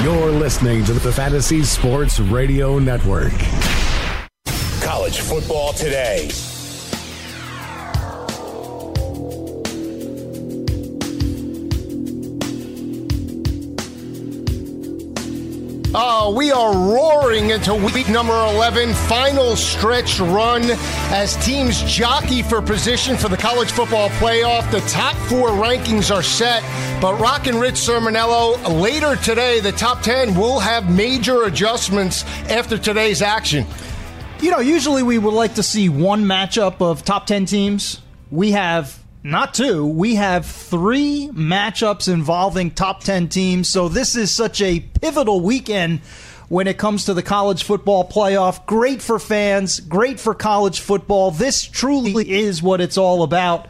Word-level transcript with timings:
You're 0.00 0.30
listening 0.30 0.84
to 0.86 0.94
the 0.94 1.12
Fantasy 1.12 1.62
Sports 1.62 2.18
Radio 2.18 2.78
Network. 2.78 3.34
College 4.80 5.20
football 5.20 5.74
today. 5.74 6.30
Oh, 15.94 16.32
we 16.34 16.50
are 16.50 16.72
roaring 16.72 17.50
into 17.50 17.74
week 17.74 18.08
number 18.08 18.32
11, 18.32 18.94
final 18.94 19.56
stretch 19.56 20.20
run 20.20 20.62
as 21.10 21.36
teams 21.44 21.82
jockey 21.82 22.42
for 22.42 22.62
position 22.62 23.14
for 23.14 23.28
the 23.28 23.36
college 23.36 23.72
football 23.72 24.08
playoff. 24.10 24.70
The 24.70 24.80
top 24.88 25.14
four 25.28 25.48
rankings 25.48 26.14
are 26.14 26.22
set, 26.22 26.62
but 27.02 27.20
Rock 27.20 27.46
and 27.46 27.60
Rich 27.60 27.74
Cirminiello, 27.74 28.80
later 28.80 29.16
today, 29.16 29.60
the 29.60 29.72
top 29.72 30.00
10 30.00 30.34
will 30.34 30.60
have 30.60 30.90
major 30.90 31.42
adjustments 31.42 32.24
after 32.48 32.78
today's 32.78 33.20
action. 33.20 33.66
You 34.40 34.50
know, 34.50 34.60
usually 34.60 35.02
we 35.02 35.18
would 35.18 35.34
like 35.34 35.56
to 35.56 35.62
see 35.62 35.90
one 35.90 36.24
matchup 36.24 36.80
of 36.80 37.04
top 37.04 37.26
10 37.26 37.44
teams. 37.44 38.00
We 38.30 38.52
have 38.52 38.98
not 39.22 39.54
two. 39.54 39.86
We 39.86 40.16
have 40.16 40.46
three 40.46 41.30
matchups 41.32 42.12
involving 42.12 42.72
top 42.72 43.04
10 43.04 43.28
teams. 43.28 43.68
So 43.68 43.88
this 43.88 44.16
is 44.16 44.30
such 44.30 44.60
a 44.60 44.80
pivotal 44.80 45.40
weekend 45.40 46.00
when 46.48 46.66
it 46.66 46.76
comes 46.76 47.04
to 47.06 47.14
the 47.14 47.22
college 47.22 47.62
football 47.62 48.08
playoff. 48.08 48.66
Great 48.66 49.00
for 49.00 49.18
fans, 49.18 49.80
great 49.80 50.18
for 50.18 50.34
college 50.34 50.80
football. 50.80 51.30
This 51.30 51.62
truly 51.62 52.30
is 52.30 52.62
what 52.62 52.80
it's 52.80 52.98
all 52.98 53.22
about. 53.22 53.68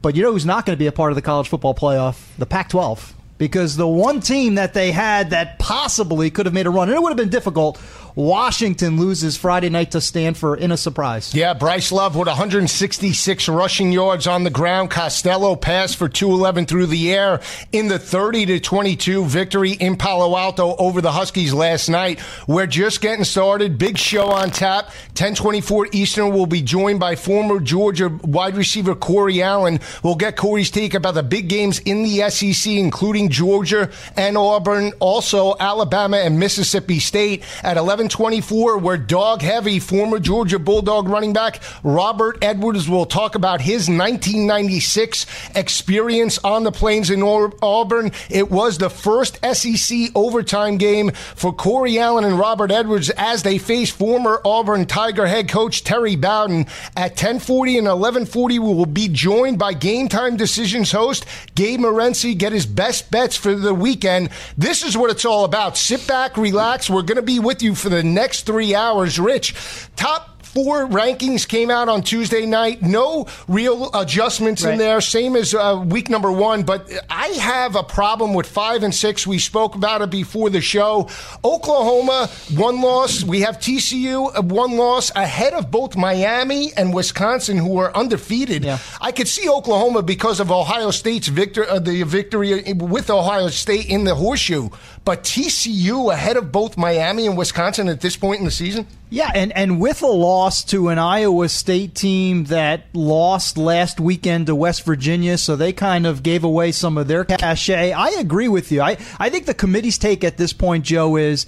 But 0.00 0.16
you 0.16 0.22
know 0.22 0.32
who's 0.32 0.46
not 0.46 0.66
going 0.66 0.76
to 0.76 0.80
be 0.80 0.88
a 0.88 0.92
part 0.92 1.12
of 1.12 1.16
the 1.16 1.22
college 1.22 1.48
football 1.48 1.74
playoff? 1.74 2.20
The 2.38 2.46
Pac 2.46 2.70
12. 2.70 3.14
Because 3.38 3.76
the 3.76 3.86
one 3.86 4.20
team 4.20 4.56
that 4.56 4.74
they 4.74 4.92
had 4.92 5.30
that 5.30 5.58
possibly 5.58 6.30
could 6.30 6.46
have 6.46 6.54
made 6.54 6.66
a 6.66 6.70
run, 6.70 6.88
and 6.88 6.96
it 6.96 7.02
would 7.02 7.10
have 7.10 7.16
been 7.16 7.28
difficult, 7.28 7.80
Washington 8.14 8.98
loses 8.98 9.36
Friday 9.36 9.70
night 9.70 9.92
to 9.92 10.00
Stanford 10.00 10.60
in 10.60 10.70
a 10.70 10.76
surprise. 10.76 11.34
Yeah, 11.34 11.54
Bryce 11.54 11.90
Love 11.90 12.14
with 12.14 12.28
166 12.28 13.48
rushing 13.48 13.92
yards 13.92 14.26
on 14.26 14.44
the 14.44 14.50
ground. 14.50 14.90
Costello 14.90 15.56
passed 15.56 15.96
for 15.96 16.08
211 16.08 16.66
through 16.66 16.86
the 16.86 17.12
air 17.12 17.40
in 17.72 17.88
the 17.88 17.98
30 17.98 18.46
to 18.46 18.60
22 18.60 19.24
victory 19.24 19.72
in 19.72 19.96
Palo 19.96 20.36
Alto 20.36 20.76
over 20.76 21.00
the 21.00 21.12
Huskies 21.12 21.54
last 21.54 21.88
night. 21.88 22.20
We're 22.46 22.66
just 22.66 23.00
getting 23.00 23.24
started. 23.24 23.78
Big 23.78 23.96
show 23.96 24.28
on 24.28 24.50
tap. 24.50 24.86
1024 25.12 25.88
Eastern 25.92 26.32
will 26.32 26.46
be 26.46 26.60
joined 26.60 27.00
by 27.00 27.16
former 27.16 27.60
Georgia 27.60 28.08
wide 28.22 28.56
receiver 28.56 28.94
Corey 28.94 29.42
Allen. 29.42 29.80
We'll 30.02 30.16
get 30.16 30.36
Corey's 30.36 30.70
take 30.70 30.94
about 30.94 31.14
the 31.14 31.22
big 31.22 31.48
games 31.48 31.78
in 31.80 32.02
the 32.02 32.28
SEC, 32.30 32.72
including 32.72 33.30
Georgia 33.30 33.90
and 34.16 34.36
Auburn, 34.36 34.92
also 35.00 35.54
Alabama 35.58 36.18
and 36.18 36.38
Mississippi 36.38 36.98
State 36.98 37.42
at 37.62 37.76
11 37.76 38.01
24, 38.08 38.78
we're 38.78 38.96
dog 38.96 39.42
heavy. 39.42 39.78
Former 39.78 40.18
Georgia 40.18 40.58
Bulldog 40.58 41.08
running 41.08 41.32
back 41.32 41.60
Robert 41.82 42.38
Edwards 42.42 42.88
will 42.88 43.06
talk 43.06 43.34
about 43.34 43.60
his 43.60 43.88
1996 43.88 45.26
experience 45.54 46.38
on 46.44 46.64
the 46.64 46.72
plains 46.72 47.10
in 47.10 47.22
Auburn. 47.22 48.12
It 48.30 48.50
was 48.50 48.78
the 48.78 48.90
first 48.90 49.38
SEC 49.44 50.10
overtime 50.14 50.76
game 50.76 51.10
for 51.10 51.52
Corey 51.52 51.98
Allen 51.98 52.24
and 52.24 52.38
Robert 52.38 52.70
Edwards 52.70 53.10
as 53.10 53.42
they 53.42 53.58
face 53.58 53.90
former 53.90 54.40
Auburn 54.44 54.86
Tiger 54.86 55.26
head 55.26 55.48
coach 55.48 55.84
Terry 55.84 56.16
Bowden. 56.16 56.66
At 56.96 57.12
1040 57.12 57.78
and 57.78 57.86
1140, 57.86 58.58
we 58.58 58.74
will 58.74 58.86
be 58.86 59.08
joined 59.08 59.58
by 59.58 59.72
Game 59.74 60.08
Time 60.08 60.36
Decisions 60.36 60.92
host 60.92 61.24
Gabe 61.54 61.80
Morency. 61.80 62.36
Get 62.36 62.52
his 62.52 62.66
best 62.66 63.10
bets 63.10 63.36
for 63.36 63.54
the 63.54 63.74
weekend. 63.74 64.30
This 64.56 64.82
is 64.82 64.96
what 64.96 65.10
it's 65.10 65.24
all 65.24 65.44
about. 65.44 65.76
Sit 65.76 66.06
back, 66.06 66.36
relax. 66.36 66.88
We're 66.88 67.02
going 67.02 67.16
to 67.16 67.22
be 67.22 67.38
with 67.38 67.62
you 67.62 67.74
for 67.74 67.88
the 67.92 68.02
next 68.02 68.46
three 68.46 68.74
hours. 68.74 69.18
Rich, 69.18 69.54
top 69.96 70.32
four 70.52 70.86
rankings 70.86 71.48
came 71.48 71.70
out 71.70 71.88
on 71.88 72.02
Tuesday 72.02 72.44
night. 72.44 72.82
No 72.82 73.26
real 73.48 73.90
adjustments 73.94 74.62
right. 74.62 74.72
in 74.72 74.78
there, 74.78 75.00
same 75.00 75.34
as 75.34 75.54
uh, 75.54 75.82
week 75.86 76.10
number 76.10 76.30
one. 76.30 76.62
But 76.62 76.90
I 77.08 77.28
have 77.28 77.74
a 77.74 77.82
problem 77.82 78.34
with 78.34 78.46
five 78.46 78.82
and 78.82 78.94
six. 78.94 79.26
We 79.26 79.38
spoke 79.38 79.74
about 79.74 80.02
it 80.02 80.10
before 80.10 80.50
the 80.50 80.60
show. 80.60 81.08
Oklahoma, 81.42 82.28
one 82.54 82.82
loss. 82.82 83.24
We 83.24 83.40
have 83.40 83.58
TCU, 83.58 84.36
uh, 84.36 84.42
one 84.42 84.76
loss 84.76 85.10
ahead 85.14 85.54
of 85.54 85.70
both 85.70 85.96
Miami 85.96 86.72
and 86.74 86.92
Wisconsin, 86.92 87.56
who 87.56 87.78
are 87.78 87.94
undefeated. 87.96 88.64
Yeah. 88.64 88.78
I 89.00 89.12
could 89.12 89.28
see 89.28 89.48
Oklahoma 89.48 90.02
because 90.02 90.38
of 90.38 90.50
Ohio 90.50 90.90
State's 90.90 91.28
victor, 91.28 91.68
uh, 91.68 91.78
the 91.78 92.02
victory 92.02 92.72
with 92.74 93.08
Ohio 93.08 93.48
State 93.48 93.86
in 93.86 94.04
the 94.04 94.14
horseshoe. 94.14 94.68
But 95.04 95.24
TCU 95.24 96.12
ahead 96.12 96.36
of 96.36 96.52
both 96.52 96.76
Miami 96.76 97.26
and 97.26 97.36
Wisconsin 97.36 97.88
at 97.88 98.00
this 98.00 98.16
point 98.16 98.38
in 98.38 98.44
the 98.44 98.52
season? 98.52 98.86
Yeah, 99.10 99.30
and, 99.34 99.52
and 99.52 99.80
with 99.80 100.00
a 100.02 100.06
loss 100.06 100.62
to 100.66 100.88
an 100.88 100.98
Iowa 100.98 101.48
State 101.48 101.94
team 101.94 102.44
that 102.44 102.86
lost 102.92 103.58
last 103.58 103.98
weekend 103.98 104.46
to 104.46 104.54
West 104.54 104.84
Virginia, 104.84 105.38
so 105.38 105.56
they 105.56 105.72
kind 105.72 106.06
of 106.06 106.22
gave 106.22 106.44
away 106.44 106.70
some 106.70 106.96
of 106.96 107.08
their 107.08 107.24
cachet. 107.24 107.92
I 107.92 108.10
agree 108.10 108.48
with 108.48 108.70
you. 108.70 108.80
I, 108.80 108.96
I 109.18 109.28
think 109.28 109.46
the 109.46 109.54
committee's 109.54 109.98
take 109.98 110.22
at 110.22 110.36
this 110.36 110.52
point, 110.52 110.84
Joe, 110.84 111.16
is 111.16 111.46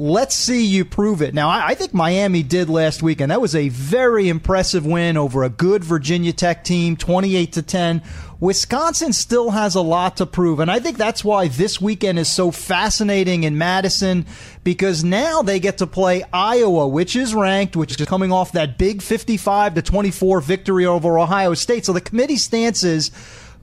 let's 0.00 0.34
see 0.34 0.64
you 0.64 0.84
prove 0.84 1.22
it. 1.22 1.34
Now, 1.34 1.48
I, 1.48 1.68
I 1.68 1.74
think 1.74 1.92
Miami 1.92 2.42
did 2.42 2.68
last 2.68 3.02
weekend. 3.02 3.30
That 3.30 3.40
was 3.40 3.54
a 3.54 3.68
very 3.68 4.28
impressive 4.28 4.86
win 4.86 5.16
over 5.16 5.44
a 5.44 5.48
good 5.48 5.84
Virginia 5.84 6.32
Tech 6.32 6.64
team, 6.64 6.96
28 6.96 7.52
to 7.52 7.62
10 7.62 8.02
Wisconsin 8.40 9.12
still 9.12 9.50
has 9.50 9.74
a 9.74 9.82
lot 9.82 10.16
to 10.16 10.24
prove. 10.24 10.60
And 10.60 10.70
I 10.70 10.80
think 10.80 10.96
that's 10.96 11.22
why 11.22 11.48
this 11.48 11.78
weekend 11.78 12.18
is 12.18 12.30
so 12.30 12.50
fascinating 12.50 13.44
in 13.44 13.58
Madison 13.58 14.24
because 14.64 15.04
now 15.04 15.42
they 15.42 15.60
get 15.60 15.78
to 15.78 15.86
play 15.86 16.24
Iowa, 16.32 16.88
which 16.88 17.16
is 17.16 17.34
ranked, 17.34 17.76
which 17.76 18.00
is 18.00 18.06
coming 18.06 18.32
off 18.32 18.52
that 18.52 18.78
big 18.78 19.02
55 19.02 19.74
to 19.74 19.82
24 19.82 20.40
victory 20.40 20.86
over 20.86 21.18
Ohio 21.18 21.52
State. 21.52 21.84
So 21.84 21.92
the 21.92 22.00
committee 22.00 22.38
stance 22.38 22.82
is 22.82 23.10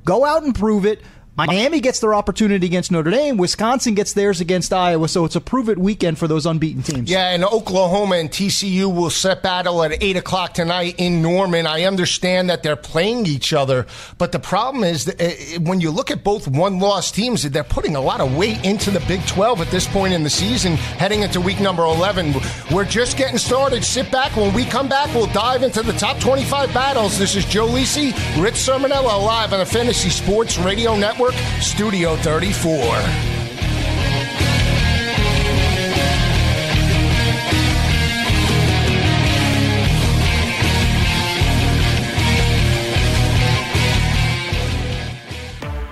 go 0.06 0.24
out 0.24 0.44
and 0.44 0.54
prove 0.54 0.86
it. 0.86 1.02
Miami 1.38 1.82
gets 1.82 2.00
their 2.00 2.16
opportunity 2.16 2.66
against 2.66 2.92
Notre 2.92 3.12
Dame. 3.12 3.38
Wisconsin 3.38 3.94
gets 3.94 4.14
theirs 4.14 4.42
against 4.42 4.74
Iowa. 4.74 5.08
So 5.08 5.24
it's 5.24 5.36
a 5.36 5.42
prove 5.42 5.70
it 5.70 5.78
weekend 5.78 6.18
for 6.18 6.28
those 6.28 6.48
unbeaten 6.48 6.82
teams. 6.82 7.12
Yeah, 7.12 7.30
and 7.30 7.44
Oklahoma 7.46 8.16
and 8.16 8.32
TCU 8.32 8.94
will 8.94 9.12
set 9.12 9.44
battle 9.44 9.84
at 9.84 10.02
8 10.02 10.18
o'clock 10.18 10.56
tonight 10.56 10.96
in 10.98 11.22
Norman. 11.22 11.68
I 11.68 11.84
understand 11.84 12.50
that 12.50 12.64
they're 12.64 12.76
playing 12.76 13.28
each 13.28 13.54
other, 13.54 13.86
but 14.18 14.32
the 14.32 14.40
problem 14.40 14.84
is 14.84 15.06
that 15.06 15.22
uh, 15.22 15.60
when 15.60 15.80
you 15.80 15.92
look 15.92 16.10
at 16.10 16.24
both 16.24 16.48
one 16.48 16.80
loss 16.80 17.12
teams, 17.12 17.44
they're 17.44 17.64
putting 17.64 17.96
a 17.96 18.02
lot 18.02 18.20
of 18.20 18.36
weight 18.36 18.66
into 18.66 18.90
the 18.90 19.00
Big 19.02 19.24
12 19.28 19.62
at 19.62 19.70
this 19.70 19.88
point 19.88 20.14
in 20.14 20.24
the 20.24 20.30
season, 20.32 20.74
heading 20.76 21.22
into 21.22 21.40
week 21.40 21.60
number 21.60 21.84
11. 21.84 22.34
We're 22.72 22.84
just 22.86 23.16
getting 23.16 23.38
started. 23.38 23.84
Sit 23.84 24.12
back. 24.12 24.36
When 24.36 24.54
we 24.56 24.66
come 24.66 24.90
back, 24.90 25.14
we'll 25.14 25.28
dive 25.28 25.62
into 25.62 25.84
the 25.84 25.94
top 25.94 26.20
25 26.20 26.74
battles. 26.74 27.20
This 27.20 27.36
is 27.36 27.46
Joe 27.46 27.68
Lisi, 27.68 28.12
Rich 28.42 28.56
Cirminiello, 28.56 29.24
live 29.24 29.54
on 29.54 29.60
the 29.60 29.66
Fantasy 29.66 30.10
Sports 30.10 30.58
Radio 30.58 30.98
Network. 30.98 31.27
Network, 31.28 31.62
Studio 31.62 32.16
34. 32.18 33.37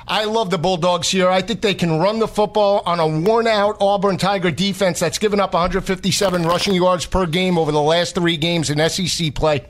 I 0.10 0.24
love 0.24 0.50
the 0.50 0.58
Bulldogs 0.58 1.12
here. 1.12 1.30
I 1.30 1.44
think 1.44 1.62
they 1.62 1.76
can 1.76 2.00
run 2.00 2.18
the 2.18 2.28
football 2.28 2.82
on 2.84 3.00
a 3.00 3.08
worn 3.08 3.46
out 3.46 3.78
Auburn 3.80 4.18
Tiger 4.18 4.50
defense 4.50 5.00
that's 5.00 5.20
given 5.20 5.40
up 5.40 5.54
157 5.54 6.44
rushing 6.48 6.74
yards 6.74 7.06
per 7.06 7.28
game 7.28 7.60
over 7.60 7.72
the 7.72 7.82
last 7.82 8.16
three 8.16 8.36
games 8.36 8.72
in 8.72 8.90
SEC 8.90 9.36
play. 9.36 9.64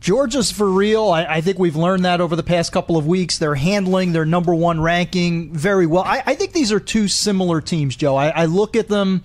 Georgia's 0.00 0.50
for 0.50 0.70
real. 0.70 1.10
I, 1.10 1.26
I, 1.26 1.40
think 1.42 1.58
we've 1.58 1.76
learned 1.76 2.06
that 2.06 2.22
over 2.22 2.34
the 2.34 2.42
past 2.42 2.72
couple 2.72 2.96
of 2.96 3.06
weeks. 3.06 3.36
They're 3.36 3.54
handling 3.54 4.12
their 4.12 4.24
number 4.24 4.54
one 4.54 4.80
ranking 4.80 5.52
very 5.52 5.84
well. 5.84 6.04
I, 6.04 6.22
I 6.24 6.34
think 6.34 6.52
these 6.52 6.72
are 6.72 6.80
two 6.80 7.06
similar 7.06 7.60
teams, 7.60 7.94
Joe. 7.94 8.16
I, 8.16 8.28
I 8.30 8.44
look 8.46 8.76
at 8.76 8.88
them. 8.88 9.22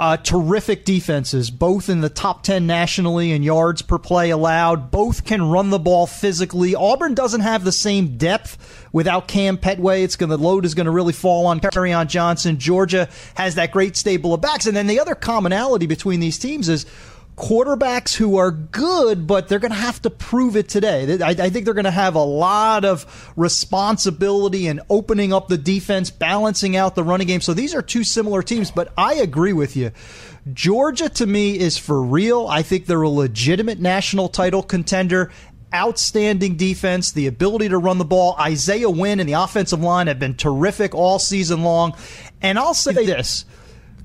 Uh, 0.00 0.16
terrific 0.16 0.84
defenses, 0.84 1.50
both 1.50 1.88
in 1.88 2.00
the 2.00 2.08
top 2.08 2.44
10 2.44 2.68
nationally 2.68 3.32
in 3.32 3.42
yards 3.42 3.82
per 3.82 3.98
play 3.98 4.30
allowed. 4.30 4.92
Both 4.92 5.24
can 5.24 5.42
run 5.42 5.70
the 5.70 5.78
ball 5.80 6.06
physically. 6.06 6.76
Auburn 6.76 7.14
doesn't 7.14 7.40
have 7.40 7.64
the 7.64 7.72
same 7.72 8.16
depth 8.16 8.86
without 8.92 9.26
Kam 9.26 9.58
Pettway. 9.58 10.04
It's 10.04 10.14
going 10.14 10.30
the 10.30 10.38
load 10.38 10.64
is 10.64 10.74
going 10.74 10.86
to 10.86 10.92
really 10.92 11.12
fall 11.12 11.46
on 11.46 11.58
Kerryon 11.58 12.06
Johnson. 12.06 12.58
Georgia 12.58 13.08
has 13.34 13.56
that 13.56 13.72
great 13.72 13.96
stable 13.96 14.32
of 14.34 14.40
backs, 14.40 14.66
and 14.66 14.76
then 14.76 14.86
the 14.86 15.00
other 15.00 15.16
commonality 15.16 15.86
between 15.86 16.20
these 16.20 16.38
teams 16.38 16.68
is 16.68 16.86
quarterbacks 17.38 18.16
who 18.16 18.36
are 18.36 18.50
good, 18.50 19.26
but 19.26 19.48
they're 19.48 19.60
going 19.60 19.70
to 19.70 19.78
have 19.78 20.02
to 20.02 20.10
prove 20.10 20.56
it 20.56 20.68
today. 20.68 21.18
I, 21.22 21.30
I 21.30 21.50
think 21.50 21.64
they're 21.64 21.72
going 21.72 21.84
to 21.84 21.90
have 21.90 22.16
a 22.16 22.22
lot 22.22 22.84
of 22.84 23.32
responsibility 23.36 24.66
in 24.66 24.80
opening 24.90 25.32
up 25.32 25.46
the 25.46 25.56
defense, 25.56 26.10
balancing 26.10 26.76
out 26.76 26.96
the 26.96 27.04
running 27.04 27.28
game. 27.28 27.40
So 27.40 27.54
these 27.54 27.74
are 27.74 27.82
two 27.82 28.02
similar 28.02 28.42
teams, 28.42 28.72
but 28.72 28.92
I 28.98 29.14
agree 29.14 29.52
with 29.52 29.76
you. 29.76 29.92
Georgia 30.52 31.08
to 31.10 31.26
me 31.26 31.58
is 31.58 31.78
for 31.78 32.02
real. 32.02 32.48
I 32.48 32.62
think 32.62 32.86
they're 32.86 33.02
a 33.02 33.08
legitimate 33.08 33.78
national 33.78 34.28
title 34.28 34.62
contender 34.62 35.30
outstanding 35.72 36.56
defense, 36.56 37.12
the 37.12 37.26
ability 37.26 37.68
to 37.68 37.78
run 37.78 37.98
the 37.98 38.04
ball. 38.04 38.34
Isaiah 38.40 38.90
Wynn 38.90 39.20
and 39.20 39.28
the 39.28 39.34
offensive 39.34 39.80
line 39.80 40.08
have 40.08 40.18
been 40.18 40.34
terrific 40.34 40.94
all 40.94 41.18
season 41.18 41.62
long. 41.62 41.94
And 42.42 42.58
I'll 42.58 42.74
say 42.74 42.92
this 42.92 43.44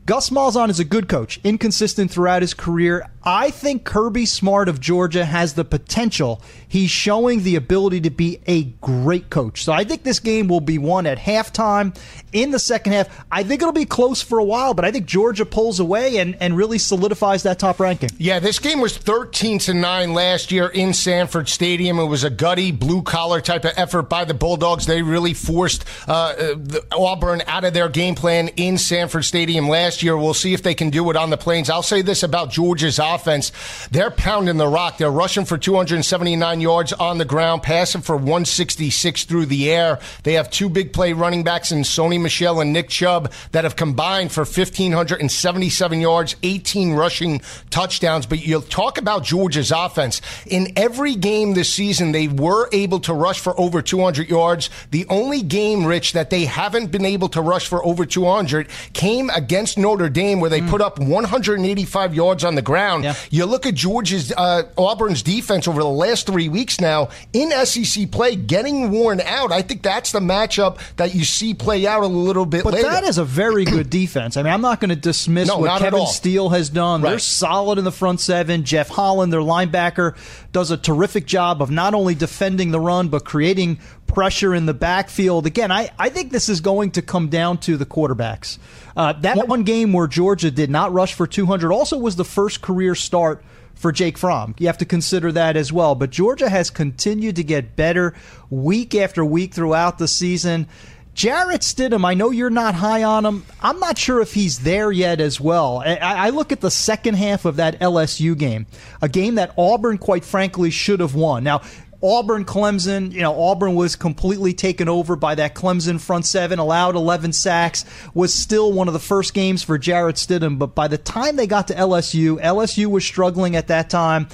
Gus 0.05 0.29
Malzahn 0.29 0.69
is 0.69 0.81
a 0.81 0.85
good 0.85 1.07
coach, 1.07 1.39
inconsistent 1.45 2.11
throughout 2.11 2.41
his 2.41 2.53
career. 2.53 3.07
I 3.25 3.51
think 3.51 3.85
Kirby 3.85 4.25
Smart 4.25 4.67
of 4.67 4.81
Georgia 4.81 5.23
has 5.23 5.53
the 5.53 5.63
potential. 5.63 6.41
He's 6.67 6.89
showing 6.89 7.43
the 7.43 7.55
ability 7.55 8.01
to 8.01 8.09
be 8.09 8.39
a 8.47 8.63
great 8.63 9.29
coach. 9.29 9.63
So 9.63 9.71
I 9.71 9.85
think 9.85 10.03
this 10.03 10.19
game 10.19 10.49
will 10.49 10.59
be 10.59 10.77
won 10.77 11.05
at 11.05 11.17
halftime 11.17 11.95
in 12.33 12.51
the 12.51 12.59
second 12.59 12.91
half. 12.91 13.25
I 13.31 13.43
think 13.43 13.61
it'll 13.61 13.71
be 13.71 13.85
close 13.85 14.21
for 14.21 14.39
a 14.39 14.43
while, 14.43 14.73
but 14.73 14.83
I 14.83 14.91
think 14.91 15.05
Georgia 15.05 15.45
pulls 15.45 15.79
away 15.79 16.17
and, 16.17 16.35
and 16.41 16.57
really 16.57 16.77
solidifies 16.77 17.43
that 17.43 17.59
top 17.59 17.79
ranking. 17.79 18.09
Yeah, 18.17 18.39
this 18.39 18.59
game 18.59 18.81
was 18.81 18.97
13 18.97 19.59
to 19.59 19.73
9 19.73 20.13
last 20.13 20.51
year 20.51 20.67
in 20.67 20.93
Sanford 20.93 21.47
Stadium. 21.47 21.99
It 21.99 22.05
was 22.05 22.25
a 22.25 22.29
gutty, 22.29 22.71
blue 22.71 23.03
collar 23.03 23.39
type 23.39 23.63
of 23.63 23.71
effort 23.77 24.09
by 24.09 24.25
the 24.25 24.33
Bulldogs. 24.33 24.85
They 24.85 25.01
really 25.01 25.33
forced 25.33 25.85
uh, 26.07 26.55
Auburn 26.91 27.41
out 27.47 27.63
of 27.63 27.73
their 27.73 27.87
game 27.87 28.15
plan 28.15 28.49
in 28.49 28.77
Sanford 28.77 29.23
Stadium 29.23 29.69
last 29.69 30.03
year. 30.03 30.17
We'll 30.17 30.33
see 30.33 30.53
if 30.53 30.61
they 30.61 30.73
can 30.73 30.89
do 30.89 31.09
it 31.09 31.15
on 31.15 31.29
the 31.29 31.37
plains. 31.37 31.69
I'll 31.69 31.83
say 31.83 32.01
this 32.01 32.23
about 32.23 32.51
Georgia's 32.51 32.99
offense 32.99 33.12
offense. 33.13 33.51
They're 33.91 34.11
pounding 34.11 34.57
the 34.57 34.67
rock. 34.67 34.97
They're 34.97 35.11
rushing 35.11 35.45
for 35.45 35.57
279 35.57 36.61
yards 36.61 36.93
on 36.93 37.17
the 37.17 37.25
ground, 37.25 37.63
passing 37.63 38.01
for 38.01 38.15
166 38.15 39.25
through 39.25 39.47
the 39.47 39.71
air. 39.71 39.99
They 40.23 40.33
have 40.33 40.49
two 40.49 40.69
big 40.69 40.93
play 40.93 41.13
running 41.13 41.43
backs 41.43 41.71
in 41.71 41.79
Sony 41.79 42.19
Michel 42.19 42.61
and 42.61 42.73
Nick 42.73 42.89
Chubb 42.89 43.31
that 43.51 43.63
have 43.63 43.75
combined 43.75 44.31
for 44.31 44.41
1,577 44.41 46.01
yards, 46.01 46.35
18 46.43 46.93
rushing 46.93 47.41
touchdowns. 47.69 48.25
But 48.25 48.45
you'll 48.45 48.61
talk 48.61 48.97
about 48.97 49.23
Georgia's 49.23 49.71
offense. 49.71 50.21
In 50.45 50.73
every 50.75 51.15
game 51.15 51.53
this 51.53 51.71
season, 51.73 52.11
they 52.11 52.27
were 52.27 52.69
able 52.71 52.99
to 53.01 53.13
rush 53.13 53.39
for 53.39 53.59
over 53.59 53.81
200 53.81 54.29
yards. 54.29 54.69
The 54.91 55.05
only 55.09 55.41
game, 55.41 55.85
Rich, 55.85 56.13
that 56.13 56.29
they 56.29 56.45
haven't 56.45 56.91
been 56.91 57.05
able 57.05 57.29
to 57.29 57.41
rush 57.41 57.67
for 57.67 57.85
over 57.85 58.05
200 58.05 58.67
came 58.93 59.29
against 59.29 59.77
Notre 59.77 60.09
Dame, 60.09 60.39
where 60.39 60.49
they 60.49 60.61
mm. 60.61 60.69
put 60.69 60.81
up 60.81 60.99
185 60.99 62.15
yards 62.15 62.43
on 62.43 62.55
the 62.55 62.61
ground. 62.61 63.02
Yeah. 63.03 63.15
You 63.29 63.45
look 63.45 63.65
at 63.65 63.75
Georgia's 63.75 64.31
uh, 64.35 64.63
Auburn's 64.77 65.23
defense 65.23 65.67
over 65.67 65.81
the 65.81 65.87
last 65.87 66.27
three 66.27 66.49
weeks 66.49 66.79
now 66.79 67.09
in 67.33 67.51
SEC 67.65 68.11
play, 68.11 68.35
getting 68.35 68.91
worn 68.91 69.21
out. 69.21 69.51
I 69.51 69.61
think 69.61 69.83
that's 69.83 70.11
the 70.11 70.19
matchup 70.19 70.79
that 70.95 71.13
you 71.13 71.23
see 71.23 71.53
play 71.53 71.85
out 71.85 72.03
a 72.03 72.07
little 72.07 72.45
bit 72.45 72.63
but 72.63 72.73
later. 72.73 72.89
that 72.89 73.03
is 73.03 73.17
a 73.17 73.25
very 73.25 73.65
good 73.65 73.89
defense. 73.89 74.37
I 74.37 74.43
mean, 74.43 74.53
I'm 74.53 74.61
not 74.61 74.79
going 74.79 74.89
to 74.89 74.95
dismiss 74.95 75.47
no, 75.47 75.57
what 75.57 75.79
Kevin 75.79 76.07
Steele 76.07 76.49
has 76.49 76.69
done. 76.69 77.01
Right. 77.01 77.11
They're 77.11 77.19
solid 77.19 77.77
in 77.77 77.83
the 77.83 77.91
front 77.91 78.19
seven. 78.19 78.63
Jeff 78.63 78.89
Holland, 78.89 79.31
their 79.33 79.41
linebacker, 79.41 80.15
does 80.51 80.71
a 80.71 80.77
terrific 80.77 81.25
job 81.25 81.61
of 81.61 81.69
not 81.69 81.93
only 81.93 82.15
defending 82.15 82.71
the 82.71 82.79
run 82.79 83.09
but 83.09 83.25
creating 83.25 83.79
pressure 84.07 84.53
in 84.53 84.65
the 84.65 84.73
backfield. 84.73 85.45
Again, 85.45 85.71
I, 85.71 85.89
I 85.97 86.09
think 86.09 86.31
this 86.31 86.49
is 86.49 86.61
going 86.61 86.91
to 86.91 87.01
come 87.01 87.29
down 87.29 87.57
to 87.59 87.77
the 87.77 87.85
quarterbacks. 87.85 88.57
Uh, 88.95 89.13
that 89.13 89.47
one 89.47 89.63
game 89.63 89.93
where 89.93 90.07
Georgia 90.07 90.51
did 90.51 90.69
not 90.69 90.93
rush 90.93 91.13
for 91.13 91.25
200 91.25 91.71
also 91.71 91.97
was 91.97 92.15
the 92.15 92.25
first 92.25 92.61
career 92.61 92.95
start 92.95 93.43
for 93.75 93.91
Jake 93.91 94.17
Fromm. 94.17 94.55
You 94.59 94.67
have 94.67 94.77
to 94.79 94.85
consider 94.85 95.31
that 95.31 95.57
as 95.57 95.73
well. 95.73 95.95
But 95.95 96.11
Georgia 96.11 96.49
has 96.49 96.69
continued 96.69 97.35
to 97.37 97.43
get 97.43 97.75
better 97.75 98.13
week 98.49 98.95
after 98.95 99.25
week 99.25 99.53
throughout 99.53 99.97
the 99.97 100.07
season. 100.07 100.67
Jarrett 101.13 101.61
Stidham, 101.61 102.05
I 102.05 102.15
know 102.15 102.31
you're 102.31 102.49
not 102.49 102.73
high 102.73 103.03
on 103.03 103.23
him. 103.23 103.45
I'm 103.61 103.79
not 103.79 103.99
sure 103.99 104.19
if 104.21 104.33
he's 104.33 104.59
there 104.59 104.91
yet 104.91 105.21
as 105.21 105.39
well. 105.39 105.83
I, 105.85 105.95
I, 105.97 106.29
look 106.31 106.51
at 106.51 106.59
the 106.59 106.71
second 106.71 107.15
half 107.15 107.45
of 107.45 107.57
that 107.57 107.79
LSU 107.79 108.35
game, 108.35 108.65
a 108.99 109.07
game 109.07 109.35
that 109.35 109.53
Auburn, 109.55 109.99
quite 109.99 110.25
frankly, 110.25 110.71
should 110.71 111.01
have 111.01 111.13
won. 111.13 111.43
Now, 111.43 111.61
Auburn, 112.03 112.43
Clemson, 112.43 113.13
you 113.13 113.21
know, 113.21 113.41
Auburn 113.41 113.75
was 113.75 113.95
completely 113.95 114.53
taken 114.53 114.89
over 114.89 115.15
by 115.15 115.35
that 115.35 115.55
Clemson 115.55 116.01
front 116.01 116.25
seven, 116.25 116.59
allowed 116.59 116.95
11 116.95 117.31
sacks, 117.31 117.85
was 118.13 118.33
still 118.33 118.73
one 118.73 118.89
of 118.89 118.93
the 118.93 118.99
first 118.99 119.33
games 119.33 119.63
for 119.63 119.77
Jarrett 119.77 120.17
Stidham. 120.17 120.59
But 120.59 120.75
by 120.75 120.89
the 120.89 120.97
time 120.97 121.37
they 121.37 121.47
got 121.47 121.69
to 121.69 121.73
LSU, 121.73 122.41
LSU 122.41 122.87
was 122.87 123.05
struggling 123.05 123.55
at 123.55 123.67
that 123.67 123.89
time. 123.89 124.27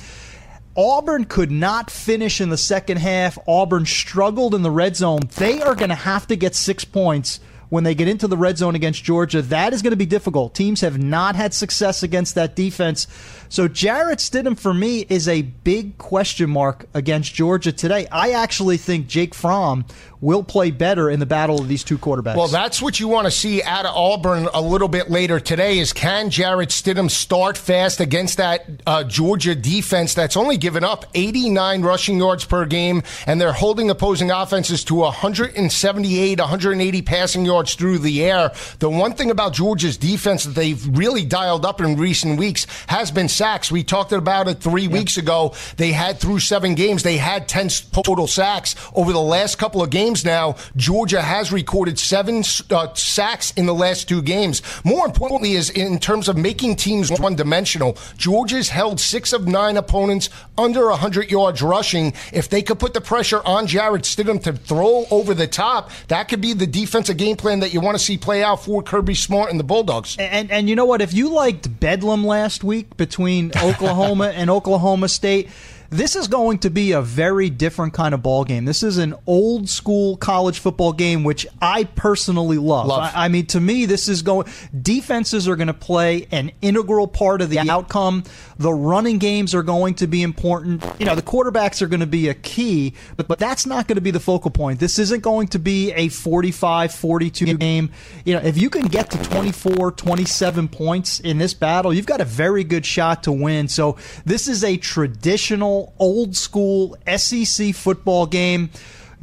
Auburn 0.76 1.26
could 1.26 1.52
not 1.52 1.92
finish 1.92 2.42
in 2.42 2.50
the 2.50 2.58
second 2.58 2.98
half. 2.98 3.38
Auburn 3.48 3.86
struggled 3.86 4.56
in 4.56 4.64
the 4.64 4.72
red 4.72 4.96
zone. 4.96 5.22
They 5.36 5.62
are 5.62 5.76
going 5.76 5.90
to 5.90 5.96
have 5.96 6.26
to 6.28 6.36
get 6.36 6.56
six 6.56 6.84
points 6.86 7.40
when 7.70 7.84
they 7.84 7.96
get 7.96 8.08
into 8.08 8.28
the 8.28 8.38
red 8.38 8.58
zone 8.58 8.76
against 8.76 9.04
Georgia. 9.04 9.42
That 9.42 9.74
is 9.74 9.82
going 9.82 9.92
to 9.92 9.98
be 9.98 10.06
difficult. 10.06 10.56
Teams 10.56 10.82
have 10.82 10.98
not 10.98 11.36
had 11.36 11.54
success 11.54 12.04
against 12.04 12.36
that 12.36 12.56
defense. 12.56 13.08
So 13.48 13.68
Jarrett 13.68 14.20
Stidham 14.20 14.60
for 14.60 14.74
me 14.74 15.06
is 15.10 15.28
a 15.28 15.44
big 15.44 15.98
question 15.98 16.50
mark 16.50 16.88
against 16.94 17.34
Georgia 17.34 17.72
today. 17.72 18.08
I 18.12 18.32
actually 18.32 18.78
think 18.78 19.08
Jake 19.08 19.34
Fromm 19.34 19.86
will 20.22 20.44
play 20.44 20.70
better 20.70 21.10
in 21.10 21.20
the 21.20 21.26
battle 21.26 21.60
of 21.60 21.68
these 21.68 21.84
two 21.84 21.98
quarterbacks. 21.98 22.36
Well, 22.36 22.48
that's 22.48 22.82
what 22.82 23.00
you 23.00 23.08
want 23.08 23.26
to 23.26 23.32
see 23.32 23.64
out 23.64 23.86
of 23.86 23.96
Auburn 23.96 24.50
a 24.54 24.62
little 24.62 24.90
bit 24.90 25.10
later 25.10 25.40
today 25.40 25.80
is 25.80 25.94
can 25.94 26.30
Jarrett 26.30 26.70
Stidham 26.70 27.10
start 27.10 27.58
fast 27.58 28.02
against 28.02 28.38
that 28.38 28.66
uh, 28.86 29.04
Georgia 29.06 29.56
defense 29.56 30.14
that's 30.14 30.36
only 30.36 30.58
given 30.58 30.84
up 30.84 31.06
89 31.14 31.82
rushing 31.84 32.18
yards 32.18 32.44
per 32.44 32.66
game 32.66 33.02
and 33.26 33.40
they're 33.40 33.54
holding 33.54 33.90
opposing 33.90 34.30
offenses 34.30 34.84
to 34.86 34.96
178, 34.96 36.40
180 36.40 37.02
passing 37.02 37.46
yards 37.46 37.76
through 37.76 38.00
the 38.00 38.24
air. 38.26 38.52
The 38.80 38.90
one 38.90 39.14
thing 39.14 39.32
about 39.32 39.54
Georgia's 39.54 39.96
defense 39.96 40.44
that 40.44 40.56
they've 40.56 40.98
really 40.98 41.24
dialed 41.24 41.66
up 41.66 41.80
in 41.80 41.96
recent 41.96 42.38
weeks 42.38 42.68
has 42.88 43.10
been 43.10 43.30
sacks. 43.30 43.72
We 43.72 43.84
talked 43.84 44.12
about 44.12 44.50
it 44.50 44.60
three 44.60 44.84
yeah. 44.84 44.90
weeks 44.90 45.18
ago. 45.18 45.54
They 45.78 45.94
had 45.94 46.20
through 46.20 46.40
seven 46.40 46.76
games, 46.76 47.04
they 47.04 47.18
had 47.18 47.48
10 47.48 47.70
total 47.94 48.28
sacks 48.28 48.76
over 48.94 49.14
the 49.14 49.22
last 49.22 49.58
couple 49.58 49.82
of 49.82 49.90
games 49.90 50.09
games 50.10 50.26
now, 50.26 50.56
Georgia 50.76 51.22
has 51.22 51.52
recorded 51.52 52.00
seven 52.00 52.42
uh, 52.72 52.94
sacks 52.96 53.52
in 53.52 53.68
the 53.68 53.76
last 53.76 54.10
two 54.10 54.24
games. 54.24 54.64
More 54.84 55.06
importantly, 55.06 55.54
is 55.54 55.70
in 55.70 56.00
terms 56.00 56.28
of 56.28 56.36
making 56.36 56.78
teams 56.78 57.12
one 57.12 57.36
dimensional. 57.36 57.96
Georgia's 58.18 58.70
held 58.70 59.00
six 59.00 59.34
of 59.34 59.48
nine 59.48 59.78
opponents 59.78 60.32
under 60.58 60.88
100 60.88 61.30
yards 61.30 61.62
rushing. 61.62 62.14
If 62.34 62.50
they 62.50 62.64
could 62.64 62.80
put 62.80 62.96
the 62.96 63.02
pressure 63.02 63.44
on 63.46 63.68
Jarrett 63.68 64.02
Stidham 64.02 64.42
to 64.46 64.54
throw 64.54 65.06
over 65.12 65.36
the 65.36 65.46
top, 65.46 65.92
that 66.08 66.28
could 66.28 66.42
be 66.42 66.54
the 66.54 66.66
defensive 66.66 67.18
game 67.18 67.36
plan 67.36 67.60
that 67.60 67.72
you 67.72 67.80
want 67.80 67.96
to 67.96 68.04
see 68.04 68.18
play 68.18 68.42
out 68.42 68.64
for 68.64 68.82
Kirby 68.82 69.14
Smart 69.14 69.52
and 69.52 69.60
the 69.60 69.64
Bulldogs. 69.64 70.18
And, 70.18 70.50
and 70.50 70.68
you 70.68 70.76
know 70.76 70.86
what? 70.86 71.02
If 71.02 71.14
you 71.14 71.30
liked 71.30 71.80
Bedlam 71.80 72.26
last 72.26 72.64
week 72.64 72.98
between 72.98 73.52
Oklahoma 73.62 74.30
and 74.30 74.50
Oklahoma 74.50 75.08
State, 75.08 75.50
this 75.90 76.16
is 76.16 76.28
going 76.28 76.60
to 76.60 76.70
be 76.70 76.92
a 76.92 77.02
very 77.02 77.50
different 77.50 77.94
kind 77.94 78.14
of 78.14 78.22
ball 78.22 78.44
game. 78.44 78.66
This 78.66 78.84
is 78.84 78.98
an 78.98 79.16
old 79.26 79.70
school 79.70 80.18
college 80.18 80.60
football 80.60 80.94
game, 80.94 81.24
which 81.24 81.48
I 81.62 81.86
personally 81.86 82.58
love. 82.58 82.88
Love. 82.88 83.12
I, 83.16 83.26
I 83.26 83.28
mean, 83.28 83.46
to 83.48 83.60
me, 83.60 83.86
this 83.86 84.08
is 84.08 84.22
going. 84.22 84.48
Defenses 84.80 85.48
are 85.48 85.56
going 85.56 85.68
to 85.68 85.74
play 85.74 86.28
an 86.32 86.52
integral 86.62 87.08
part 87.08 87.42
of 87.42 87.50
the 87.50 87.60
outcome. 87.60 88.24
The 88.58 88.74
running 88.74 89.18
games 89.18 89.56
are 89.56 89.64
going 89.64 89.96
to 89.96 90.08
be 90.08 90.22
important. 90.22 90.84
You 91.00 91.06
know, 91.06 91.16
the 91.16 91.22
quarterbacks 91.22 91.82
are 91.82 91.88
going 91.88 92.02
to 92.02 92.08
be 92.08 92.28
a 92.28 92.34
key, 92.34 92.94
but 93.18 93.28
but 93.28 93.40
that's 93.40 93.66
not 93.66 93.88
going 93.88 93.96
to 93.96 94.02
be 94.02 94.12
the 94.12 94.20
focal 94.20 94.52
point. 94.52 94.80
This 94.80 95.00
isn't 95.00 95.22
going 95.22 95.48
to 95.50 95.60
be 95.60 95.92
a 95.94 96.08
45-42 96.08 97.58
game. 97.60 97.92
You 98.26 98.34
know, 98.34 98.42
if 98.42 98.58
you 98.58 98.70
can 98.70 98.88
get 98.88 99.10
to 99.12 99.18
24, 99.30 99.92
27 99.92 100.68
points 100.68 101.20
in 101.20 101.38
this 101.38 101.54
battle, 101.54 101.94
you've 101.94 102.06
got 102.06 102.22
a 102.22 102.26
very 102.26 102.64
good 102.64 102.86
shot 102.86 103.24
to 103.24 103.32
win. 103.32 103.68
So 103.68 103.98
this 104.26 104.48
is 104.48 104.64
a 104.64 104.78
traditional, 104.78 105.79
old 106.00 106.36
school 106.36 106.98
SEC 107.16 107.74
football 107.74 108.26
game. 108.26 108.70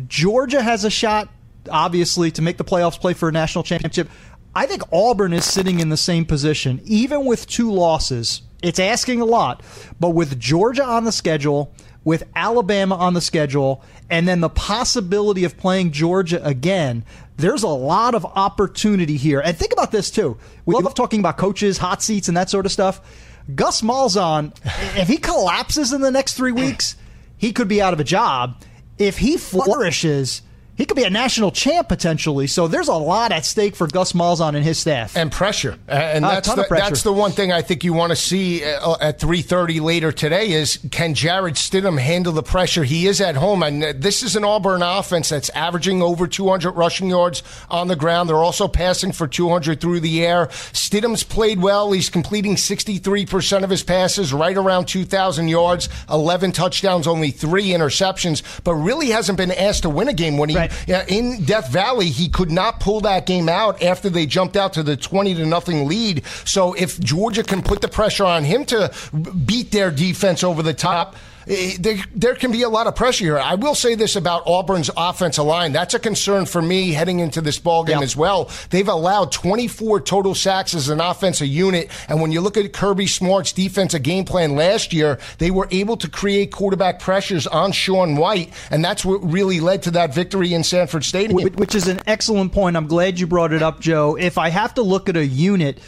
Georgia 0.07 0.63
has 0.63 0.85
a 0.85 0.91
shot, 0.91 1.29
obviously, 1.71 2.31
to 2.33 2.43
make 2.43 2.57
the 2.57 2.65
playoffs, 2.65 3.01
play 3.01 3.15
for 3.15 3.29
a 3.29 3.33
national 3.33 3.65
championship. 3.65 4.09
I 4.55 4.67
think 4.67 4.83
Auburn 4.93 5.33
is 5.33 5.45
sitting 5.45 5.81
in 5.81 5.91
the 5.91 5.97
same 5.97 6.25
position, 6.25 6.81
even 6.85 7.25
with 7.25 7.47
two 7.47 7.71
losses. 7.71 8.43
It's 8.63 8.79
asking 8.79 9.21
a 9.21 9.27
lot, 9.27 9.63
but 10.01 10.11
with 10.11 10.41
Georgia 10.41 10.85
on 10.85 11.05
the 11.05 11.13
schedule, 11.13 11.75
with 12.05 12.25
Alabama 12.35 12.95
on 12.95 13.15
the 13.15 13.21
schedule, 13.21 13.83
and 14.09 14.27
then 14.27 14.41
the 14.41 14.49
possibility 14.49 15.45
of 15.45 15.59
playing 15.59 15.91
Georgia 15.91 16.43
again, 16.45 17.05
there's 17.37 17.65
a 17.65 17.69
lot 17.69 18.15
of 18.15 18.25
opportunity 18.25 19.17
here. 19.17 19.41
And 19.41 19.57
think 19.57 19.73
about 19.73 19.93
this 19.93 20.11
too. 20.11 20.39
We 20.65 20.75
love 20.75 20.95
talking 20.95 21.21
about 21.21 21.37
coaches, 21.37 21.79
hot 21.79 22.03
seats, 22.03 22.29
and 22.29 22.37
that 22.37 22.49
sort 22.49 22.65
of 22.65 22.73
stuff. 22.73 23.01
Gus 23.55 23.83
Malzahn, 23.83 24.53
if 24.99 25.09
he 25.09 25.19
collapses 25.19 25.93
in 25.93 26.01
the 26.01 26.11
next 26.11 26.35
three 26.35 26.53
weeks, 26.53 26.97
he 27.37 27.53
could 27.53 27.69
be 27.69 27.81
out 27.81 27.93
of 27.93 28.01
a 28.01 28.05
job. 28.05 28.63
If 28.99 29.19
he 29.19 29.37
flourishes, 29.37 30.43
he 30.77 30.85
could 30.85 30.97
be 30.97 31.05
a 31.05 31.11
national 31.11 31.51
champ 31.53 31.89
potentially. 31.89 32.47
So 32.47 32.69
there's 32.69 32.89
a 32.89 32.95
lot 32.95 33.33
at 33.33 33.45
stake 33.45 33.75
for 33.77 33.87
Gus 33.87 34.13
Malzahn 34.13 34.55
and 34.55 34.65
his 34.65 34.79
staff. 34.79 35.17
and 35.17 35.33
pressure. 35.33 35.79
And 35.89 36.25
A 36.25 36.29
that's 36.29 36.55
the, 36.55 36.65
pressure. 36.65 36.85
that's 36.91 37.03
the 37.03 37.13
one 37.13 37.33
thing 37.33 37.53
I 37.53 37.63
think 37.63 37.83
you 37.85 37.93
want 37.93 38.11
to 38.11 38.17
see 38.17 38.65
uh, 38.65 38.97
at 39.01 39.19
3:30 39.19 39.81
later 39.81 40.13
today 40.13 40.53
is 40.53 40.79
can 40.91 41.15
Jarrett 41.15 41.55
Stidham 41.55 41.99
handle 41.99 42.33
the 42.33 42.43
pressure? 42.43 42.85
He 42.85 43.07
is 43.07 43.21
at 43.21 43.37
home, 43.37 43.63
and 43.63 43.83
uh, 43.83 43.93
this 43.97 44.23
is 44.23 44.37
an 44.37 44.45
Auburn 44.45 44.83
offense 44.83 45.29
that's 45.31 45.49
averaging 45.51 46.03
over 46.03 46.27
200 46.27 46.73
rushing 46.73 47.09
yards 47.11 47.43
on 47.71 47.89
the 47.89 47.97
ground. 47.97 48.29
They're 48.29 48.37
also 48.37 48.69
passing 48.69 49.13
for 49.13 49.27
200 49.27 49.81
through 49.81 50.01
the 50.01 50.25
air. 50.25 50.47
Stidham's 50.73 51.23
played 51.25 51.61
well. 51.61 51.93
He's 51.93 52.11
completing 52.11 52.57
63% 52.57 53.63
of 53.65 53.71
his 53.71 53.83
passes, 53.83 54.33
right 54.33 54.57
around 54.57 54.87
2,000 54.87 55.49
yards, 55.49 55.89
11 56.11 56.53
touchdowns, 56.53 57.07
only 57.07 57.31
three 57.31 57.69
interceptions, 57.69 58.43
but 58.65 58.75
really 58.75 59.09
hasn't 59.09 59.39
been 59.39 59.51
asked 59.53 59.83
to 59.83 59.91
win 59.91 60.09
a 60.09 60.13
game 60.13 60.37
when 60.37 60.49
he 60.51 60.57
Right. 60.57 60.66
Yeah, 60.87 61.05
in 61.09 61.45
Death 61.45 61.69
Valley, 61.71 62.09
he 62.09 62.29
could 62.29 62.51
not 62.51 62.81
pull 62.81 63.01
that 63.03 63.27
game 63.27 63.49
out 63.49 63.83
after 63.83 64.09
they 64.09 64.27
jumped 64.27 64.57
out 64.57 64.73
to 64.75 64.83
the 64.83 64.97
20 64.97 65.35
to 65.35 65.47
nothing 65.47 65.87
lead. 65.87 66.25
So 66.45 66.75
if 66.75 66.99
Georgia 67.01 67.43
can 67.43 67.63
put 67.63 67.81
the 67.81 67.89
pressure 67.89 68.25
on 68.25 68.45
him 68.45 68.65
to 68.67 68.93
beat 69.45 69.71
their 69.71 69.91
defense 69.91 70.45
over 70.45 70.63
the 70.63 70.75
top, 70.75 71.17
Eh, 71.49 71.77
there, 71.79 71.97
there 72.15 72.35
can 72.35 72.51
be 72.51 72.63
a 72.63 72.69
lot 72.69 72.87
of 72.89 72.97
pressure 72.97 73.25
here. 73.25 73.39
I 73.39 73.55
will 73.55 73.75
say 73.77 73.95
this 73.95 74.17
about 74.17 74.43
Auburn's 74.47 74.91
offensive 74.97 75.45
line. 75.45 75.73
That's 75.73 75.95
a 75.95 75.99
concern 76.01 76.45
for 76.47 76.61
me 76.61 76.91
heading 76.93 77.21
into 77.21 77.41
this 77.41 77.59
ball 77.59 77.85
game 77.85 77.99
Yeah. 77.99 78.05
as 78.05 78.17
well. 78.17 78.51
They've 78.71 78.89
allowed 78.89 79.31
24 79.31 80.01
total 80.01 80.35
sacks 80.35 80.75
as 80.75 80.89
an 80.89 81.01
offensive 81.01 81.47
unit. 81.47 81.89
And 82.09 82.21
when 82.21 82.33
you 82.33 82.41
look 82.41 82.57
at 82.57 82.73
Kirby 82.73 83.07
Smart's 83.07 83.53
defensive 83.53 84.03
game 84.03 84.25
plan 84.25 84.57
last 84.57 84.93
year, 84.93 85.19
they 85.39 85.53
were 85.53 85.69
able 85.71 85.97
to 85.99 86.09
create 86.09 86.51
quarterback 86.51 86.99
pressures 86.99 87.47
on 87.47 87.71
Sean 87.71 88.17
White. 88.17 88.53
And 88.71 88.85
that's 88.85 89.05
what 89.05 89.19
really 89.23 89.61
led 89.61 89.83
to 89.85 89.93
that 89.93 90.13
victory 90.13 90.53
in 90.53 90.65
Sanford 90.65 91.05
Stadium. 91.05 91.41
Which 91.55 91.75
is 91.77 91.87
an 91.87 92.01
excellent 92.07 92.53
point. 92.53 92.77
I'm 92.77 92.89
glad 92.89 93.21
you 93.21 93.27
brought 93.29 93.53
it 93.53 93.63
up, 93.63 93.79
Joe. 93.81 94.17
If 94.19 94.37
I 94.37 94.49
have 94.49 94.75
to 94.75 94.83
look 94.83 95.09
at 95.09 95.17
a 95.17 95.25
unit 95.25 95.79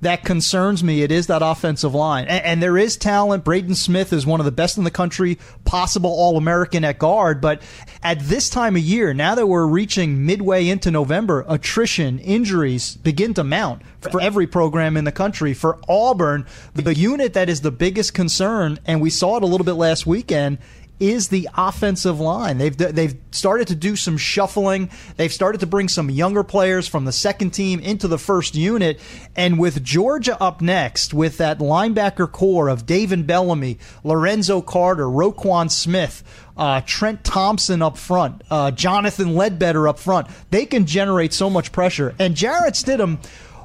that 0.00 0.24
concerns 0.24 0.84
me, 0.84 1.02
it 1.02 1.10
is 1.10 1.26
that 1.28 1.42
offensive 1.42 1.94
line. 1.94 2.26
And, 2.26 2.44
and 2.44 2.62
there 2.62 2.76
is 2.76 2.96
talent. 2.96 3.44
Braden 3.44 3.74
Smith 3.74 4.12
is 4.12 4.26
one 4.26 4.40
of 4.40 4.46
the 4.46 4.52
best 4.52 4.78
in 4.78 4.84
the 4.84 4.90
country, 4.90 5.38
possible 5.64 6.10
All 6.10 6.36
American 6.36 6.84
at 6.84 6.98
guard. 6.98 7.40
But 7.40 7.62
at 8.02 8.20
this 8.20 8.50
time 8.50 8.76
of 8.76 8.82
year, 8.82 9.14
now 9.14 9.34
that 9.34 9.46
we're 9.46 9.66
reaching 9.66 10.26
midway 10.26 10.68
into 10.68 10.90
November, 10.90 11.44
attrition, 11.48 12.18
injuries 12.18 12.96
begin 12.96 13.34
to 13.34 13.44
mount 13.44 13.82
for 14.00 14.20
every 14.20 14.46
program 14.46 14.96
in 14.96 15.04
the 15.04 15.12
country. 15.12 15.54
For 15.54 15.78
Auburn, 15.88 16.46
the 16.74 16.94
unit 16.94 17.32
that 17.34 17.48
is 17.48 17.62
the 17.62 17.72
biggest 17.72 18.14
concern, 18.14 18.78
and 18.86 19.00
we 19.00 19.10
saw 19.10 19.36
it 19.36 19.42
a 19.42 19.46
little 19.46 19.64
bit 19.64 19.74
last 19.74 20.06
weekend, 20.06 20.58
is 20.98 21.28
the 21.28 21.48
offensive 21.56 22.20
line. 22.20 22.58
They've 22.58 22.76
they've 22.76 23.16
started 23.30 23.68
to 23.68 23.74
do 23.74 23.96
some 23.96 24.16
shuffling. 24.16 24.90
They've 25.16 25.32
started 25.32 25.60
to 25.60 25.66
bring 25.66 25.88
some 25.88 26.10
younger 26.10 26.42
players 26.42 26.88
from 26.88 27.04
the 27.04 27.12
second 27.12 27.50
team 27.50 27.80
into 27.80 28.08
the 28.08 28.18
first 28.18 28.54
unit. 28.54 29.00
And 29.34 29.58
with 29.58 29.84
Georgia 29.84 30.40
up 30.40 30.60
next, 30.60 31.12
with 31.12 31.38
that 31.38 31.58
linebacker 31.58 32.30
corps 32.30 32.68
of 32.68 32.86
David 32.86 33.26
Bellamy, 33.26 33.78
Lorenzo 34.04 34.60
Carter, 34.60 35.04
Roquan 35.06 35.70
Smith, 35.70 36.22
uh, 36.56 36.80
Trent 36.86 37.22
Thompson 37.24 37.82
up 37.82 37.98
front, 37.98 38.42
uh, 38.50 38.70
Jonathan 38.70 39.34
Ledbetter 39.34 39.88
up 39.88 39.98
front, 39.98 40.28
they 40.50 40.64
can 40.64 40.86
generate 40.86 41.32
so 41.32 41.50
much 41.50 41.72
pressure. 41.72 42.14
And 42.18 42.34
Jarrett 42.34 42.74
Stidham, 42.74 43.18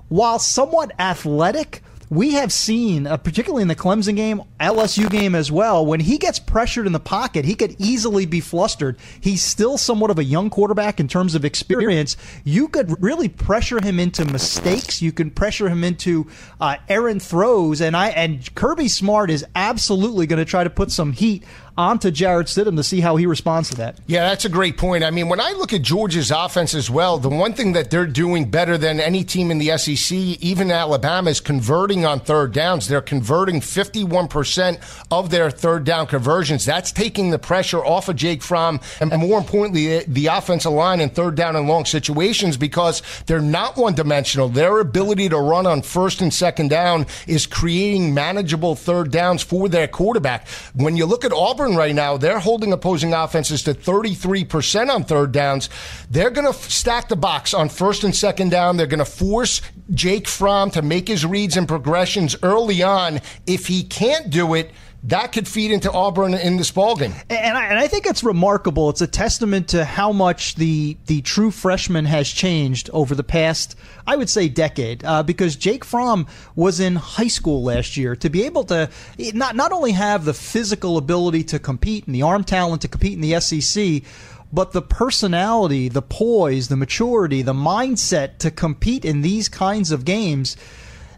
while 0.10 0.40
somewhat 0.40 0.92
athletic 1.00 1.82
we 2.12 2.34
have 2.34 2.52
seen, 2.52 3.08
uh, 3.08 3.16
particularly 3.16 3.62
in 3.62 3.70
the 3.70 3.76
Clemson 3.76 4.18
game, 4.18 4.44
LSU 4.60 5.10
game 5.10 5.34
as 5.34 5.50
well, 5.50 5.86
when 5.86 6.02
he 6.02 6.18
gets 6.18 6.40
pressured 6.40 6.86
in 6.86 6.92
the 6.92 7.00
pocket, 7.00 7.46
he 7.46 7.56
could 7.56 7.74
easily 7.80 8.26
be 8.26 8.42
flustered. 8.42 8.98
He's 9.22 9.42
still 9.42 9.78
somewhat 9.78 10.12
of 10.12 10.20
a 10.20 10.24
young 10.26 10.50
quarterback 10.50 11.00
in 11.00 11.08
terms 11.08 11.36
of 11.36 11.46
experience. 11.46 12.18
You 12.44 12.68
could 12.68 13.02
really 13.02 13.30
pressure 13.30 13.80
him 13.82 13.98
into 13.98 14.26
mistakes. 14.26 15.02
You 15.02 15.14
can 15.14 15.32
pressure 15.32 15.70
him 15.70 15.86
into 15.86 16.28
uh, 16.60 16.76
errant 16.90 17.22
throws, 17.22 17.80
and 17.80 17.96
I 17.96 18.10
and 18.10 18.54
Kirby 18.56 18.90
Smart 18.90 19.32
is 19.32 19.46
absolutely 19.56 20.28
going 20.28 20.40
to 20.40 20.46
try 20.46 20.66
to 20.66 20.70
put 20.70 20.92
some 20.92 21.14
heat 21.14 21.46
onto 21.78 22.12
Jarrett 22.12 22.48
Stidham 22.48 22.76
to 22.76 22.84
see 22.84 23.00
how 23.00 23.16
he 23.16 23.26
responds 23.26 23.70
to 23.70 23.76
that. 23.78 23.98
Yeah, 24.08 24.28
that's 24.28 24.46
a 24.46 24.50
great 24.50 24.78
point. 24.78 25.04
I 25.04 25.12
mean, 25.12 25.30
when 25.30 25.40
I 25.40 25.52
look 25.52 25.74
at 25.74 25.82
Georgia's 25.82 26.32
offense 26.32 26.74
as 26.74 26.90
well, 26.90 27.18
the 27.18 27.30
one 27.30 27.54
thing 27.54 27.74
that 27.74 27.90
they're 27.90 28.06
doing 28.06 28.50
better 28.50 28.78
than 28.78 29.00
any 29.00 29.24
team 29.24 29.52
in 29.52 29.58
the 29.58 29.78
SEC, 29.78 30.12
even 30.12 30.72
Alabama, 30.72 31.30
is 31.30 31.40
converting 31.40 32.06
on 32.06 32.20
third 32.20 32.54
downs. 32.54 32.88
They're 32.88 33.02
converting 33.02 33.62
51% 33.62 34.80
of 35.10 35.30
their 35.30 35.50
third 35.50 35.84
down 35.84 36.08
conversions. 36.08 36.66
That's 36.66 36.92
taking 36.92 37.32
the 37.32 37.40
pressure 37.40 37.84
off 37.84 38.10
of 38.10 38.16
Jake 38.16 38.44
Fromm 38.44 38.80
and, 39.00 39.12
more 39.18 39.40
importantly, 39.40 40.00
the, 40.00 40.06
the 40.08 40.28
offensive 40.28 40.72
line 40.72 41.00
in 41.00 41.10
third 41.10 41.36
down 41.36 41.56
and 41.56 41.68
long 41.68 41.86
situations 41.86 42.58
because 42.58 43.02
they're 43.26 43.40
not 43.40 43.78
one 43.78 43.96
dimensional. 43.96 44.50
Their 44.50 44.80
ability 44.80 45.30
to 45.30 45.38
run 45.38 45.66
on 45.66 45.82
first 45.82 46.22
and 46.22 46.34
second 46.34 46.70
down 46.70 47.06
is 47.28 47.46
creating 47.48 48.14
manageable 48.14 48.76
third 48.76 49.12
downs 49.12 49.42
for 49.42 49.70
their 49.70 49.88
quarterback. 49.88 50.48
When 50.76 50.98
you 50.98 51.06
look 51.06 51.24
at 51.24 51.32
Auburn 51.32 51.61
right 51.70 51.96
now, 51.96 52.18
they're 52.18 52.40
holding 52.40 52.74
opposing 52.74 53.14
offenses 53.14 53.64
to 53.64 53.74
33% 53.74 54.90
on 54.90 55.04
third 55.04 55.32
downs. 55.32 55.70
They're 56.10 56.30
going 56.30 56.46
to 56.46 56.58
f- 56.58 56.70
stack 56.70 57.08
the 57.08 57.16
box 57.16 57.54
on 57.54 57.70
first 57.70 58.04
and 58.04 58.16
second 58.16 58.50
down. 58.50 58.78
They're 58.78 58.88
going 58.88 59.00
to 59.00 59.06
force 59.06 59.62
Jake 59.94 60.28
Fromm 60.28 60.72
to 60.72 60.82
make 60.82 61.08
his 61.08 61.26
reads 61.26 61.58
and 61.58 61.68
progressions 61.68 62.36
early 62.44 62.84
on. 62.84 63.22
If 63.48 63.68
he 63.68 63.84
can't 63.84 64.30
do 64.30 64.54
it, 64.54 64.72
that 65.06 65.32
could 65.32 65.48
feed 65.48 65.72
into 65.72 65.92
Auburn 65.92 66.36
in 66.36 66.58
this 66.58 66.72
ballgame. 66.72 67.14
And 67.30 67.58
I, 67.58 67.66
and 67.66 67.80
I 67.80 67.88
think 67.88 68.06
it's 68.06 68.24
remarkable. 68.24 68.90
It's 68.90 69.02
a 69.02 69.08
testament 69.08 69.70
to 69.70 69.84
how 69.84 70.12
much 70.12 70.56
the 70.56 70.96
the 71.08 71.22
true 71.22 71.50
freshman 71.50 72.06
has 72.06 72.30
changed 72.30 72.90
over 72.94 73.16
the 73.16 73.24
past, 73.24 73.76
I 74.06 74.16
would 74.16 74.30
say, 74.30 74.48
decade. 74.48 75.04
Uh, 75.04 75.24
because 75.24 75.56
Jake 75.56 75.84
Fromm 75.84 76.28
was 76.56 76.80
in 76.80 76.98
high 76.98 77.28
school 77.28 77.64
last 77.64 77.98
year. 77.98 78.16
To 78.16 78.30
be 78.30 78.44
able 78.44 78.64
to 78.66 78.90
not 79.34 79.56
not 79.56 79.72
only 79.72 79.94
have 79.94 80.26
the 80.26 80.36
physical 80.36 80.98
ability 80.98 81.46
to 81.46 81.60
compete 81.60 82.06
and 82.06 82.14
the 82.14 82.22
arm 82.22 82.44
talent 82.44 82.84
to 82.84 82.88
compete 82.88 83.14
in 83.14 83.22
the 83.22 83.40
SEC, 83.40 84.04
but 84.54 84.72
the 84.72 84.82
personality, 84.84 85.90
the 85.90 86.02
poise, 86.02 86.68
the 86.68 86.78
maturity, 86.78 87.42
the 87.42 87.54
mindset 87.54 88.38
to 88.40 88.52
compete 88.52 89.04
in 89.04 89.22
these 89.22 89.50
kinds 89.50 89.92
of 89.92 90.06
games. 90.06 90.58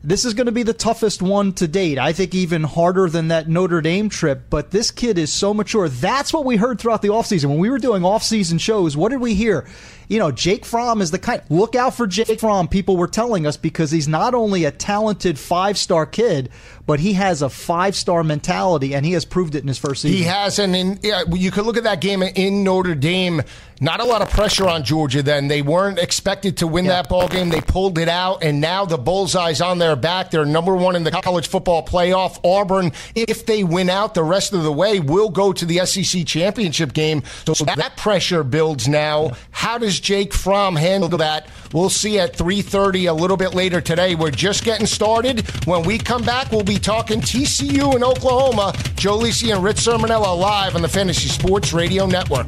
This 0.05 0.25
is 0.25 0.33
going 0.33 0.48
to 0.48 0.51
be 0.51 0.63
the 0.63 0.74
toughest 0.74 1.22
one 1.22 1.53
to 1.53 1.67
date. 1.67 1.98
I 1.98 2.12
think 2.12 2.36
even 2.36 2.63
harder 2.63 3.07
than 3.07 3.29
that 3.29 3.48
Notre 3.48 3.79
Dame 3.79 4.10
trip, 4.10 4.43
but 4.50 4.72
this 4.72 4.91
kid 4.91 5.17
is 5.17 5.31
so 5.31 5.53
mature. 5.53 5.88
That's 5.88 6.33
what 6.33 6.43
we 6.43 6.57
heard 6.57 6.77
throughout 6.77 7.01
the 7.01 7.07
offseason. 7.07 7.45
When 7.45 7.60
we 7.60 7.69
were 7.69 7.79
doing 7.79 8.01
offseason 8.01 8.60
shows, 8.60 8.98
what 8.98 9.12
did 9.12 9.22
we 9.22 9.33
hear? 9.33 9.65
You 10.10 10.19
know, 10.19 10.29
Jake 10.29 10.65
Fromm 10.65 11.01
is 11.01 11.12
the 11.12 11.19
kind. 11.19 11.41
Look 11.50 11.74
out 11.75 11.95
for 11.95 12.05
Jake 12.05 12.41
Fromm, 12.41 12.67
people 12.67 12.98
were 12.98 13.07
telling 13.07 13.48
us, 13.48 13.55
because 13.55 13.91
he's 13.91 14.10
not 14.10 14.33
only 14.33 14.65
a 14.65 14.72
talented 14.72 15.39
five 15.39 15.77
star 15.77 16.05
kid, 16.05 16.50
but 16.86 17.00
he 17.00 17.13
has 17.13 17.41
a 17.41 17.50
five 17.50 17.95
star 17.95 18.25
mentality, 18.25 18.93
and 18.93 19.05
he 19.05 19.13
has 19.13 19.24
proved 19.24 19.55
it 19.55 19.62
in 19.62 19.69
his 19.69 19.77
first 19.77 20.01
season. 20.01 20.17
He 20.17 20.24
has, 20.24 20.60
and 20.60 20.75
in, 20.75 21.00
yeah, 21.01 21.24
you 21.31 21.50
could 21.50 21.65
look 21.65 21.77
at 21.77 21.86
that 21.86 22.01
game 22.01 22.22
in 22.22 22.65
Notre 22.65 22.93
Dame. 22.93 23.41
Not 23.84 24.00
a 24.00 24.06
lot 24.06 24.22
of 24.22 24.30
pressure 24.30 24.70
on 24.70 24.86
Georgia 24.86 25.22
then. 25.22 25.50
They 25.50 25.62
weren't 25.62 26.00
expected 26.00 26.56
to 26.60 26.68
win 26.68 26.86
yeah. 26.86 27.02
that 27.02 27.10
ball 27.10 27.28
game. 27.28 27.50
They 27.50 27.60
pulled 27.60 27.98
it 27.98 28.08
out, 28.08 28.42
and 28.42 28.62
now 28.62 28.86
the 28.86 28.98
bullseye's 28.98 29.60
on 29.60 29.78
their 29.78 29.98
back. 29.98 30.32
They're 30.32 30.46
number 30.46 30.74
one 30.74 30.96
in 30.96 31.04
the 31.04 31.12
college 31.12 31.50
football 31.50 31.86
playoff. 31.86 32.40
Auburn, 32.46 32.94
if 33.13 33.46
they 33.46 33.66
win 33.66 33.90
out 33.90 34.13
the 34.13 34.24
rest 34.24 34.54
of 34.54 34.63
the 34.63 34.72
way, 34.72 35.02
will 35.02 35.30
go 35.30 35.52
to 35.52 35.66
the 35.66 35.86
SEC 35.86 36.25
championship 36.25 36.94
game. 36.94 37.24
So 37.54 37.66
that 37.66 37.98
pressure 37.98 38.46
builds 38.46 38.88
now. 38.88 39.34
How 39.52 39.78
does 39.78 40.00
Jake 40.00 40.34
Fromm 40.34 40.78
handle 40.78 41.18
that? 41.18 41.50
We'll 41.74 41.90
see 41.90 42.20
at 42.20 42.38
3:30 42.38 43.10
a 43.10 43.13
little 43.13 43.36
bit 43.36 43.54
later 43.54 43.82
today. 43.82 44.16
We're 44.16 44.32
just 44.32 44.63
getting 44.63 44.88
started. 44.88 45.46
When 45.66 45.84
we 45.84 45.98
come 45.98 46.24
back, 46.24 46.54
we'll 46.54 46.63
be 46.63 46.80
talking 46.80 47.20
TCU 47.20 47.98
in 47.98 48.04
Oklahoma. 48.06 48.74
Joe 48.96 49.18
Lisi 49.18 49.54
and 49.54 49.62
Rich 49.62 49.80
Cirminiello 49.80 50.40
live 50.40 50.78
on 50.78 50.82
the 50.82 50.88
Fantasy 50.88 51.28
Sports 51.28 51.74
Radio 51.74 52.06
Network. 52.06 52.48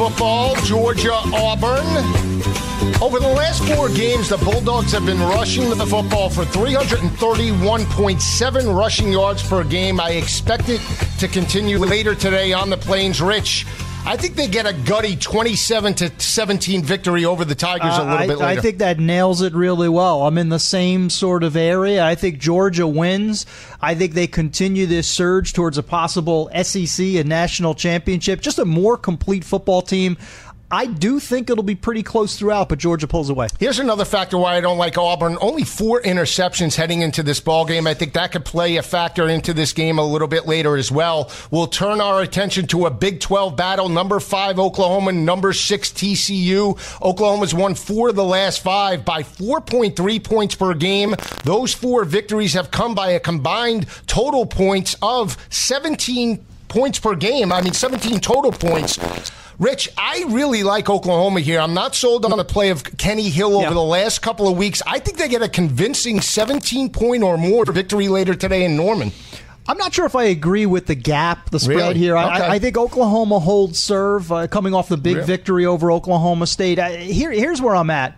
Football, 0.00 0.56
Georgia, 0.64 1.12
Auburn. 1.12 1.84
Over 3.02 3.18
the 3.18 3.28
last 3.28 3.62
four 3.64 3.90
games, 3.90 4.30
the 4.30 4.38
Bulldogs 4.38 4.92
have 4.92 5.04
been 5.04 5.20
rushing 5.20 5.68
the 5.68 5.84
football 5.84 6.30
for 6.30 6.44
331.7 6.44 8.74
rushing 8.74 9.12
yards 9.12 9.46
per 9.46 9.62
game. 9.62 10.00
I 10.00 10.12
expect 10.12 10.70
it 10.70 10.80
to 11.18 11.28
continue 11.28 11.76
later 11.76 12.14
today 12.14 12.54
on 12.54 12.70
the 12.70 12.78
Plains. 12.78 13.20
Rich, 13.20 13.66
I 14.06 14.16
think 14.16 14.34
they 14.34 14.48
get 14.48 14.66
a 14.66 14.72
gutty 14.72 15.14
27 15.14 15.94
to 15.94 16.20
17 16.20 16.82
victory 16.82 17.24
over 17.24 17.44
the 17.44 17.54
Tigers 17.54 17.96
a 17.96 18.00
little 18.00 18.08
uh, 18.08 18.16
I, 18.16 18.26
bit 18.26 18.38
later. 18.38 18.58
I 18.58 18.62
think 18.62 18.78
that 18.78 18.98
nails 18.98 19.42
it 19.42 19.52
really 19.52 19.88
well. 19.88 20.26
I'm 20.26 20.38
in 20.38 20.48
the 20.48 20.58
same 20.58 21.10
sort 21.10 21.44
of 21.44 21.54
area. 21.54 22.04
I 22.04 22.14
think 22.14 22.38
Georgia 22.38 22.88
wins. 22.88 23.46
I 23.80 23.94
think 23.94 24.14
they 24.14 24.26
continue 24.26 24.86
this 24.86 25.06
surge 25.06 25.52
towards 25.52 25.78
a 25.78 25.82
possible 25.82 26.50
SEC 26.62 27.06
and 27.06 27.28
national 27.28 27.74
championship. 27.74 28.40
Just 28.40 28.58
a 28.58 28.64
more 28.64 28.96
complete 28.96 29.44
football 29.44 29.82
team. 29.82 30.16
I 30.72 30.86
do 30.86 31.18
think 31.18 31.50
it'll 31.50 31.64
be 31.64 31.74
pretty 31.74 32.04
close 32.04 32.38
throughout, 32.38 32.68
but 32.68 32.78
Georgia 32.78 33.08
pulls 33.08 33.28
away. 33.28 33.48
Here's 33.58 33.80
another 33.80 34.04
factor 34.04 34.38
why 34.38 34.56
I 34.56 34.60
don't 34.60 34.78
like 34.78 34.96
Auburn. 34.96 35.36
Only 35.40 35.64
four 35.64 36.00
interceptions 36.00 36.76
heading 36.76 37.00
into 37.00 37.24
this 37.24 37.40
ball 37.40 37.64
game. 37.64 37.88
I 37.88 37.94
think 37.94 38.12
that 38.12 38.30
could 38.30 38.44
play 38.44 38.76
a 38.76 38.82
factor 38.82 39.28
into 39.28 39.52
this 39.52 39.72
game 39.72 39.98
a 39.98 40.04
little 40.04 40.28
bit 40.28 40.46
later 40.46 40.76
as 40.76 40.92
well. 40.92 41.30
We'll 41.50 41.66
turn 41.66 42.00
our 42.00 42.22
attention 42.22 42.68
to 42.68 42.86
a 42.86 42.90
Big 42.90 43.18
12 43.18 43.56
battle. 43.56 43.88
Number 43.88 44.20
five 44.20 44.60
Oklahoma, 44.60 45.10
number 45.10 45.52
six 45.52 45.90
TCU. 45.90 46.78
Oklahoma's 47.02 47.52
won 47.52 47.74
four 47.74 48.10
of 48.10 48.14
the 48.14 48.24
last 48.24 48.62
five 48.62 49.04
by 49.04 49.24
4.3 49.24 50.22
points 50.22 50.54
per 50.54 50.74
game. 50.74 51.16
Those 51.42 51.74
four 51.74 52.04
victories 52.04 52.54
have 52.54 52.70
come 52.70 52.94
by 52.94 53.10
a 53.10 53.20
combined 53.20 53.86
total 54.06 54.46
points 54.46 54.94
of 55.02 55.36
17 55.50 56.44
points 56.68 57.00
per 57.00 57.16
game. 57.16 57.52
I 57.52 57.60
mean, 57.60 57.72
17 57.72 58.20
total 58.20 58.52
points. 58.52 58.98
Rich, 59.60 59.90
I 59.98 60.24
really 60.28 60.62
like 60.62 60.88
Oklahoma 60.88 61.40
here. 61.40 61.60
I'm 61.60 61.74
not 61.74 61.94
sold 61.94 62.24
on 62.24 62.34
the 62.38 62.46
play 62.46 62.70
of 62.70 62.82
Kenny 62.96 63.28
Hill 63.28 63.56
over 63.56 63.64
yeah. 63.64 63.74
the 63.74 63.82
last 63.82 64.22
couple 64.22 64.48
of 64.48 64.56
weeks. 64.56 64.80
I 64.86 64.98
think 65.00 65.18
they 65.18 65.28
get 65.28 65.42
a 65.42 65.50
convincing 65.50 66.22
17 66.22 66.88
point 66.88 67.22
or 67.22 67.36
more 67.36 67.66
victory 67.66 68.08
later 68.08 68.34
today 68.34 68.64
in 68.64 68.74
Norman. 68.74 69.12
I'm 69.68 69.76
not 69.76 69.92
sure 69.92 70.06
if 70.06 70.16
I 70.16 70.24
agree 70.24 70.64
with 70.64 70.86
the 70.86 70.94
gap, 70.94 71.50
the 71.50 71.60
spread 71.60 71.76
really? 71.76 71.98
here. 71.98 72.16
Okay. 72.16 72.26
I, 72.26 72.54
I, 72.54 72.58
think 72.58 72.78
Oklahoma 72.78 73.38
holds 73.38 73.78
serve, 73.78 74.32
uh, 74.32 74.46
coming 74.48 74.72
off 74.72 74.88
the 74.88 74.96
big 74.96 75.16
really? 75.16 75.26
victory 75.26 75.66
over 75.66 75.92
Oklahoma 75.92 76.46
State. 76.46 76.78
I, 76.78 76.96
here, 76.96 77.30
here's 77.30 77.60
where 77.60 77.76
I'm 77.76 77.90
at. 77.90 78.16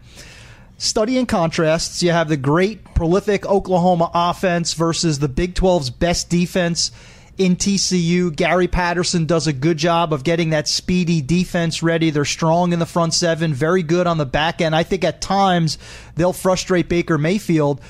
Studying 0.79 1.27
contrasts, 1.27 2.05
you 2.05 2.13
have 2.13 2.29
the 2.29 2.37
great, 2.37 2.85
prolific 2.95 3.45
Oklahoma 3.47 4.13
offense 4.15 4.75
versus 4.75 5.19
the 5.19 5.29
Big 5.29 5.57
12's 5.57 5.91
best 5.91 6.31
defense 6.31 6.93
in 7.39 7.57
TCU. 7.57 8.35
Gary 8.35 8.69
Patterson 8.69 9.27
does 9.27 9.47
a 9.47 9.53
good 9.53 9.77
job 9.77 10.13
of 10.13 10.25
getting 10.25 10.51
that 10.51 10.69
speedy 10.69 11.21
defense 11.21 11.83
ready. 11.83 12.11
They're 12.11 12.25
strong 12.25 12.73
in 12.73 12.79
the 12.79 12.87
front 12.87 13.15
seven, 13.15 13.55
very 13.55 13.83
good 13.83 14.07
on 14.07 14.19
the 14.19 14.27
back 14.27 14.61
end. 14.61 14.75
I 14.75 14.83
think 14.83 15.05
at 15.05 15.21
times 15.21 15.79
they'll 16.17 16.33
frustrate 16.33 16.89
Baker 16.89 17.19
Mayfield. 17.19 17.81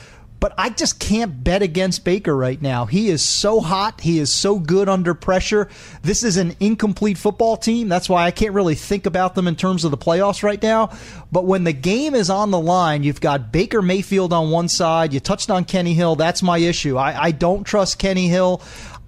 But 0.43 0.55
I 0.59 0.71
just 0.71 0.99
can't 0.99 1.45
bet 1.45 1.63
against 1.63 2.05
Baker 2.05 2.37
right 2.37 2.61
now. 2.61 2.85
He 2.85 3.11
is 3.11 3.23
so 3.23 3.61
hot. 3.61 4.01
He 4.01 4.19
is 4.19 4.33
so 4.33 4.59
good 4.59 4.89
under 4.89 5.15
pressure. 5.15 5.69
This 6.03 6.25
is 6.25 6.37
an 6.37 6.57
incomplete 6.59 7.17
football 7.17 7.57
team. 7.57 7.89
That's 7.89 8.09
why 8.09 8.25
I 8.25 8.33
can't 8.33 8.53
really 8.53 8.75
think 8.75 9.07
about 9.07 9.37
them 9.37 9.47
in 9.47 9.55
terms 9.55 9.85
of 9.85 9.93
the 9.93 9.97
playoffs 9.97 10.43
right 10.43 10.61
now. 10.61 10.91
But 11.31 11.45
when 11.45 11.63
the 11.63 11.73
game 11.73 12.17
is 12.17 12.29
on 12.29 12.51
the 12.51 12.59
line, 12.59 13.05
you've 13.05 13.21
got 13.21 13.53
Baker 13.53 13.83
Mayfield 13.83 14.33
on 14.33 14.51
one 14.51 14.67
side. 14.67 15.13
You 15.13 15.21
touched 15.21 15.49
on 15.49 15.65
Kenny 15.65 15.95
Hill. 15.95 16.17
That's 16.17 16.43
my 16.43 16.59
issue. 16.59 16.97
I, 16.97 17.27
I 17.27 17.31
don't 17.31 17.63
trust 17.63 18.01
Kenny 18.01 18.27
Hill. 18.27 18.63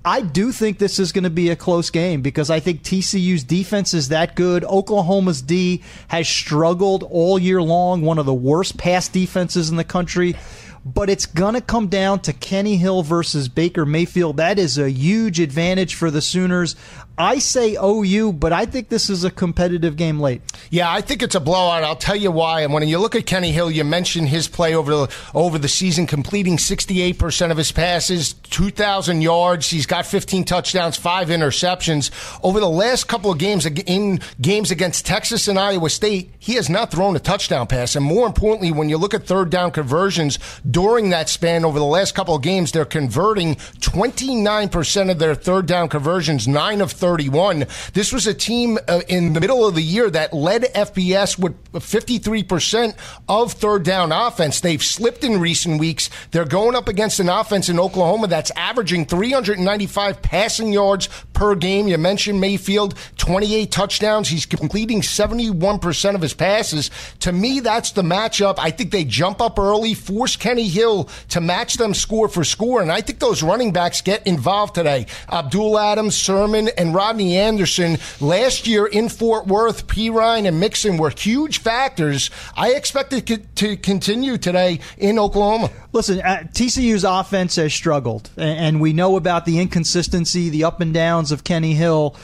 I 0.04 0.20
do 0.20 0.52
think 0.52 0.78
this 0.78 0.98
is 0.98 1.12
going 1.12 1.24
to 1.24 1.30
be 1.30 1.48
a 1.48 1.56
close 1.56 1.88
game 1.88 2.20
because 2.20 2.50
I 2.50 2.60
think 2.60 2.82
TCU's 2.82 3.42
defense 3.42 3.94
is 3.94 4.08
that 4.10 4.36
good. 4.36 4.62
Oklahoma's 4.64 5.40
D 5.40 5.82
has 6.08 6.28
struggled 6.28 7.02
all 7.04 7.38
year 7.38 7.62
long, 7.62 8.02
one 8.02 8.18
of 8.18 8.26
the 8.26 8.34
worst 8.34 8.76
pass 8.76 9.08
defenses 9.08 9.70
in 9.70 9.76
the 9.76 9.84
country 9.84 10.36
but 10.84 11.08
it's 11.08 11.26
going 11.26 11.54
to 11.54 11.60
come 11.60 11.88
down 11.88 12.20
to 12.20 12.32
Kenny 12.32 12.76
Hill 12.76 13.02
versus 13.02 13.48
Baker 13.48 13.86
Mayfield. 13.86 14.36
That 14.36 14.58
is 14.58 14.76
a 14.76 14.90
huge 14.90 15.40
advantage 15.40 15.94
for 15.94 16.10
the 16.10 16.20
Sooners. 16.20 16.76
I 17.16 17.38
say 17.38 17.76
OU, 17.80 18.32
but 18.32 18.52
I 18.52 18.66
think 18.66 18.88
this 18.88 19.08
is 19.08 19.22
a 19.22 19.30
competitive 19.30 19.96
game 19.96 20.18
late. 20.18 20.42
Yeah, 20.70 20.90
I 20.90 21.00
think 21.00 21.22
it's 21.22 21.36
a 21.36 21.40
blowout. 21.40 21.84
I'll 21.84 21.94
tell 21.94 22.16
you 22.16 22.32
why. 22.32 22.62
And 22.62 22.72
when 22.72 22.86
you 22.88 22.98
look 22.98 23.14
at 23.14 23.24
Kenny 23.24 23.52
Hill, 23.52 23.70
you 23.70 23.84
mentioned 23.84 24.28
his 24.28 24.48
play 24.48 24.74
over 24.74 24.90
the 24.90 25.14
over 25.32 25.56
the 25.56 25.68
season, 25.68 26.06
completing 26.08 26.56
68% 26.56 27.52
of 27.52 27.56
his 27.56 27.70
passes, 27.70 28.32
2,000 28.32 29.22
yards. 29.22 29.70
He's 29.70 29.86
got 29.86 30.06
15 30.06 30.44
touchdowns, 30.44 30.96
five 30.96 31.28
interceptions. 31.28 32.10
Over 32.42 32.58
the 32.58 32.68
last 32.68 33.06
couple 33.06 33.30
of 33.30 33.38
games, 33.38 33.64
in 33.64 34.20
games 34.40 34.72
against 34.72 35.06
Texas 35.06 35.46
and 35.46 35.58
Iowa 35.58 35.90
State, 35.90 36.32
he 36.40 36.54
has 36.54 36.68
not 36.68 36.90
thrown 36.90 37.14
a 37.14 37.20
touchdown 37.20 37.68
pass. 37.68 37.94
And 37.94 38.04
more 38.04 38.26
importantly, 38.26 38.72
when 38.72 38.88
you 38.88 38.98
look 38.98 39.14
at 39.14 39.24
third 39.24 39.50
down 39.50 39.70
conversions 39.70 40.38
during 40.68 41.10
that 41.10 41.28
span 41.28 41.64
over 41.64 41.78
the 41.78 41.84
last 41.84 42.16
couple 42.16 42.34
of 42.34 42.42
games, 42.42 42.72
they're 42.72 42.84
converting 42.84 43.54
29% 43.54 45.10
of 45.10 45.18
their 45.20 45.34
third 45.36 45.66
down 45.66 45.88
conversions, 45.88 46.48
nine 46.48 46.80
of 46.80 47.03
31. 47.04 47.66
This 47.92 48.14
was 48.14 48.26
a 48.26 48.32
team 48.32 48.78
uh, 48.88 49.02
in 49.08 49.34
the 49.34 49.40
middle 49.40 49.66
of 49.66 49.74
the 49.74 49.82
year 49.82 50.08
that 50.08 50.32
led 50.32 50.62
FBS 50.62 51.38
with 51.38 51.54
53% 51.74 52.96
of 53.28 53.52
third 53.52 53.82
down 53.82 54.10
offense. 54.10 54.62
They've 54.62 54.82
slipped 54.82 55.22
in 55.22 55.38
recent 55.38 55.78
weeks. 55.78 56.08
They're 56.30 56.46
going 56.46 56.74
up 56.74 56.88
against 56.88 57.20
an 57.20 57.28
offense 57.28 57.68
in 57.68 57.78
Oklahoma 57.78 58.28
that's 58.28 58.50
averaging 58.56 59.04
395 59.04 60.22
passing 60.22 60.72
yards 60.72 61.10
per 61.34 61.54
game. 61.54 61.88
You 61.88 61.98
mentioned 61.98 62.40
Mayfield, 62.40 62.94
28 63.18 63.70
touchdowns. 63.70 64.28
He's 64.28 64.46
completing 64.46 65.02
71% 65.02 66.14
of 66.14 66.22
his 66.22 66.32
passes. 66.32 66.90
To 67.20 67.32
me, 67.32 67.60
that's 67.60 67.90
the 67.90 68.02
matchup. 68.02 68.54
I 68.56 68.70
think 68.70 68.92
they 68.92 69.04
jump 69.04 69.42
up 69.42 69.58
early, 69.58 69.92
force 69.92 70.36
Kenny 70.36 70.68
Hill 70.68 71.10
to 71.28 71.42
match 71.42 71.74
them 71.74 71.92
score 71.92 72.28
for 72.28 72.44
score. 72.44 72.80
And 72.80 72.90
I 72.90 73.02
think 73.02 73.18
those 73.18 73.42
running 73.42 73.72
backs 73.72 74.00
get 74.00 74.26
involved 74.26 74.74
today. 74.74 75.06
Abdul 75.30 75.78
Adams, 75.78 76.16
Sermon, 76.16 76.70
and 76.78 76.93
Rodney 76.94 77.36
Anderson 77.36 77.98
last 78.20 78.66
year 78.66 78.86
in 78.86 79.08
Fort 79.08 79.46
Worth, 79.46 79.86
Perine 79.86 80.46
and 80.46 80.60
Mixon 80.60 80.96
were 80.96 81.10
huge 81.10 81.58
factors. 81.58 82.30
I 82.56 82.72
expect 82.74 83.12
it 83.12 83.56
to 83.56 83.76
continue 83.76 84.38
today 84.38 84.80
in 84.96 85.18
Oklahoma. 85.18 85.70
Listen, 85.92 86.20
uh, 86.20 86.44
TCU's 86.52 87.04
offense 87.04 87.56
has 87.56 87.74
struggled, 87.74 88.30
and 88.36 88.80
we 88.80 88.92
know 88.92 89.16
about 89.16 89.44
the 89.44 89.60
inconsistency, 89.60 90.48
the 90.48 90.64
up 90.64 90.80
and 90.80 90.94
downs 90.94 91.32
of 91.32 91.44
Kenny 91.44 91.74
Hill. 91.74 92.16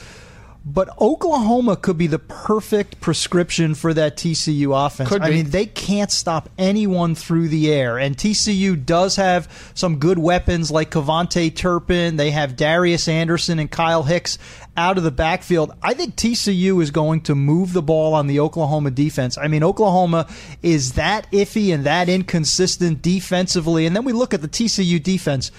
But 0.63 0.89
Oklahoma 1.01 1.75
could 1.75 1.97
be 1.97 2.05
the 2.05 2.19
perfect 2.19 3.01
prescription 3.01 3.73
for 3.73 3.95
that 3.95 4.15
TCU 4.15 4.85
offense. 4.85 5.09
Could 5.09 5.23
I 5.23 5.31
mean, 5.31 5.49
they 5.49 5.65
can't 5.65 6.11
stop 6.11 6.49
anyone 6.55 7.15
through 7.15 7.47
the 7.47 7.71
air. 7.71 7.97
And 7.97 8.15
TCU 8.15 8.85
does 8.85 9.15
have 9.15 9.71
some 9.73 9.97
good 9.97 10.19
weapons 10.19 10.69
like 10.69 10.91
KaVontae 10.91 11.55
Turpin. 11.55 12.17
They 12.17 12.29
have 12.29 12.55
Darius 12.55 13.07
Anderson 13.07 13.57
and 13.57 13.71
Kyle 13.71 14.03
Hicks 14.03 14.37
out 14.77 14.97
of 14.97 15.03
the 15.03 15.11
backfield. 15.11 15.73
I 15.81 15.93
think 15.93 16.15
TCU 16.15 16.81
is 16.81 16.91
going 16.91 17.21
to 17.21 17.35
move 17.35 17.73
the 17.73 17.81
ball 17.81 18.13
on 18.13 18.27
the 18.27 18.39
Oklahoma 18.39 18.91
defense. 18.91 19.37
I 19.37 19.47
mean, 19.47 19.63
Oklahoma 19.63 20.27
is 20.61 20.93
that 20.93 21.29
iffy 21.31 21.73
and 21.73 21.83
that 21.85 22.09
inconsistent 22.09 23.01
defensively. 23.01 23.85
And 23.85 23.95
then 23.95 24.05
we 24.05 24.13
look 24.13 24.33
at 24.33 24.41
the 24.41 24.47
TCU 24.47 25.01
defense 25.01 25.51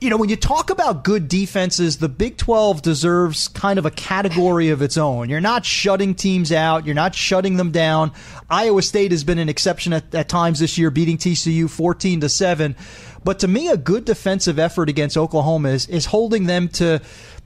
you 0.00 0.10
know, 0.10 0.18
when 0.18 0.28
you 0.28 0.36
talk 0.36 0.68
about 0.68 1.04
good 1.04 1.26
defenses, 1.26 1.98
the 1.98 2.08
Big 2.08 2.36
12 2.36 2.82
deserves 2.82 3.48
kind 3.48 3.78
of 3.78 3.86
a 3.86 3.90
category 3.90 4.68
of 4.68 4.82
its 4.82 4.98
own. 4.98 5.30
You're 5.30 5.40
not 5.40 5.64
shutting 5.64 6.14
teams 6.14 6.52
out, 6.52 6.84
you're 6.84 6.94
not 6.94 7.14
shutting 7.14 7.56
them 7.56 7.70
down. 7.70 8.12
Iowa 8.50 8.82
State 8.82 9.10
has 9.12 9.24
been 9.24 9.38
an 9.38 9.48
exception 9.48 9.94
at, 9.94 10.14
at 10.14 10.28
times 10.28 10.58
this 10.58 10.76
year, 10.76 10.90
beating 10.90 11.16
TCU 11.16 11.70
14 11.70 12.20
to 12.20 12.28
7. 12.28 12.76
But 13.24 13.38
to 13.38 13.48
me, 13.48 13.68
a 13.68 13.76
good 13.76 14.04
defensive 14.04 14.58
effort 14.58 14.90
against 14.90 15.16
Oklahoma 15.16 15.70
is, 15.70 15.88
is 15.88 16.06
holding 16.06 16.44
them 16.44 16.68
to 16.68 17.00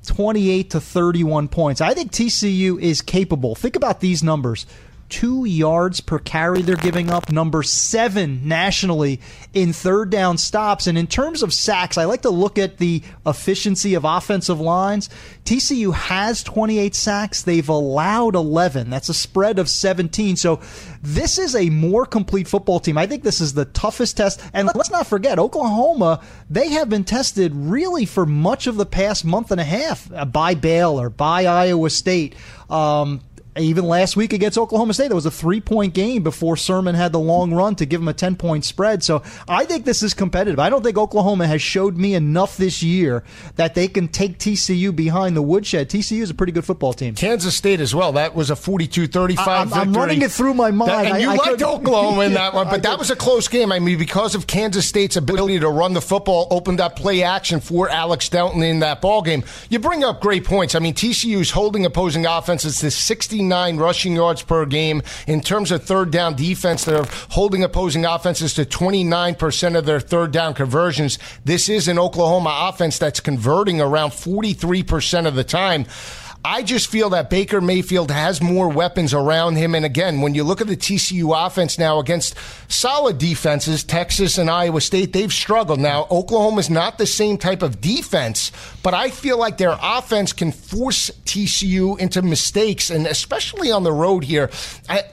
28 0.06 0.70
to 0.70 0.80
31 0.80 1.48
points. 1.48 1.80
I 1.80 1.94
think 1.94 2.10
TCU 2.10 2.80
is 2.80 3.00
capable. 3.00 3.54
Think 3.54 3.76
about 3.76 4.00
these 4.00 4.24
numbers 4.24 4.66
two 5.11 5.44
yards 5.44 6.01
per 6.01 6.18
carry 6.18 6.62
they're 6.62 6.77
giving 6.77 7.11
up, 7.11 7.31
number 7.31 7.62
seven 7.62 8.49
nationally 8.49 9.20
in 9.53 9.73
third 9.73 10.09
down 10.09 10.38
stops. 10.38 10.87
And 10.87 10.96
in 10.96 11.07
terms 11.07 11.42
of 11.42 11.53
sacks, 11.53 11.99
I 11.99 12.05
like 12.05 12.23
to 12.23 12.31
look 12.31 12.57
at 12.57 12.79
the 12.79 13.03
efficiency 13.27 13.94
of 13.94 14.05
offensive 14.05 14.61
lines. 14.61 15.11
TCU 15.44 15.92
has 15.92 16.42
28 16.42 16.94
sacks, 16.94 17.42
they've 17.42 17.68
allowed 17.68 18.35
11. 18.35 18.88
That's 18.88 19.09
a 19.09 19.14
spread 19.14 19.59
of 19.59 19.68
17. 19.68 20.37
So 20.37 20.61
this 21.03 21.38
is 21.38 21.57
a 21.57 21.70
more 21.70 22.07
complete 22.07 22.46
football 22.46 22.81
team. 22.81 22.96
I 22.96 23.07
think 23.07 23.25
this 23.25 23.40
is 23.40 23.55
the 23.55 23.64
toughest 23.64 24.16
test. 24.16 24.40
And 24.53 24.70
let's 24.75 24.90
not 24.90 25.07
forget, 25.07 25.38
Oklahoma, 25.38 26.23
they 26.49 26.68
have 26.70 26.88
been 26.88 27.05
tested 27.05 27.53
really 27.55 28.07
for 28.07 28.25
much 28.25 28.66
of 28.66 28.77
the 28.77 28.87
past 28.87 29.25
month 29.25 29.51
and 29.51 29.61
a 29.61 29.64
half 29.64 30.09
by 30.31 30.55
Baylor, 30.55 31.11
by 31.11 31.46
Iowa 31.46 31.90
State. 31.90 32.37
Um, 32.68 33.20
even 33.58 33.84
last 33.84 34.16
week 34.16 34.32
against 34.32 34.56
Oklahoma 34.56 34.94
State, 34.94 35.08
there 35.08 35.16
was 35.16 35.26
a 35.26 35.30
three 35.30 35.60
point 35.60 35.92
game 35.92 36.22
before 36.22 36.56
Sermon 36.56 36.94
had 36.94 37.12
the 37.12 37.18
long 37.18 37.52
run 37.52 37.74
to 37.76 37.86
give 37.86 38.00
him 38.00 38.08
a 38.08 38.12
10 38.12 38.36
point 38.36 38.64
spread. 38.64 39.02
So 39.02 39.22
I 39.48 39.64
think 39.64 39.84
this 39.84 40.02
is 40.02 40.14
competitive. 40.14 40.58
I 40.60 40.70
don't 40.70 40.82
think 40.82 40.96
Oklahoma 40.96 41.46
has 41.46 41.60
showed 41.60 41.96
me 41.96 42.14
enough 42.14 42.56
this 42.56 42.82
year 42.82 43.24
that 43.56 43.74
they 43.74 43.88
can 43.88 44.08
take 44.08 44.38
TCU 44.38 44.94
behind 44.94 45.36
the 45.36 45.42
woodshed. 45.42 45.90
TCU 45.90 46.22
is 46.22 46.30
a 46.30 46.34
pretty 46.34 46.52
good 46.52 46.64
football 46.64 46.92
team. 46.92 47.14
Kansas 47.14 47.56
State 47.56 47.80
as 47.80 47.94
well. 47.94 48.12
That 48.12 48.34
was 48.34 48.50
a 48.50 48.56
42 48.56 49.08
35 49.08 49.48
I'm, 49.48 49.72
I'm 49.72 49.92
running 49.92 50.22
it 50.22 50.30
through 50.30 50.54
my 50.54 50.70
mind. 50.70 50.90
That, 50.90 51.06
and 51.06 51.22
you 51.22 51.30
I, 51.30 51.34
I 51.34 51.36
liked 51.36 51.62
Oklahoma 51.62 52.22
in 52.22 52.34
that 52.34 52.54
one, 52.54 52.68
but 52.68 52.84
that 52.84 52.98
was 52.98 53.10
a 53.10 53.16
close 53.16 53.48
game. 53.48 53.72
I 53.72 53.80
mean, 53.80 53.98
because 53.98 54.34
of 54.34 54.46
Kansas 54.46 54.86
State's 54.86 55.16
ability 55.16 55.58
to 55.60 55.68
run 55.68 55.92
the 55.92 56.00
football, 56.00 56.46
opened 56.50 56.80
up 56.80 56.96
play 56.96 57.22
action 57.22 57.60
for 57.60 57.88
Alex 57.88 58.28
Delton 58.28 58.62
in 58.62 58.78
that 58.80 59.00
ball 59.00 59.22
game. 59.22 59.42
You 59.68 59.80
bring 59.80 60.04
up 60.04 60.20
great 60.20 60.44
points. 60.44 60.74
I 60.74 60.78
mean, 60.78 60.94
TCU's 60.94 61.50
holding 61.50 61.84
opposing 61.84 62.26
offenses 62.26 62.78
to 62.80 62.90
69 63.40 63.79
rushing 63.79 64.14
yards 64.14 64.42
per 64.42 64.66
game. 64.66 65.03
In 65.26 65.40
terms 65.40 65.70
of 65.70 65.83
third 65.83 66.11
down 66.11 66.35
defense, 66.35 66.85
they're 66.85 67.07
holding 67.31 67.64
opposing 67.64 68.05
offenses 68.05 68.53
to 68.55 68.66
29% 68.66 69.79
of 69.79 69.87
their 69.87 70.00
third 70.00 70.31
down 70.31 70.53
conversions. 70.53 71.18
This 71.44 71.70
is 71.70 71.88
an 71.88 71.98
Oklahoma 71.98 72.68
offense 72.68 72.98
that's 72.98 73.20
converting 73.20 73.81
around 73.81 74.11
43% 74.11 75.26
of 75.26 75.35
the 75.35 75.44
time. 75.44 75.87
I 76.42 76.62
just 76.62 76.90
feel 76.90 77.11
that 77.11 77.29
Baker 77.29 77.61
Mayfield 77.61 78.11
has 78.11 78.40
more 78.40 78.70
weapons 78.70 79.12
around 79.12 79.57
him. 79.57 79.74
And 79.74 79.85
again, 79.85 80.22
when 80.22 80.35
you 80.35 80.42
look 80.42 80.62
at 80.62 80.68
the 80.68 80.76
TCU 80.76 81.35
offense 81.37 81.79
now 81.79 81.98
against 81.98 82.35
solid 82.68 83.18
defenses, 83.18 83.85
Texas 83.85 84.38
and 84.38 84.48
Iowa 84.48 84.81
State, 84.81 85.12
they've 85.12 85.33
struggled. 85.33 85.81
Now, 85.81 86.07
Oklahoma's 86.11 86.70
not 86.70 86.96
the 86.96 87.07
same 87.07 87.37
type 87.37 87.62
of 87.62 87.83
defense, 87.83 88.53
but 88.83 88.95
I 88.95 89.11
feel 89.11 89.38
like 89.38 89.59
their 89.59 89.77
offense 89.81 90.33
can 90.33 90.53
force 90.53 91.11
TCU 91.25 91.99
into 91.99 92.23
mistakes, 92.23 92.90
and 92.90 93.07
especially 93.07 93.71
on 93.71 93.83
the 93.83 93.93
road 93.93 94.25
here. 94.25 94.51
I, 94.88 95.05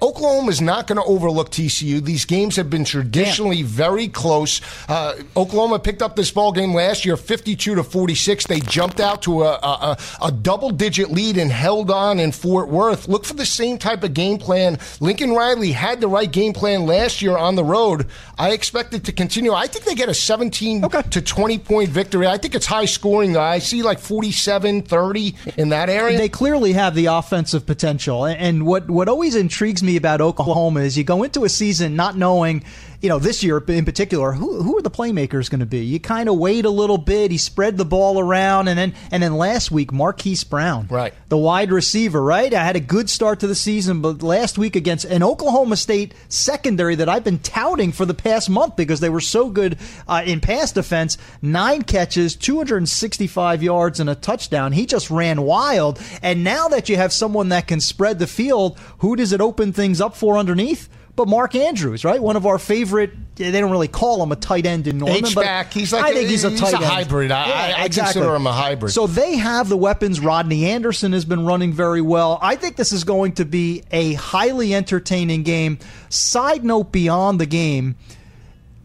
is 0.49 0.61
not 0.61 0.87
going 0.87 0.97
to 0.97 1.03
overlook 1.03 1.49
TCU. 1.49 2.03
These 2.03 2.25
games 2.25 2.55
have 2.55 2.69
been 2.69 2.85
traditionally 2.85 3.63
very 3.63 4.07
close. 4.07 4.61
Uh, 4.89 5.15
Oklahoma 5.35 5.79
picked 5.79 6.01
up 6.01 6.15
this 6.15 6.31
ball 6.31 6.51
game 6.51 6.73
last 6.73 7.05
year, 7.05 7.17
52 7.17 7.75
to 7.75 7.83
46. 7.83 8.47
They 8.47 8.59
jumped 8.59 8.99
out 8.99 9.21
to 9.23 9.43
a, 9.43 9.53
a, 9.53 9.97
a 10.21 10.31
double 10.31 10.69
digit 10.69 11.11
lead 11.11 11.37
and 11.37 11.51
held 11.51 11.91
on 11.91 12.19
in 12.19 12.31
Fort 12.31 12.69
Worth. 12.69 13.07
Look 13.07 13.25
for 13.25 13.33
the 13.33 13.45
same 13.45 13.77
type 13.77 14.03
of 14.03 14.13
game 14.13 14.37
plan. 14.37 14.79
Lincoln 14.99 15.33
Riley 15.33 15.71
had 15.71 16.01
the 16.01 16.07
right 16.07 16.31
game 16.31 16.53
plan 16.53 16.85
last 16.85 17.21
year 17.21 17.37
on 17.37 17.55
the 17.55 17.63
road. 17.63 18.07
I 18.37 18.51
expect 18.51 18.93
it 18.93 19.03
to 19.05 19.11
continue. 19.11 19.53
I 19.53 19.67
think 19.67 19.85
they 19.85 19.95
get 19.95 20.09
a 20.09 20.13
17 20.13 20.81
to 20.89 21.21
20 21.21 21.59
point 21.59 21.89
victory. 21.89 22.27
I 22.27 22.37
think 22.37 22.55
it's 22.55 22.65
high 22.65 22.85
scoring. 22.85 23.33
though. 23.33 23.41
I 23.41 23.56
see 23.59 23.83
like 23.83 23.99
47 23.99 24.83
30 24.83 25.35
in 25.57 25.69
that 25.69 25.89
area. 25.89 26.17
They 26.17 26.29
clearly 26.29 26.73
have 26.73 26.95
the 26.95 27.07
offensive 27.07 27.65
potential. 27.65 28.25
And 28.25 28.65
what, 28.65 28.89
what 28.89 29.07
always 29.07 29.35
intrigues 29.35 29.83
me 29.83 29.95
about 29.95 30.21
Oklahoma 30.21 30.81
is 30.81 30.97
you 30.97 31.03
go 31.03 31.23
into 31.23 31.43
a 31.45 31.49
season 31.49 31.95
not 31.95 32.17
knowing, 32.17 32.63
you 33.01 33.09
know, 33.09 33.19
this 33.19 33.43
year 33.43 33.57
in 33.67 33.85
particular, 33.85 34.31
who, 34.31 34.63
who 34.63 34.77
are 34.77 34.81
the 34.81 34.89
playmakers 34.89 35.49
going 35.49 35.59
to 35.59 35.65
be? 35.65 35.85
You 35.85 35.99
kind 35.99 36.27
of 36.29 36.37
wait 36.37 36.65
a 36.65 36.69
little 36.69 36.97
bit. 36.97 37.29
He 37.31 37.37
spread 37.37 37.77
the 37.77 37.85
ball 37.85 38.19
around. 38.19 38.67
And 38.67 38.77
then, 38.77 38.95
and 39.11 39.21
then 39.21 39.35
last 39.37 39.69
week, 39.71 39.91
Marquise 39.91 40.43
Brown, 40.43 40.87
Right. 40.89 41.13
the 41.29 41.37
wide 41.37 41.71
receiver, 41.71 42.21
right? 42.21 42.51
I 42.53 42.63
had 42.63 42.75
a 42.75 42.79
good 42.79 43.09
start 43.09 43.39
to 43.41 43.47
the 43.47 43.53
season, 43.55 44.01
but 44.01 44.23
last 44.23 44.57
week 44.57 44.75
against 44.75 45.05
an 45.05 45.21
Oklahoma 45.23 45.75
State 45.77 46.13
secondary 46.27 46.95
that 46.95 47.07
I've 47.09 47.23
been 47.23 47.39
touting 47.39 47.91
for 47.91 48.05
the 48.05 48.13
past 48.15 48.49
month 48.49 48.75
because 48.75 48.99
they 48.99 49.09
were 49.09 49.21
so 49.21 49.49
good 49.49 49.77
uh, 50.07 50.23
in 50.25 50.39
pass 50.41 50.71
defense, 50.71 51.17
nine 51.41 51.83
catches, 51.83 52.35
265 52.35 53.61
yards, 53.63 53.99
and 53.99 54.09
a 54.09 54.15
touchdown. 54.15 54.71
He 54.71 54.85
just 54.85 55.09
ran 55.09 55.41
wild. 55.41 56.01
And 56.21 56.43
now 56.43 56.67
that 56.69 56.89
you 56.89 56.95
have 56.95 57.13
someone 57.13 57.49
that 57.49 57.67
can 57.67 57.79
spread 57.79 58.19
the 58.19 58.27
field, 58.27 58.77
who 58.99 59.15
does 59.15 59.33
it 59.33 59.41
open 59.41 59.73
things 59.73 60.01
up 60.01 60.15
for 60.15 60.37
underneath? 60.37 60.89
But 61.17 61.27
Mark 61.27 61.55
Andrews, 61.55 62.05
right? 62.05 62.21
One 62.21 62.35
of 62.37 62.45
our 62.45 62.57
favorite. 62.59 63.11
They 63.35 63.51
don't 63.51 63.71
really 63.71 63.87
call 63.89 64.21
him 64.23 64.31
a 64.31 64.35
tight 64.35 64.65
end 64.65 64.87
in 64.87 64.99
Norman, 64.99 65.21
but 65.21 65.29
H-back. 65.29 65.73
He's 65.73 65.91
like 65.91 66.03
I 66.05 66.09
a- 66.09 66.13
think 66.13 66.29
he's 66.29 66.43
a 66.45 66.51
he's 66.51 66.59
tight 66.61 66.73
a 66.73 66.77
end. 66.77 66.85
hybrid. 66.85 67.31
I- 67.31 67.43
I- 67.71 67.83
I 67.83 67.89
consider 67.89 68.33
him 68.35 68.45
a 68.47 68.51
hybrid. 68.53 68.93
So 68.93 69.07
they 69.07 69.35
have 69.35 69.67
the 69.67 69.77
weapons. 69.77 70.19
Rodney 70.19 70.65
Anderson 70.67 71.11
has 71.13 71.25
been 71.25 71.45
running 71.45 71.73
very 71.73 72.01
well. 72.01 72.37
I 72.41 72.55
think 72.55 72.75
this 72.77 72.91
is 72.93 73.03
going 73.03 73.33
to 73.33 73.45
be 73.45 73.83
a 73.91 74.13
highly 74.13 74.73
entertaining 74.75 75.41
game. 75.43 75.79
Side 76.09 76.63
note 76.63 76.91
beyond 76.91 77.39
the 77.41 77.45
game. 77.47 77.95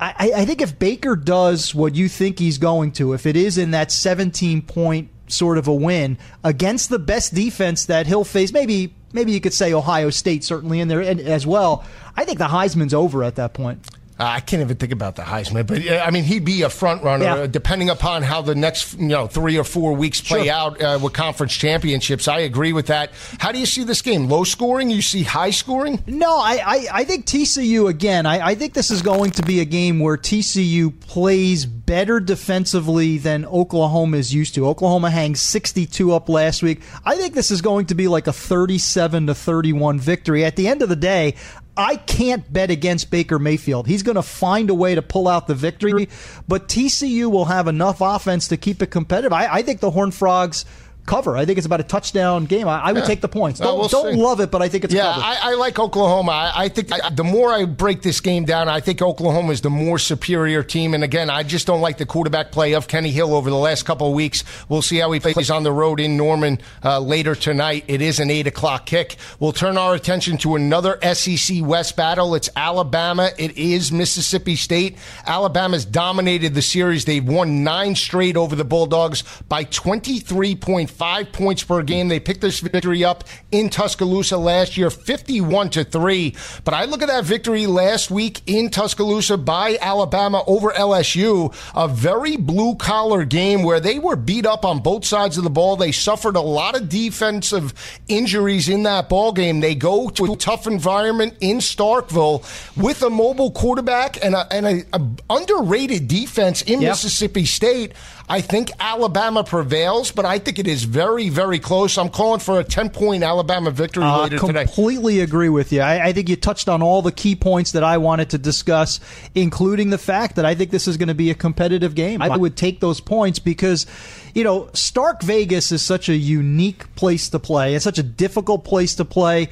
I, 0.00 0.14
I- 0.18 0.32
I 0.40 0.44
think 0.46 0.60
if 0.62 0.78
Baker 0.78 1.16
does 1.16 1.74
what 1.74 1.94
you 1.94 2.08
think 2.08 2.38
he's 2.38 2.56
going 2.58 2.92
to, 2.92 3.12
if 3.12 3.26
it 3.26 3.36
is 3.36 3.58
in 3.58 3.70
that 3.72 3.92
17 3.92 4.62
point 4.62 5.10
sort 5.32 5.58
of 5.58 5.66
a 5.68 5.74
win 5.74 6.18
against 6.44 6.88
the 6.88 6.98
best 6.98 7.34
defense 7.34 7.86
that 7.86 8.06
he'll 8.06 8.24
face, 8.24 8.52
maybe 8.52 8.94
maybe 9.12 9.32
you 9.32 9.40
could 9.40 9.54
say 9.54 9.72
Ohio 9.72 10.10
State 10.10 10.44
certainly 10.44 10.80
in 10.80 10.88
there 10.88 11.02
as 11.02 11.46
well. 11.46 11.84
I 12.16 12.24
think 12.24 12.38
the 12.38 12.48
Heisman's 12.48 12.94
over 12.94 13.24
at 13.24 13.36
that 13.36 13.54
point. 13.54 13.86
I 14.24 14.40
can't 14.40 14.62
even 14.62 14.76
think 14.76 14.92
about 14.92 15.16
the 15.16 15.22
Heisman, 15.22 15.66
but 15.66 15.78
I 15.88 16.10
mean, 16.10 16.24
he'd 16.24 16.44
be 16.44 16.62
a 16.62 16.68
front 16.70 17.02
runner 17.02 17.24
Yeah. 17.24 17.34
uh, 17.34 17.46
depending 17.46 17.90
upon 17.90 18.22
how 18.22 18.42
the 18.42 18.54
next 18.54 18.98
you 18.98 19.08
know 19.08 19.26
three 19.26 19.58
or 19.58 19.64
four 19.64 19.94
weeks 19.94 20.20
play 20.20 20.44
Sure. 20.44 20.52
out 20.52 20.82
uh, 20.82 20.98
with 21.02 21.12
conference 21.12 21.54
championships. 21.54 22.28
I 22.28 22.40
agree 22.40 22.72
with 22.72 22.86
that. 22.86 23.10
How 23.38 23.52
do 23.52 23.58
you 23.58 23.66
see 23.66 23.84
this 23.84 24.02
game? 24.02 24.28
Low 24.28 24.44
scoring? 24.44 24.90
You 24.90 25.02
see 25.02 25.22
high 25.22 25.50
scoring? 25.50 26.02
No, 26.06 26.36
I, 26.38 26.60
I, 26.64 26.86
I 26.92 27.04
think 27.04 27.26
TCU 27.26 27.88
again. 27.88 28.26
I, 28.26 28.48
I 28.48 28.54
think 28.54 28.74
this 28.74 28.90
is 28.90 29.02
going 29.02 29.30
to 29.32 29.42
be 29.42 29.60
a 29.60 29.64
game 29.64 29.98
where 30.00 30.16
TCU 30.16 30.98
plays 31.00 31.66
better 31.66 32.20
defensively 32.20 33.18
than 33.18 33.44
Oklahoma 33.46 34.16
is 34.16 34.32
used 34.32 34.54
to. 34.54 34.66
Oklahoma 34.66 35.10
hangs 35.10 35.40
62 35.40 36.12
up 36.12 36.28
last 36.28 36.62
week. 36.62 36.80
I 37.04 37.16
think 37.16 37.34
this 37.34 37.50
is 37.50 37.60
going 37.60 37.86
to 37.86 37.94
be 37.94 38.08
like 38.08 38.26
a 38.26 38.32
37 38.32 39.26
to 39.26 39.34
31 39.34 39.98
victory. 39.98 40.44
At 40.44 40.56
the 40.56 40.68
end 40.68 40.82
of 40.82 40.88
the 40.88 40.96
day, 40.96 41.34
I 41.76 41.96
can't 41.96 42.50
bet 42.52 42.70
against 42.70 43.10
Baker 43.10 43.38
Mayfield. 43.38 43.86
He's 43.86 44.02
going 44.02 44.16
to 44.16 44.22
find 44.22 44.68
a 44.68 44.74
way 44.74 44.94
to 44.94 45.02
pull 45.02 45.26
out 45.26 45.46
the 45.46 45.54
victory, 45.54 46.08
but 46.46 46.68
TCU 46.68 47.30
will 47.30 47.46
have 47.46 47.66
enough 47.66 48.00
offense 48.00 48.48
to 48.48 48.56
keep 48.56 48.82
it 48.82 48.88
competitive. 48.88 49.32
I, 49.32 49.54
I 49.54 49.62
think 49.62 49.80
the 49.80 49.90
Horned 49.90 50.14
Frogs 50.14 50.66
cover. 51.06 51.36
I 51.36 51.44
think 51.44 51.58
it's 51.58 51.66
about 51.66 51.80
a 51.80 51.84
touchdown 51.84 52.44
game. 52.46 52.68
I, 52.68 52.80
I 52.80 52.92
would 52.92 53.04
take 53.04 53.20
the 53.20 53.28
points. 53.28 53.60
Uh, 53.60 53.64
Don't, 53.64 53.78
we'll 53.78 53.88
don't 53.88 54.16
love 54.16 54.40
it, 54.40 54.50
but 54.50 54.62
I 54.62 54.68
think 54.68 54.84
it's 54.84 54.94
Yeah. 54.94 55.08
I, 55.08 55.38
I 55.42 55.54
like 55.54 55.78
Oklahoma. 55.78 56.32
I, 56.32 56.64
I 56.64 56.68
think 56.68 56.92
I, 56.92 57.10
the 57.10 57.24
more 57.24 57.52
I 57.52 57.64
break 57.64 58.02
this 58.02 58.20
game 58.20 58.44
down, 58.44 58.68
I 58.68 58.80
think 58.80 59.02
Oklahoma 59.02 59.52
is 59.52 59.60
the 59.60 59.70
more 59.70 59.98
superior 59.98 60.62
team. 60.62 60.94
And 60.94 61.02
again, 61.02 61.30
I 61.30 61.42
just 61.42 61.66
don't 61.66 61.80
like 61.80 61.98
the 61.98 62.06
quarterback 62.06 62.52
play 62.52 62.74
of 62.74 62.88
Kenny 62.88 63.10
Hill 63.10 63.34
over 63.34 63.50
the 63.50 63.56
last 63.56 63.84
couple 63.84 64.08
of 64.08 64.14
weeks. 64.14 64.44
We'll 64.68 64.82
see 64.82 64.98
how 64.98 65.10
he 65.12 65.20
plays 65.20 65.50
on 65.50 65.62
the 65.62 65.72
road 65.72 66.00
in 66.00 66.16
Norman 66.16 66.58
uh, 66.84 67.00
later 67.00 67.34
tonight. 67.34 67.84
It 67.88 68.00
is 68.00 68.20
an 68.20 68.30
eight 68.30 68.46
o'clock 68.46 68.86
kick. 68.86 69.16
We'll 69.40 69.52
turn 69.52 69.76
our 69.76 69.94
attention 69.94 70.38
to 70.38 70.54
another 70.56 70.98
SEC 71.14 71.58
West 71.62 71.96
battle. 71.96 72.34
It's 72.34 72.48
Alabama. 72.56 73.30
It 73.38 73.56
is 73.56 73.90
Mississippi 73.90 74.56
State. 74.56 74.98
Alabama's 75.26 75.84
dominated 75.84 76.54
the 76.54 76.62
series. 76.62 77.04
They've 77.04 77.26
won 77.26 77.64
nine 77.64 77.94
straight 77.94 78.36
over 78.36 78.54
the 78.54 78.64
Bulldogs 78.64 79.24
by 79.48 79.64
twenty 79.64 80.18
three 80.20 80.52
23.5 80.56 80.91
five 80.92 81.32
points 81.32 81.62
per 81.64 81.82
game. 81.82 82.08
They 82.08 82.20
picked 82.20 82.40
this 82.40 82.60
victory 82.60 83.04
up 83.04 83.24
in 83.50 83.68
Tuscaloosa 83.70 84.36
last 84.36 84.76
year, 84.76 84.90
51 84.90 85.70
to 85.70 85.84
3. 85.84 86.36
But 86.64 86.74
I 86.74 86.84
look 86.84 87.02
at 87.02 87.08
that 87.08 87.24
victory 87.24 87.66
last 87.66 88.10
week 88.10 88.40
in 88.46 88.70
Tuscaloosa 88.70 89.36
by 89.36 89.76
Alabama 89.80 90.42
over 90.46 90.70
LSU, 90.70 91.54
a 91.74 91.88
very 91.88 92.36
blue 92.36 92.76
collar 92.76 93.24
game 93.24 93.62
where 93.62 93.80
they 93.80 93.98
were 93.98 94.16
beat 94.16 94.46
up 94.46 94.64
on 94.64 94.80
both 94.80 95.04
sides 95.04 95.38
of 95.38 95.44
the 95.44 95.50
ball. 95.50 95.76
They 95.76 95.92
suffered 95.92 96.36
a 96.36 96.40
lot 96.40 96.76
of 96.76 96.88
defensive 96.88 97.72
injuries 98.08 98.68
in 98.68 98.82
that 98.84 99.08
ball 99.08 99.32
game. 99.32 99.60
They 99.60 99.74
go 99.74 100.08
to 100.10 100.32
a 100.32 100.36
tough 100.36 100.66
environment 100.66 101.34
in 101.40 101.58
Starkville 101.58 102.42
with 102.76 103.02
a 103.02 103.10
mobile 103.10 103.50
quarterback 103.50 104.22
and 104.24 104.34
a, 104.34 104.46
and 104.52 104.66
a, 104.66 104.84
a 104.92 105.00
underrated 105.30 106.08
defense 106.08 106.62
in 106.62 106.80
Yep. 106.82 106.90
Mississippi 106.92 107.44
State. 107.44 107.92
I 108.28 108.40
think 108.40 108.70
Alabama 108.80 109.44
prevails, 109.44 110.10
but 110.12 110.24
I 110.24 110.38
think 110.38 110.58
it 110.58 110.66
is 110.66 110.84
very, 110.84 111.28
very 111.28 111.58
close. 111.58 111.98
I'm 111.98 112.08
calling 112.08 112.40
for 112.40 112.60
a 112.60 112.64
10 112.64 112.90
point 112.90 113.22
Alabama 113.22 113.70
victory 113.70 114.04
Uh, 114.04 114.22
later 114.22 114.38
today. 114.38 114.64
completely 114.64 115.20
agree 115.20 115.48
with 115.48 115.72
you. 115.72 115.80
I, 115.80 116.06
I 116.08 116.12
think 116.12 116.28
you 116.28 116.36
touched 116.36 116.68
on 116.68 116.82
all 116.82 117.02
the 117.02 117.12
key 117.12 117.34
points 117.34 117.72
that 117.72 117.82
I 117.84 117.98
wanted 117.98 118.30
to 118.30 118.38
discuss, 118.38 119.00
including 119.34 119.90
the 119.90 119.98
fact 119.98 120.36
that 120.36 120.44
I 120.44 120.54
think 120.54 120.70
this 120.70 120.88
is 120.88 120.96
going 120.96 121.08
to 121.08 121.14
be 121.14 121.30
a 121.30 121.34
competitive 121.34 121.94
game. 121.94 122.22
I 122.22 122.36
would 122.36 122.56
take 122.56 122.80
those 122.80 123.00
points 123.00 123.38
because, 123.38 123.86
you 124.34 124.44
know, 124.44 124.70
Stark 124.72 125.22
Vegas 125.22 125.72
is 125.72 125.82
such 125.82 126.08
a 126.08 126.16
unique 126.16 126.94
place 126.94 127.28
to 127.30 127.38
play. 127.38 127.74
It's 127.74 127.84
such 127.84 127.98
a 127.98 128.02
difficult 128.04 128.64
place 128.64 128.94
to 128.94 129.04
play. 129.04 129.48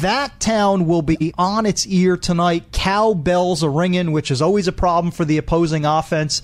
That 0.00 0.38
town 0.38 0.86
will 0.86 1.02
be 1.02 1.34
on 1.36 1.66
its 1.66 1.86
ear 1.88 2.16
tonight. 2.16 2.66
Cowbells 2.70 3.64
are 3.64 3.70
ringing, 3.70 4.12
which 4.12 4.30
is 4.30 4.40
always 4.40 4.68
a 4.68 4.72
problem 4.72 5.10
for 5.10 5.24
the 5.24 5.38
opposing 5.38 5.84
offense. 5.84 6.40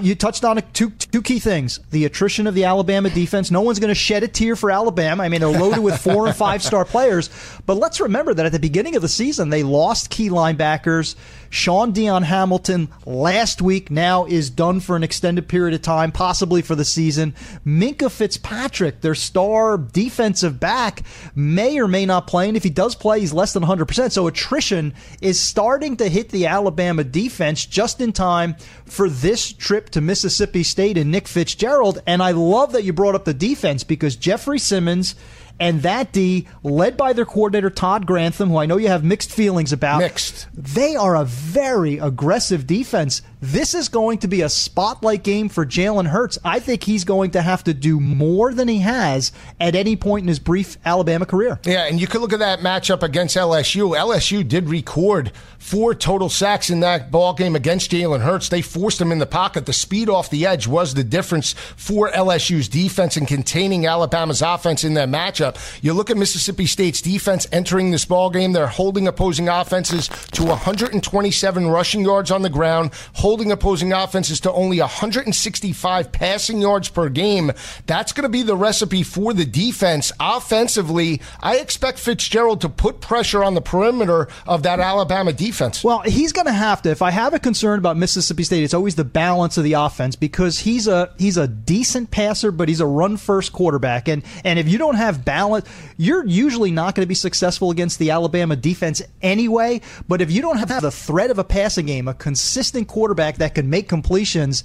You 0.00 0.14
touched 0.14 0.44
on 0.44 0.62
two 0.72 0.90
two 0.90 1.20
key 1.20 1.38
things: 1.38 1.78
the 1.90 2.06
attrition 2.06 2.46
of 2.46 2.54
the 2.54 2.64
Alabama 2.64 3.10
defense. 3.10 3.50
No 3.50 3.60
one's 3.60 3.78
going 3.78 3.88
to 3.88 3.94
shed 3.94 4.22
a 4.22 4.28
tear 4.28 4.56
for 4.56 4.70
Alabama. 4.70 5.22
I 5.22 5.28
mean, 5.28 5.40
they're 5.40 5.50
loaded 5.50 5.80
with 5.80 6.00
four 6.00 6.26
and 6.26 6.34
five 6.34 6.62
star 6.62 6.84
players. 6.84 7.28
But 7.66 7.74
let's 7.74 8.00
remember 8.00 8.32
that 8.32 8.46
at 8.46 8.52
the 8.52 8.58
beginning 8.58 8.96
of 8.96 9.02
the 9.02 9.08
season, 9.08 9.50
they 9.50 9.62
lost 9.62 10.08
key 10.08 10.30
linebackers. 10.30 11.16
Shaun 11.50 11.92
Dion 11.92 12.22
Hamilton 12.22 12.88
last 13.06 13.62
week 13.62 13.90
now 13.90 14.26
is 14.26 14.50
done 14.50 14.80
for 14.80 14.96
an 14.96 15.02
extended 15.02 15.48
period 15.48 15.74
of 15.74 15.82
time, 15.82 16.12
possibly 16.12 16.62
for 16.62 16.74
the 16.74 16.84
season. 16.84 17.34
Minkah 17.66 18.10
Fitzpatrick, 18.10 19.00
their 19.00 19.14
star 19.14 19.78
defensive 19.78 20.60
back, 20.60 21.02
may 21.34 21.78
or 21.78 21.88
may 21.88 22.06
not 22.06 22.26
play. 22.26 22.48
And 22.48 22.56
if 22.56 22.64
he 22.64 22.70
does 22.70 22.94
play, 22.94 23.20
he's 23.20 23.32
less 23.32 23.52
than 23.52 23.62
100%. 23.62 24.12
So 24.12 24.26
attrition 24.26 24.94
is 25.20 25.40
starting 25.40 25.96
to 25.98 26.08
hit 26.08 26.30
the 26.30 26.46
Alabama 26.46 27.04
defense 27.04 27.64
just 27.64 28.00
in 28.00 28.12
time 28.12 28.56
for 28.84 29.08
this 29.08 29.52
trip 29.52 29.90
to 29.90 30.00
Mississippi 30.00 30.62
State 30.62 30.98
and 30.98 31.10
Nick 31.10 31.28
Fitzgerald. 31.28 32.02
And 32.06 32.22
I 32.22 32.32
love 32.32 32.72
that 32.72 32.84
you 32.84 32.92
brought 32.92 33.14
up 33.14 33.24
the 33.24 33.34
defense 33.34 33.84
because 33.84 34.16
Jeffrey 34.16 34.58
Simmons 34.58 35.14
and 35.60 35.82
that 35.82 36.12
D, 36.12 36.46
led 36.62 36.96
by 36.96 37.12
their 37.12 37.24
coordinator 37.24 37.70
Todd 37.70 38.06
Grantham, 38.06 38.50
who 38.50 38.58
I 38.58 38.66
know 38.66 38.76
you 38.76 38.88
have 38.88 39.04
mixed 39.04 39.32
feelings 39.32 39.72
about. 39.72 39.98
Mixed. 39.98 40.48
They 40.54 40.96
are 40.96 41.16
a 41.16 41.24
very 41.24 41.98
aggressive 41.98 42.66
defense. 42.66 43.22
This 43.40 43.72
is 43.72 43.88
going 43.88 44.18
to 44.18 44.28
be 44.28 44.42
a 44.42 44.48
spotlight 44.48 45.22
game 45.22 45.48
for 45.48 45.64
Jalen 45.64 46.08
Hurts. 46.08 46.38
I 46.44 46.58
think 46.58 46.82
he's 46.82 47.04
going 47.04 47.30
to 47.32 47.42
have 47.42 47.62
to 47.64 47.74
do 47.74 48.00
more 48.00 48.52
than 48.52 48.66
he 48.66 48.80
has 48.80 49.30
at 49.60 49.76
any 49.76 49.94
point 49.94 50.22
in 50.22 50.28
his 50.28 50.40
brief 50.40 50.76
Alabama 50.84 51.24
career. 51.24 51.60
Yeah, 51.64 51.84
and 51.84 52.00
you 52.00 52.08
could 52.08 52.20
look 52.20 52.32
at 52.32 52.40
that 52.40 52.58
matchup 52.60 53.04
against 53.04 53.36
LSU. 53.36 53.96
LSU 53.96 54.46
did 54.46 54.68
record 54.68 55.30
four 55.58 55.94
total 55.94 56.28
sacks 56.28 56.68
in 56.70 56.80
that 56.80 57.12
ball 57.12 57.32
game 57.32 57.54
against 57.54 57.92
Jalen 57.92 58.22
Hurts. 58.22 58.48
They 58.48 58.62
forced 58.62 59.00
him 59.00 59.12
in 59.12 59.18
the 59.18 59.26
pocket. 59.26 59.66
The 59.66 59.72
speed 59.72 60.08
off 60.08 60.30
the 60.30 60.44
edge 60.44 60.66
was 60.66 60.94
the 60.94 61.04
difference 61.04 61.52
for 61.52 62.10
LSU's 62.10 62.68
defense 62.68 63.16
in 63.16 63.26
containing 63.26 63.86
Alabama's 63.86 64.42
offense 64.42 64.82
in 64.82 64.94
that 64.94 65.08
matchup. 65.08 65.56
You 65.82 65.92
look 65.92 66.10
at 66.10 66.16
Mississippi 66.16 66.66
State's 66.66 67.02
defense 67.02 67.46
entering 67.52 67.92
this 67.92 68.04
ball 68.04 68.30
game. 68.30 68.52
They're 68.52 68.66
holding 68.66 69.06
opposing 69.06 69.48
offenses 69.48 70.08
to 70.32 70.44
127 70.44 71.68
rushing 71.68 72.00
yards 72.00 72.30
on 72.32 72.42
the 72.42 72.50
ground, 72.50 72.92
opposing 73.36 73.92
offenses 73.92 74.40
to 74.40 74.52
only 74.52 74.80
165 74.80 76.12
passing 76.12 76.60
yards 76.62 76.88
per 76.88 77.08
game. 77.08 77.52
That's 77.86 78.12
going 78.12 78.22
to 78.22 78.28
be 78.28 78.42
the 78.42 78.56
recipe 78.56 79.02
for 79.02 79.34
the 79.34 79.44
defense. 79.44 80.10
Offensively, 80.18 81.20
I 81.40 81.56
expect 81.56 81.98
Fitzgerald 81.98 82.62
to 82.62 82.68
put 82.68 83.00
pressure 83.00 83.44
on 83.44 83.54
the 83.54 83.60
perimeter 83.60 84.28
of 84.46 84.62
that 84.62 84.80
Alabama 84.80 85.32
defense. 85.32 85.84
Well, 85.84 86.00
he's 86.00 86.32
going 86.32 86.46
to 86.46 86.52
have 86.52 86.80
to. 86.82 86.90
If 86.90 87.02
I 87.02 87.10
have 87.10 87.34
a 87.34 87.38
concern 87.38 87.78
about 87.78 87.96
Mississippi 87.98 88.44
State, 88.44 88.64
it's 88.64 88.74
always 88.74 88.94
the 88.94 89.04
balance 89.04 89.58
of 89.58 89.64
the 89.64 89.74
offense 89.74 90.16
because 90.16 90.60
he's 90.60 90.88
a 90.88 91.12
he's 91.18 91.36
a 91.36 91.46
decent 91.46 92.10
passer, 92.10 92.50
but 92.50 92.68
he's 92.68 92.80
a 92.80 92.86
run 92.86 93.18
first 93.18 93.52
quarterback, 93.52 94.08
and 94.08 94.22
and 94.44 94.58
if 94.58 94.68
you 94.68 94.78
don't 94.78 94.96
have 94.96 95.24
balance, 95.24 95.68
you're 95.98 96.24
usually 96.24 96.70
not 96.70 96.94
going 96.94 97.04
to 97.04 97.08
be 97.08 97.14
successful 97.14 97.70
against 97.70 97.98
the 97.98 98.10
Alabama 98.10 98.56
defense 98.56 99.02
anyway. 99.20 99.82
But 100.08 100.22
if 100.22 100.30
you 100.30 100.40
don't 100.40 100.56
have 100.56 100.80
the 100.80 100.90
threat 100.90 101.30
of 101.30 101.38
a 101.38 101.44
passing 101.44 101.86
game, 101.86 102.08
a 102.08 102.14
consistent 102.14 102.88
quarterback 102.88 103.17
that 103.18 103.54
can 103.54 103.68
make 103.68 103.88
completions. 103.88 104.64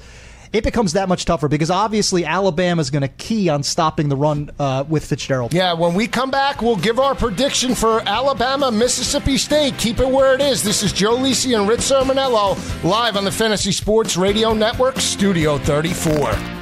It 0.54 0.64
becomes 0.64 0.94
that 0.94 1.10
much 1.10 1.26
tougher 1.26 1.48
because 1.48 1.72
obviously 1.72 2.26
Alabama 2.26 2.80
is 2.80 2.92
going 2.92 3.02
to 3.02 3.08
key 3.08 3.50
on 3.50 3.64
stopping 3.64 4.08
the 4.08 4.16
run 4.16 4.52
uh, 4.60 4.84
with 4.88 5.04
Fitzgerald. 5.04 5.52
Yeah, 5.52 5.74
when 5.74 5.96
we 5.96 6.06
come 6.06 6.30
back, 6.30 6.62
we'll 6.62 6.76
give 6.76 7.00
our 7.00 7.16
prediction 7.16 7.74
for 7.74 8.08
Alabama, 8.08 8.72
Mississippi 8.72 9.40
State. 9.40 9.80
Keep 9.80 10.00
it 10.00 10.08
where 10.08 10.36
it 10.36 10.42
is. 10.42 10.62
This 10.62 10.84
is 10.84 10.94
Joe 10.94 11.18
Lisi 11.18 11.58
and 11.58 11.68
Rich 11.68 11.80
Cirminiello 11.80 12.84
live 12.84 13.18
on 13.18 13.26
the 13.26 13.32
Fantasy 13.32 13.72
Sports 13.72 14.16
Radio 14.16 14.54
Network, 14.54 15.00
Studio 15.00 15.58
34. 15.58 16.53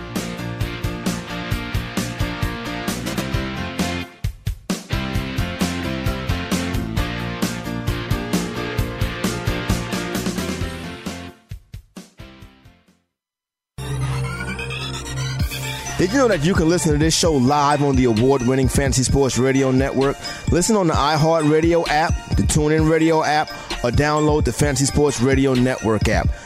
Did 16.02 16.14
you 16.14 16.18
know 16.18 16.28
that 16.30 16.44
you 16.44 16.56
can 16.56 16.68
listen 16.68 16.94
to 16.94 16.98
this 16.98 17.16
show 17.16 17.32
live 17.32 17.84
on 17.84 17.96
the 17.96 18.06
award 18.06 18.42
winning 18.48 18.68
Fantasy 18.68 19.04
Sports 19.04 19.38
Radio 19.38 19.70
Network? 19.70 20.18
Listen 20.52 20.76
on 20.76 20.88
the 20.88 20.96
iHeartRadio 20.96 21.88
app, 21.90 22.16
the 22.30 22.42
TuneIn 22.42 22.90
Radio 22.90 23.24
app, 23.24 23.52
or 23.84 23.92
download 23.92 24.46
the 24.46 24.52
Fantasy 24.52 24.86
Sports 24.86 25.22
Radio 25.22 25.54
Network 25.54 26.10
app. 26.10 26.28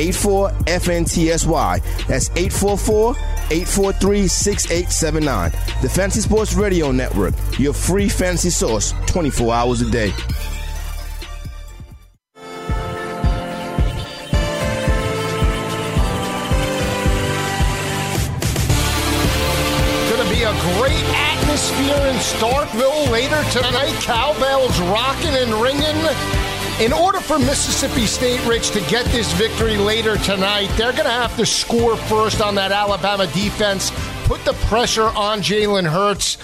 84 0.00 0.50
FNTSY. 0.50 2.06
That's 2.06 2.30
844 2.30 3.10
843 3.50 4.28
6879. 4.28 5.50
The 5.82 5.88
Fantasy 5.88 6.20
Sports 6.22 6.54
Radio 6.54 6.90
Network, 6.90 7.34
your 7.58 7.74
free 7.74 8.08
fantasy 8.08 8.50
source 8.50 8.94
24 9.06 9.54
hours 9.54 9.80
a 9.82 9.90
day. 9.90 10.12
Great 20.78 21.04
atmosphere 21.14 22.06
in 22.08 22.16
Starkville 22.16 23.10
later 23.10 23.42
tonight. 23.50 23.94
Cowbells 24.02 24.78
rocking 24.80 25.34
and 25.34 25.54
ringing. 25.54 26.49
In 26.80 26.94
order 26.94 27.20
for 27.20 27.38
Mississippi 27.38 28.06
State, 28.06 28.42
Rich, 28.46 28.70
to 28.70 28.80
get 28.88 29.04
this 29.12 29.30
victory 29.34 29.76
later 29.76 30.16
tonight, 30.16 30.68
they're 30.78 30.92
going 30.92 31.04
to 31.04 31.10
have 31.10 31.36
to 31.36 31.44
score 31.44 31.94
first 31.94 32.40
on 32.40 32.54
that 32.54 32.72
Alabama 32.72 33.26
defense, 33.34 33.92
put 34.24 34.42
the 34.46 34.54
pressure 34.64 35.08
on 35.08 35.40
Jalen 35.42 35.86
Hurts. 35.86 36.38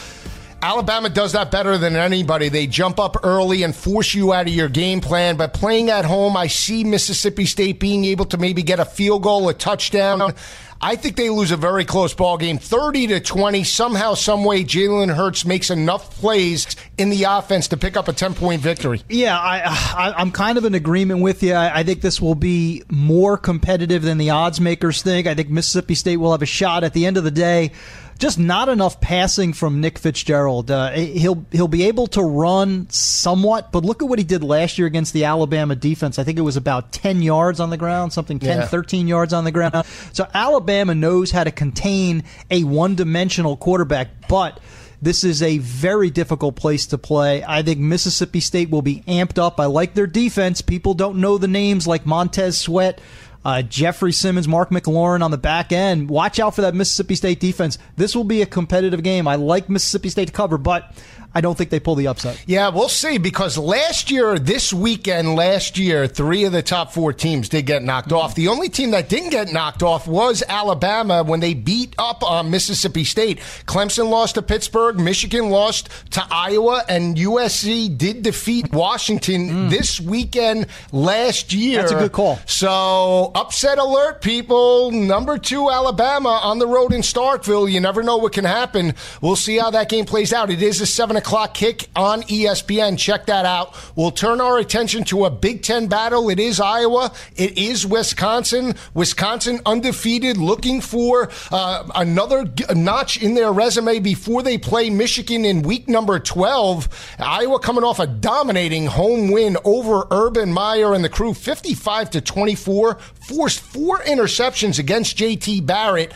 Alabama 0.62 1.08
does 1.08 1.32
that 1.32 1.50
better 1.50 1.78
than 1.78 1.96
anybody. 1.96 2.48
They 2.48 2.66
jump 2.66 2.98
up 2.98 3.18
early 3.22 3.62
and 3.62 3.74
force 3.74 4.14
you 4.14 4.32
out 4.32 4.46
of 4.46 4.52
your 4.52 4.68
game 4.68 5.00
plan. 5.00 5.36
But 5.36 5.52
playing 5.52 5.90
at 5.90 6.04
home, 6.04 6.36
I 6.36 6.46
see 6.46 6.82
Mississippi 6.84 7.46
State 7.46 7.78
being 7.78 8.04
able 8.04 8.24
to 8.26 8.38
maybe 8.38 8.62
get 8.62 8.80
a 8.80 8.84
field 8.84 9.22
goal, 9.22 9.48
a 9.48 9.54
touchdown. 9.54 10.34
I 10.80 10.96
think 10.96 11.16
they 11.16 11.30
lose 11.30 11.52
a 11.52 11.56
very 11.56 11.84
close 11.84 12.12
ball 12.12 12.36
game, 12.36 12.58
30 12.58 13.06
to 13.08 13.20
20. 13.20 13.64
Somehow, 13.64 14.14
some 14.14 14.44
way, 14.44 14.62
Jalen 14.62 15.14
Hurts 15.14 15.44
makes 15.46 15.70
enough 15.70 16.10
plays 16.18 16.76
in 16.98 17.08
the 17.08 17.24
offense 17.24 17.68
to 17.68 17.76
pick 17.76 17.96
up 17.96 18.08
a 18.08 18.12
10 18.12 18.34
point 18.34 18.60
victory. 18.60 19.02
Yeah, 19.08 19.38
I, 19.38 19.62
I, 19.64 20.14
I'm 20.16 20.30
kind 20.32 20.58
of 20.58 20.64
in 20.64 20.74
agreement 20.74 21.22
with 21.22 21.42
you. 21.42 21.54
I, 21.54 21.78
I 21.78 21.82
think 21.82 22.02
this 22.02 22.20
will 22.20 22.34
be 22.34 22.82
more 22.90 23.38
competitive 23.38 24.02
than 24.02 24.18
the 24.18 24.30
odds 24.30 24.60
makers 24.60 25.02
think. 25.02 25.26
I 25.26 25.34
think 25.34 25.48
Mississippi 25.48 25.94
State 25.94 26.18
will 26.18 26.32
have 26.32 26.42
a 26.42 26.46
shot. 26.46 26.84
At 26.84 26.92
the 26.92 27.06
end 27.06 27.16
of 27.16 27.24
the 27.24 27.30
day, 27.30 27.72
just 28.18 28.38
not 28.38 28.68
enough 28.68 29.00
passing 29.00 29.52
from 29.52 29.80
Nick 29.80 29.98
Fitzgerald. 29.98 30.70
Uh, 30.70 30.92
he'll 30.92 31.44
he'll 31.52 31.68
be 31.68 31.84
able 31.84 32.06
to 32.08 32.22
run 32.22 32.88
somewhat, 32.90 33.72
but 33.72 33.84
look 33.84 34.02
at 34.02 34.08
what 34.08 34.18
he 34.18 34.24
did 34.24 34.42
last 34.42 34.78
year 34.78 34.86
against 34.86 35.12
the 35.12 35.24
Alabama 35.24 35.76
defense. 35.76 36.18
I 36.18 36.24
think 36.24 36.38
it 36.38 36.42
was 36.42 36.56
about 36.56 36.92
10 36.92 37.22
yards 37.22 37.60
on 37.60 37.70
the 37.70 37.76
ground, 37.76 38.12
something 38.12 38.38
10, 38.38 38.58
yeah. 38.58 38.66
13 38.66 39.08
yards 39.08 39.32
on 39.32 39.44
the 39.44 39.52
ground. 39.52 39.84
So 40.12 40.26
Alabama 40.32 40.94
knows 40.94 41.30
how 41.30 41.44
to 41.44 41.50
contain 41.50 42.24
a 42.50 42.64
one-dimensional 42.64 43.56
quarterback, 43.56 44.28
but 44.28 44.60
this 45.00 45.24
is 45.24 45.42
a 45.42 45.58
very 45.58 46.10
difficult 46.10 46.56
place 46.56 46.86
to 46.86 46.98
play. 46.98 47.44
I 47.46 47.62
think 47.62 47.78
Mississippi 47.78 48.40
State 48.40 48.70
will 48.70 48.82
be 48.82 49.02
amped 49.02 49.38
up. 49.38 49.60
I 49.60 49.66
like 49.66 49.94
their 49.94 50.06
defense. 50.06 50.62
People 50.62 50.94
don't 50.94 51.18
know 51.18 51.38
the 51.38 51.48
names 51.48 51.86
like 51.86 52.06
Montez 52.06 52.58
Sweat 52.58 53.00
uh, 53.46 53.62
Jeffrey 53.62 54.10
Simmons, 54.10 54.48
Mark 54.48 54.70
McLaurin 54.70 55.22
on 55.22 55.30
the 55.30 55.38
back 55.38 55.70
end. 55.70 56.10
Watch 56.10 56.40
out 56.40 56.56
for 56.56 56.62
that 56.62 56.74
Mississippi 56.74 57.14
State 57.14 57.38
defense. 57.38 57.78
This 57.94 58.16
will 58.16 58.24
be 58.24 58.42
a 58.42 58.46
competitive 58.46 59.04
game. 59.04 59.28
I 59.28 59.36
like 59.36 59.68
Mississippi 59.68 60.08
State 60.08 60.26
to 60.26 60.32
cover, 60.32 60.58
but 60.58 60.92
I 61.32 61.42
don't 61.42 61.56
think 61.56 61.70
they 61.70 61.78
pull 61.78 61.94
the 61.94 62.08
upset. 62.08 62.42
Yeah, 62.46 62.70
we'll 62.70 62.88
see 62.88 63.18
because 63.18 63.56
last 63.56 64.10
year, 64.10 64.36
this 64.36 64.72
weekend, 64.72 65.36
last 65.36 65.78
year, 65.78 66.08
three 66.08 66.42
of 66.42 66.50
the 66.50 66.62
top 66.62 66.92
four 66.92 67.12
teams 67.12 67.48
did 67.48 67.66
get 67.66 67.84
knocked 67.84 68.10
off. 68.10 68.34
The 68.34 68.48
only 68.48 68.68
team 68.68 68.90
that 68.90 69.08
didn't 69.08 69.30
get 69.30 69.52
knocked 69.52 69.84
off 69.84 70.08
was 70.08 70.42
Alabama 70.48 71.22
when 71.22 71.38
they 71.38 71.54
beat 71.54 71.75
up 71.98 72.22
on 72.22 72.50
Mississippi 72.50 73.04
State. 73.04 73.38
Clemson 73.66 74.10
lost 74.10 74.34
to 74.34 74.42
Pittsburgh, 74.42 74.98
Michigan 74.98 75.50
lost 75.50 75.88
to 76.12 76.22
Iowa, 76.30 76.82
and 76.88 77.16
USC 77.16 77.96
did 77.96 78.22
defeat 78.22 78.72
Washington 78.72 79.48
mm. 79.48 79.70
this 79.70 80.00
weekend 80.00 80.66
last 80.92 81.52
year. 81.52 81.80
That's 81.80 81.92
a 81.92 81.96
good 81.96 82.12
call. 82.12 82.38
So, 82.46 83.32
upset 83.34 83.78
alert, 83.78 84.22
people. 84.22 84.90
Number 84.90 85.38
two, 85.38 85.70
Alabama 85.70 86.40
on 86.42 86.58
the 86.58 86.66
road 86.66 86.92
in 86.92 87.00
Starkville. 87.00 87.70
You 87.70 87.80
never 87.80 88.02
know 88.02 88.16
what 88.16 88.32
can 88.32 88.44
happen. 88.44 88.94
We'll 89.20 89.36
see 89.36 89.58
how 89.58 89.70
that 89.70 89.88
game 89.88 90.04
plays 90.04 90.32
out. 90.32 90.50
It 90.50 90.62
is 90.62 90.80
a 90.80 90.86
7 90.86 91.16
o'clock 91.16 91.54
kick 91.54 91.88
on 91.96 92.22
ESPN. 92.22 92.98
Check 92.98 93.26
that 93.26 93.44
out. 93.44 93.74
We'll 93.96 94.10
turn 94.10 94.40
our 94.40 94.58
attention 94.58 95.04
to 95.04 95.24
a 95.24 95.30
Big 95.30 95.62
Ten 95.62 95.86
battle. 95.86 96.28
It 96.28 96.38
is 96.38 96.60
Iowa. 96.60 97.12
It 97.36 97.58
is 97.58 97.86
Wisconsin. 97.86 98.74
Wisconsin 98.94 99.60
undefeated, 99.66 100.36
looking 100.36 100.80
for 100.80 101.30
uh, 101.50 101.85
another 101.94 102.50
notch 102.74 103.22
in 103.22 103.34
their 103.34 103.52
resume 103.52 103.98
before 103.98 104.42
they 104.42 104.58
play 104.58 104.90
Michigan 104.90 105.44
in 105.44 105.62
week 105.62 105.88
number 105.88 106.18
12. 106.18 107.16
Iowa 107.18 107.58
coming 107.58 107.84
off 107.84 107.98
a 107.98 108.06
dominating 108.06 108.86
home 108.86 109.30
win 109.30 109.56
over 109.64 110.06
Urban 110.10 110.52
Meyer 110.52 110.94
and 110.94 111.04
the 111.04 111.08
crew, 111.08 111.34
55 111.34 112.10
to 112.10 112.20
24, 112.20 112.94
forced 112.94 113.60
four 113.60 113.98
interceptions 114.00 114.78
against 114.78 115.16
JT 115.16 115.64
Barrett. 115.66 116.12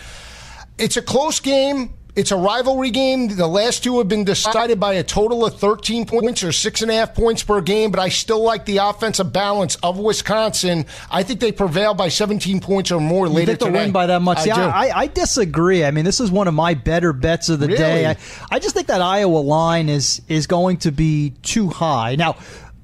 It's 0.78 0.96
a 0.96 1.02
close 1.02 1.40
game. 1.40 1.94
It's 2.16 2.32
a 2.32 2.36
rivalry 2.36 2.90
game. 2.90 3.28
The 3.28 3.46
last 3.46 3.84
two 3.84 3.98
have 3.98 4.08
been 4.08 4.24
decided 4.24 4.80
by 4.80 4.94
a 4.94 5.04
total 5.04 5.44
of 5.44 5.58
13 5.58 6.06
points 6.06 6.42
or 6.42 6.52
six 6.52 6.82
and 6.82 6.90
a 6.90 6.94
half 6.94 7.14
points 7.14 7.42
per 7.42 7.60
game, 7.60 7.90
but 7.90 8.00
I 8.00 8.08
still 8.08 8.42
like 8.42 8.64
the 8.64 8.78
offensive 8.78 9.32
balance 9.32 9.76
of 9.76 9.98
Wisconsin. 9.98 10.86
I 11.10 11.22
think 11.22 11.40
they 11.40 11.52
prevail 11.52 11.94
by 11.94 12.08
17 12.08 12.60
points 12.60 12.90
or 12.90 13.00
more 13.00 13.26
you 13.26 13.32
later 13.32 13.52
think 13.52 13.60
today. 13.60 13.72
win 13.72 13.92
by 13.92 14.06
that 14.06 14.22
much? 14.22 14.38
I, 14.38 14.44
yeah, 14.44 14.66
I, 14.66 14.90
I, 15.02 15.06
disagree. 15.06 15.84
I 15.84 15.90
mean, 15.90 16.04
this 16.04 16.20
is 16.20 16.30
one 16.30 16.48
of 16.48 16.54
my 16.54 16.74
better 16.74 17.12
bets 17.12 17.48
of 17.48 17.60
the 17.60 17.66
really? 17.66 17.78
day. 17.78 18.06
I, 18.06 18.16
I 18.50 18.58
just 18.58 18.74
think 18.74 18.88
that 18.88 19.00
Iowa 19.00 19.38
line 19.38 19.88
is 19.88 20.22
is 20.28 20.46
going 20.46 20.78
to 20.78 20.90
be 20.90 21.30
too 21.42 21.68
high. 21.68 22.16
Now, 22.16 22.36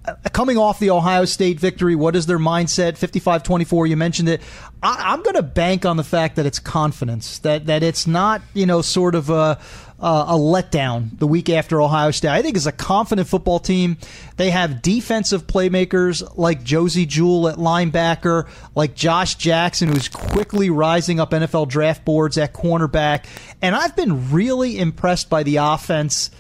Uh, 0.07 0.15
coming 0.33 0.57
off 0.57 0.79
the 0.79 0.91
Ohio 0.91 1.25
State 1.25 1.59
victory, 1.59 1.95
what 1.95 2.15
is 2.15 2.27
their 2.27 2.39
mindset? 2.39 2.97
55 2.97 3.43
24, 3.43 3.87
you 3.87 3.97
mentioned 3.97 4.29
it. 4.29 4.41
I, 4.83 5.15
am 5.15 5.23
going 5.23 5.37
to 5.37 5.43
bank 5.43 5.85
on 5.85 5.97
the 5.97 6.05
fact 6.05 6.37
that 6.37 6.47
it's 6.47 6.59
confidence, 6.59 7.39
that, 7.41 7.67
that 7.67 7.83
it's 7.83 8.07
not, 8.07 8.43
you 8.55 8.67
know, 8.67 8.83
sort 8.83 9.15
of 9.15 9.31
a, 9.31 9.59
a 9.99 10.35
letdown 10.35 11.19
the 11.19 11.27
week 11.27 11.49
after 11.49 11.81
Ohio 11.81 12.11
State. 12.11 12.31
I 12.31 12.43
think 12.43 12.57
it's 12.57 12.67
a 12.67 12.73
confident 12.73 13.29
football 13.29 13.59
team. 13.59 13.97
They 14.37 14.51
have 14.51 14.83
defensive 14.83 15.47
playmakers 15.47 16.37
like 16.37 16.63
Josey 16.63 17.07
Jewell 17.07 17.49
at 17.49 17.57
linebacker, 17.57 18.49
like 18.75 18.95
Josh 18.95 19.37
Jackson, 19.37 19.89
who's 19.89 20.09
quickly 20.09 20.71
rising 20.71 21.19
up 21.19 21.31
NFL 21.31 21.69
draft 21.69 22.05
boards 22.05 22.37
at 22.37 22.53
cornerback. 22.53 23.25
And 23.63 23.75
I've 23.75 23.97
been 23.97 24.31
really 24.31 24.79
impressed 24.79 25.31
by 25.31 25.43
the 25.43 25.57
offense 25.57 26.31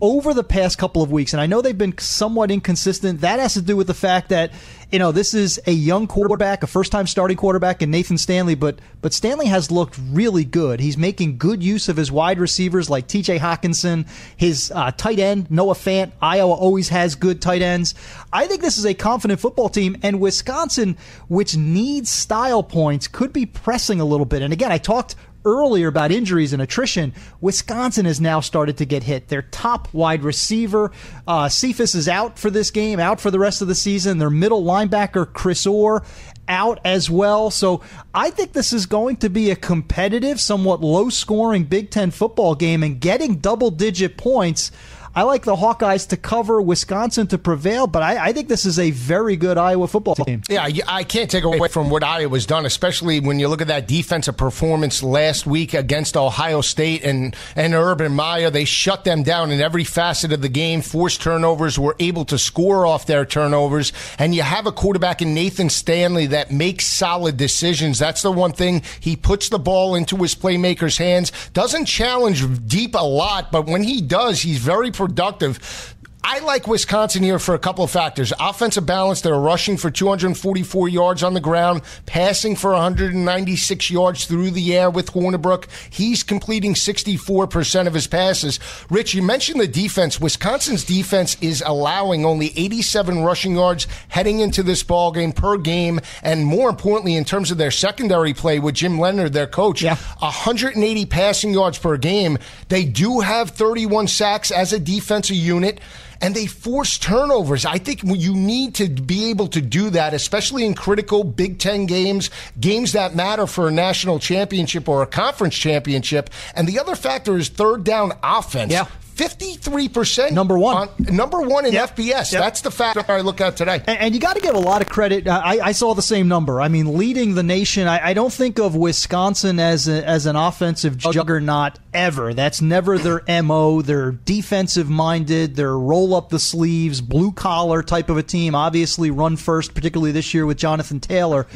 over 0.00 0.34
the 0.34 0.44
past 0.44 0.78
couple 0.78 1.02
of 1.02 1.10
weeks, 1.10 1.32
and 1.32 1.40
I 1.40 1.46
know 1.46 1.62
they've 1.62 1.76
been 1.76 1.96
somewhat 1.98 2.50
inconsistent. 2.50 3.20
That 3.20 3.38
has 3.38 3.54
to 3.54 3.62
do 3.62 3.76
with 3.76 3.86
the 3.86 3.94
fact 3.94 4.30
that 4.30 4.52
you 4.90 4.98
know 4.98 5.12
this 5.12 5.32
is 5.32 5.60
a 5.66 5.72
young 5.72 6.06
quarterback, 6.06 6.62
a 6.62 6.66
first-time 6.66 7.06
starting 7.06 7.36
quarterback, 7.36 7.82
in 7.82 7.90
Nathan 7.90 8.18
Stanley. 8.18 8.54
But 8.54 8.80
but 9.00 9.12
Stanley 9.12 9.46
has 9.46 9.70
looked 9.70 9.98
really 10.10 10.44
good. 10.44 10.80
He's 10.80 10.98
making 10.98 11.38
good 11.38 11.62
use 11.62 11.88
of 11.88 11.96
his 11.96 12.10
wide 12.10 12.38
receivers 12.38 12.90
like 12.90 13.06
T.J. 13.06 13.38
Hockenson, 13.38 14.08
his 14.36 14.72
uh, 14.74 14.90
tight 14.90 15.18
end 15.18 15.50
Noah 15.50 15.74
Fant. 15.74 16.12
Iowa 16.20 16.52
always 16.52 16.88
has 16.88 17.14
good 17.14 17.40
tight 17.40 17.62
ends. 17.62 17.94
I 18.32 18.46
think 18.46 18.62
this 18.62 18.78
is 18.78 18.86
a 18.86 18.94
confident 18.94 19.40
football 19.40 19.68
team, 19.68 19.96
and 20.02 20.20
Wisconsin, 20.20 20.98
which 21.28 21.56
needs 21.56 22.10
style 22.10 22.62
points, 22.62 23.08
could 23.08 23.32
be 23.32 23.46
pressing 23.46 24.00
a 24.00 24.04
little 24.04 24.26
bit. 24.26 24.42
And 24.42 24.52
again, 24.52 24.72
I 24.72 24.78
talked 24.78 25.14
earlier 25.46 25.88
about 25.88 26.12
injuries 26.12 26.52
and 26.52 26.60
attrition, 26.60 27.14
Wisconsin 27.40 28.04
has 28.04 28.20
now 28.20 28.40
started 28.40 28.76
to 28.78 28.84
get 28.84 29.04
hit. 29.04 29.28
Their 29.28 29.42
top 29.42 29.88
wide 29.94 30.22
receiver, 30.24 30.92
uh, 31.26 31.48
Cephus, 31.48 31.94
is 31.94 32.08
out 32.08 32.38
for 32.38 32.50
this 32.50 32.70
game, 32.70 33.00
out 33.00 33.20
for 33.20 33.30
the 33.30 33.38
rest 33.38 33.62
of 33.62 33.68
the 33.68 33.74
season. 33.74 34.18
Their 34.18 34.28
middle 34.28 34.62
linebacker, 34.62 35.32
Chris 35.32 35.66
Orr, 35.66 36.04
out 36.48 36.80
as 36.84 37.08
well. 37.08 37.50
So 37.50 37.82
I 38.14 38.30
think 38.30 38.52
this 38.52 38.72
is 38.72 38.86
going 38.86 39.16
to 39.18 39.30
be 39.30 39.50
a 39.50 39.56
competitive, 39.56 40.40
somewhat 40.40 40.80
low 40.80 41.08
scoring 41.08 41.64
Big 41.64 41.90
Ten 41.90 42.10
football 42.10 42.54
game, 42.54 42.82
and 42.82 43.00
getting 43.00 43.36
double 43.36 43.70
digit 43.70 44.16
points 44.16 44.70
I 45.16 45.22
like 45.22 45.44
the 45.44 45.56
Hawkeyes 45.56 46.08
to 46.08 46.18
cover, 46.18 46.60
Wisconsin 46.60 47.26
to 47.28 47.38
prevail, 47.38 47.86
but 47.86 48.02
I, 48.02 48.26
I, 48.26 48.32
think 48.34 48.48
this 48.48 48.66
is 48.66 48.78
a 48.78 48.90
very 48.90 49.34
good 49.34 49.56
Iowa 49.56 49.88
football 49.88 50.14
team. 50.14 50.42
Yeah, 50.46 50.68
I 50.86 51.04
can't 51.04 51.30
take 51.30 51.44
away 51.44 51.68
from 51.68 51.88
what 51.88 52.04
Iowa's 52.04 52.44
done, 52.44 52.66
especially 52.66 53.20
when 53.20 53.40
you 53.40 53.48
look 53.48 53.62
at 53.62 53.68
that 53.68 53.88
defensive 53.88 54.36
performance 54.36 55.02
last 55.02 55.46
week 55.46 55.72
against 55.72 56.18
Ohio 56.18 56.60
State 56.60 57.02
and, 57.02 57.34
and 57.56 57.72
Urban 57.72 58.12
Meyer. 58.12 58.50
They 58.50 58.66
shut 58.66 59.04
them 59.04 59.22
down 59.22 59.50
in 59.52 59.62
every 59.62 59.84
facet 59.84 60.32
of 60.32 60.42
the 60.42 60.50
game, 60.50 60.82
forced 60.82 61.22
turnovers, 61.22 61.78
were 61.78 61.96
able 61.98 62.26
to 62.26 62.36
score 62.36 62.86
off 62.86 63.06
their 63.06 63.24
turnovers, 63.24 63.94
and 64.18 64.34
you 64.34 64.42
have 64.42 64.66
a 64.66 64.72
quarterback 64.72 65.22
in 65.22 65.32
Nathan 65.32 65.70
Stanley 65.70 66.26
that 66.26 66.50
makes 66.50 66.84
solid 66.84 67.38
decisions. 67.38 67.98
That's 67.98 68.20
the 68.20 68.32
one 68.32 68.52
thing. 68.52 68.82
He 69.00 69.16
puts 69.16 69.48
the 69.48 69.58
ball 69.58 69.94
into 69.94 70.18
his 70.18 70.34
playmakers' 70.34 70.98
hands, 70.98 71.32
doesn't 71.54 71.86
challenge 71.86 72.44
deep 72.68 72.94
a 72.94 72.98
lot, 72.98 73.50
but 73.50 73.64
when 73.64 73.82
he 73.82 74.02
does, 74.02 74.42
he's 74.42 74.58
very 74.58 74.90
productive 74.90 75.05
productive 75.06 75.95
I 76.28 76.40
like 76.40 76.66
Wisconsin 76.66 77.22
here 77.22 77.38
for 77.38 77.54
a 77.54 77.58
couple 77.58 77.84
of 77.84 77.90
factors. 77.92 78.32
Offensive 78.40 78.84
balance, 78.84 79.20
they're 79.20 79.38
rushing 79.38 79.76
for 79.76 79.92
244 79.92 80.88
yards 80.88 81.22
on 81.22 81.34
the 81.34 81.40
ground, 81.40 81.82
passing 82.04 82.56
for 82.56 82.72
196 82.72 83.90
yards 83.92 84.24
through 84.24 84.50
the 84.50 84.76
air 84.76 84.90
with 84.90 85.12
Hornibrook. 85.12 85.66
He's 85.88 86.24
completing 86.24 86.74
64% 86.74 87.86
of 87.86 87.94
his 87.94 88.08
passes. 88.08 88.58
Rich, 88.90 89.14
you 89.14 89.22
mentioned 89.22 89.60
the 89.60 89.68
defense. 89.68 90.20
Wisconsin's 90.20 90.82
defense 90.82 91.36
is 91.40 91.62
allowing 91.64 92.24
only 92.24 92.52
87 92.56 93.22
rushing 93.22 93.54
yards 93.54 93.86
heading 94.08 94.40
into 94.40 94.64
this 94.64 94.82
ball 94.82 95.12
game 95.12 95.30
per 95.30 95.56
game, 95.56 96.00
and 96.24 96.44
more 96.44 96.68
importantly, 96.68 97.14
in 97.14 97.24
terms 97.24 97.52
of 97.52 97.58
their 97.58 97.70
secondary 97.70 98.34
play 98.34 98.58
with 98.58 98.74
Jim 98.74 98.98
Leonhard, 98.98 99.32
their 99.32 99.46
coach, 99.46 99.80
yeah. 99.80 99.94
180 100.18 101.06
passing 101.06 101.52
yards 101.52 101.78
per 101.78 101.96
game. 101.96 102.36
They 102.68 102.84
do 102.84 103.20
have 103.20 103.50
31 103.50 104.08
sacks 104.08 104.50
as 104.50 104.72
a 104.72 104.80
defensive 104.80 105.36
unit 105.36 105.80
and 106.20 106.34
they 106.34 106.46
force 106.46 106.98
turnovers. 106.98 107.64
I 107.64 107.78
think 107.78 108.02
you 108.04 108.34
need 108.34 108.74
to 108.76 108.88
be 108.88 109.30
able 109.30 109.48
to 109.48 109.60
do 109.60 109.90
that, 109.90 110.14
especially 110.14 110.64
in 110.64 110.74
critical 110.74 111.24
Big 111.24 111.58
Ten 111.58 111.86
games, 111.86 112.30
games 112.58 112.92
that 112.92 113.14
matter 113.14 113.46
for 113.46 113.68
a 113.68 113.72
national 113.72 114.18
championship 114.18 114.88
or 114.88 115.02
a 115.02 115.06
conference 115.06 115.54
championship. 115.54 116.30
And 116.54 116.66
the 116.68 116.78
other 116.78 116.94
factor 116.94 117.36
is 117.36 117.48
third 117.48 117.84
down 117.84 118.12
offense. 118.22 118.72
Yeah. 118.72 118.86
53% 119.16 120.32
number 120.32 120.58
one 120.58 120.76
on, 120.76 120.88
number 120.98 121.40
one 121.40 121.64
in 121.64 121.72
yep. 121.72 121.96
FBS. 121.96 122.32
Yep. 122.32 122.42
That's 122.42 122.60
the 122.60 122.70
factor 122.70 123.02
I 123.08 123.22
look 123.22 123.40
at 123.40 123.56
today. 123.56 123.82
And, 123.86 123.98
and 123.98 124.14
you 124.14 124.20
got 124.20 124.36
to 124.36 124.42
give 124.42 124.54
a 124.54 124.60
lot 124.60 124.82
of 124.82 124.90
credit. 124.90 125.26
Uh, 125.26 125.40
I, 125.42 125.60
I, 125.60 125.72
saw 125.72 125.94
the 125.94 126.02
same 126.02 126.28
number. 126.28 126.60
I 126.60 126.68
mean, 126.68 126.98
leading 126.98 127.34
the 127.34 127.42
nation. 127.42 127.88
I, 127.88 128.08
I 128.08 128.12
don't 128.12 128.32
think 128.32 128.58
of 128.58 128.76
Wisconsin 128.76 129.58
as 129.58 129.88
a, 129.88 130.06
as 130.06 130.26
an 130.26 130.36
offensive 130.36 130.98
juggernaut 130.98 131.78
ever. 131.94 132.34
That's 132.34 132.60
never 132.60 132.98
their 132.98 133.22
mo. 133.42 133.80
They're 133.80 134.12
defensive 134.12 134.90
minded. 134.90 135.56
They're 135.56 135.78
roll 135.78 136.14
up 136.14 136.28
the 136.28 136.38
sleeves, 136.38 137.00
blue 137.00 137.32
collar 137.32 137.82
type 137.82 138.10
of 138.10 138.18
a 138.18 138.22
team. 138.22 138.54
Obviously, 138.54 139.10
run 139.10 139.38
first, 139.38 139.74
particularly 139.74 140.12
this 140.12 140.34
year 140.34 140.44
with 140.44 140.58
Jonathan 140.58 141.00
Taylor. 141.00 141.46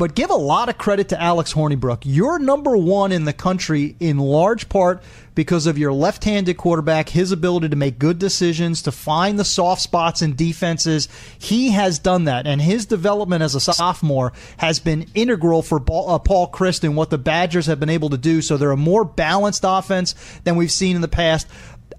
But 0.00 0.14
give 0.14 0.30
a 0.30 0.34
lot 0.34 0.70
of 0.70 0.78
credit 0.78 1.10
to 1.10 1.20
Alex 1.20 1.52
Hornibrook. 1.52 2.04
You're 2.04 2.38
number 2.38 2.74
one 2.74 3.12
in 3.12 3.26
the 3.26 3.34
country 3.34 3.96
in 4.00 4.16
large 4.16 4.70
part 4.70 5.02
because 5.34 5.66
of 5.66 5.76
your 5.76 5.92
left 5.92 6.24
handed 6.24 6.56
quarterback, 6.56 7.10
his 7.10 7.32
ability 7.32 7.68
to 7.68 7.76
make 7.76 7.98
good 7.98 8.18
decisions, 8.18 8.80
to 8.84 8.92
find 8.92 9.38
the 9.38 9.44
soft 9.44 9.82
spots 9.82 10.22
in 10.22 10.36
defenses. 10.36 11.06
He 11.38 11.72
has 11.72 11.98
done 11.98 12.24
that, 12.24 12.46
and 12.46 12.62
his 12.62 12.86
development 12.86 13.42
as 13.42 13.54
a 13.54 13.60
sophomore 13.60 14.32
has 14.56 14.78
been 14.78 15.04
integral 15.14 15.60
for 15.60 15.76
uh, 15.76 16.18
Paul 16.18 16.50
Chryst 16.50 16.82
and 16.82 16.96
what 16.96 17.10
the 17.10 17.18
Badgers 17.18 17.66
have 17.66 17.78
been 17.78 17.90
able 17.90 18.08
to 18.08 18.16
do. 18.16 18.40
So 18.40 18.56
they're 18.56 18.70
a 18.70 18.78
more 18.78 19.04
balanced 19.04 19.64
offense 19.66 20.14
than 20.44 20.56
we've 20.56 20.72
seen 20.72 20.96
in 20.96 21.02
the 21.02 21.08
past 21.08 21.46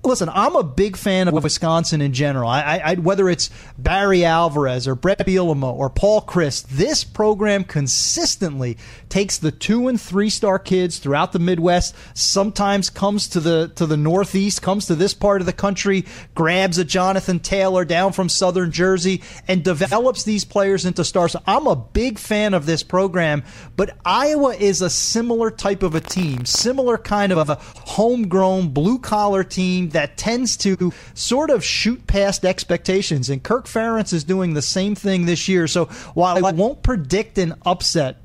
listen, 0.04 0.30
I'm 0.30 0.56
a 0.56 0.64
big 0.64 0.98
fan 0.98 1.28
of 1.28 1.44
Wisconsin 1.44 2.02
in 2.02 2.14
general. 2.14 2.50
I, 2.50 2.82
I, 2.84 2.96
whether 2.96 3.30
it's 3.30 3.50
Barry 3.78 4.26
Alvarez 4.26 4.88
or 4.88 4.96
Bret 4.96 5.20
Bielema 5.20 5.72
or 5.72 5.90
Paul 5.90 6.22
Chryst, 6.22 6.68
this 6.70 7.04
program 7.04 7.64
consistently 7.64 8.78
takes 9.10 9.38
the 9.38 9.52
two 9.52 9.88
and 9.88 10.00
three 10.00 10.30
star 10.30 10.58
kids 10.58 11.00
throughout 11.00 11.32
the 11.32 11.40
Midwest. 11.40 11.96
Sometimes 12.14 12.90
comes 12.90 13.28
to 13.30 13.40
the 13.40 13.72
to 13.76 13.86
the 13.86 13.98
Northeast, 13.98 14.62
comes 14.62 14.86
to 14.88 14.96
this 14.96 15.14
part 15.14 15.42
of 15.42 15.46
the 15.46 15.54
country, 15.54 16.06
grabs 16.36 16.78
a 16.78 16.86
Jonathan 16.86 17.40
Taylor 17.40 17.86
down 17.86 18.14
from 18.14 18.30
Southern 18.30 18.72
Jersey, 18.72 19.22
and 19.48 19.64
develops 19.64 20.24
these 20.24 20.46
players 20.46 20.86
into 20.86 21.04
stars. 21.04 21.36
I'm 21.46 21.68
a 21.68 21.76
big 21.76 22.18
fan 22.18 22.54
of 22.54 22.66
this 22.66 22.84
program, 22.84 23.44
but 23.76 23.98
Iowa 24.06 24.56
is 24.56 24.82
a 24.82 24.90
similar 24.90 25.52
type 25.52 25.84
of 25.84 25.96
a 25.96 26.02
team, 26.02 26.46
similar 26.46 26.98
kind 26.98 27.32
of 27.32 27.50
a 27.50 27.56
homegrown 27.56 28.70
blue 28.70 29.00
collar 29.00 29.44
team 29.44 29.81
that 29.90 30.18
tends 30.18 30.56
to 30.58 30.94
sort 31.14 31.50
of 31.50 31.64
shoot 31.64 32.08
past 32.08 32.46
expectations. 32.46 33.30
And 33.30 33.44
Kirk 33.44 33.66
Ferentz 33.66 34.14
is 34.14 34.24
doing 34.24 34.54
the 34.54 34.62
same 34.62 34.96
thing 34.96 35.26
this 35.26 35.48
year. 35.48 35.68
So 35.68 35.86
while 36.14 36.46
I 36.46 36.52
won't 36.52 36.84
predict 36.84 37.38
an 37.38 37.56
upset, 37.66 38.18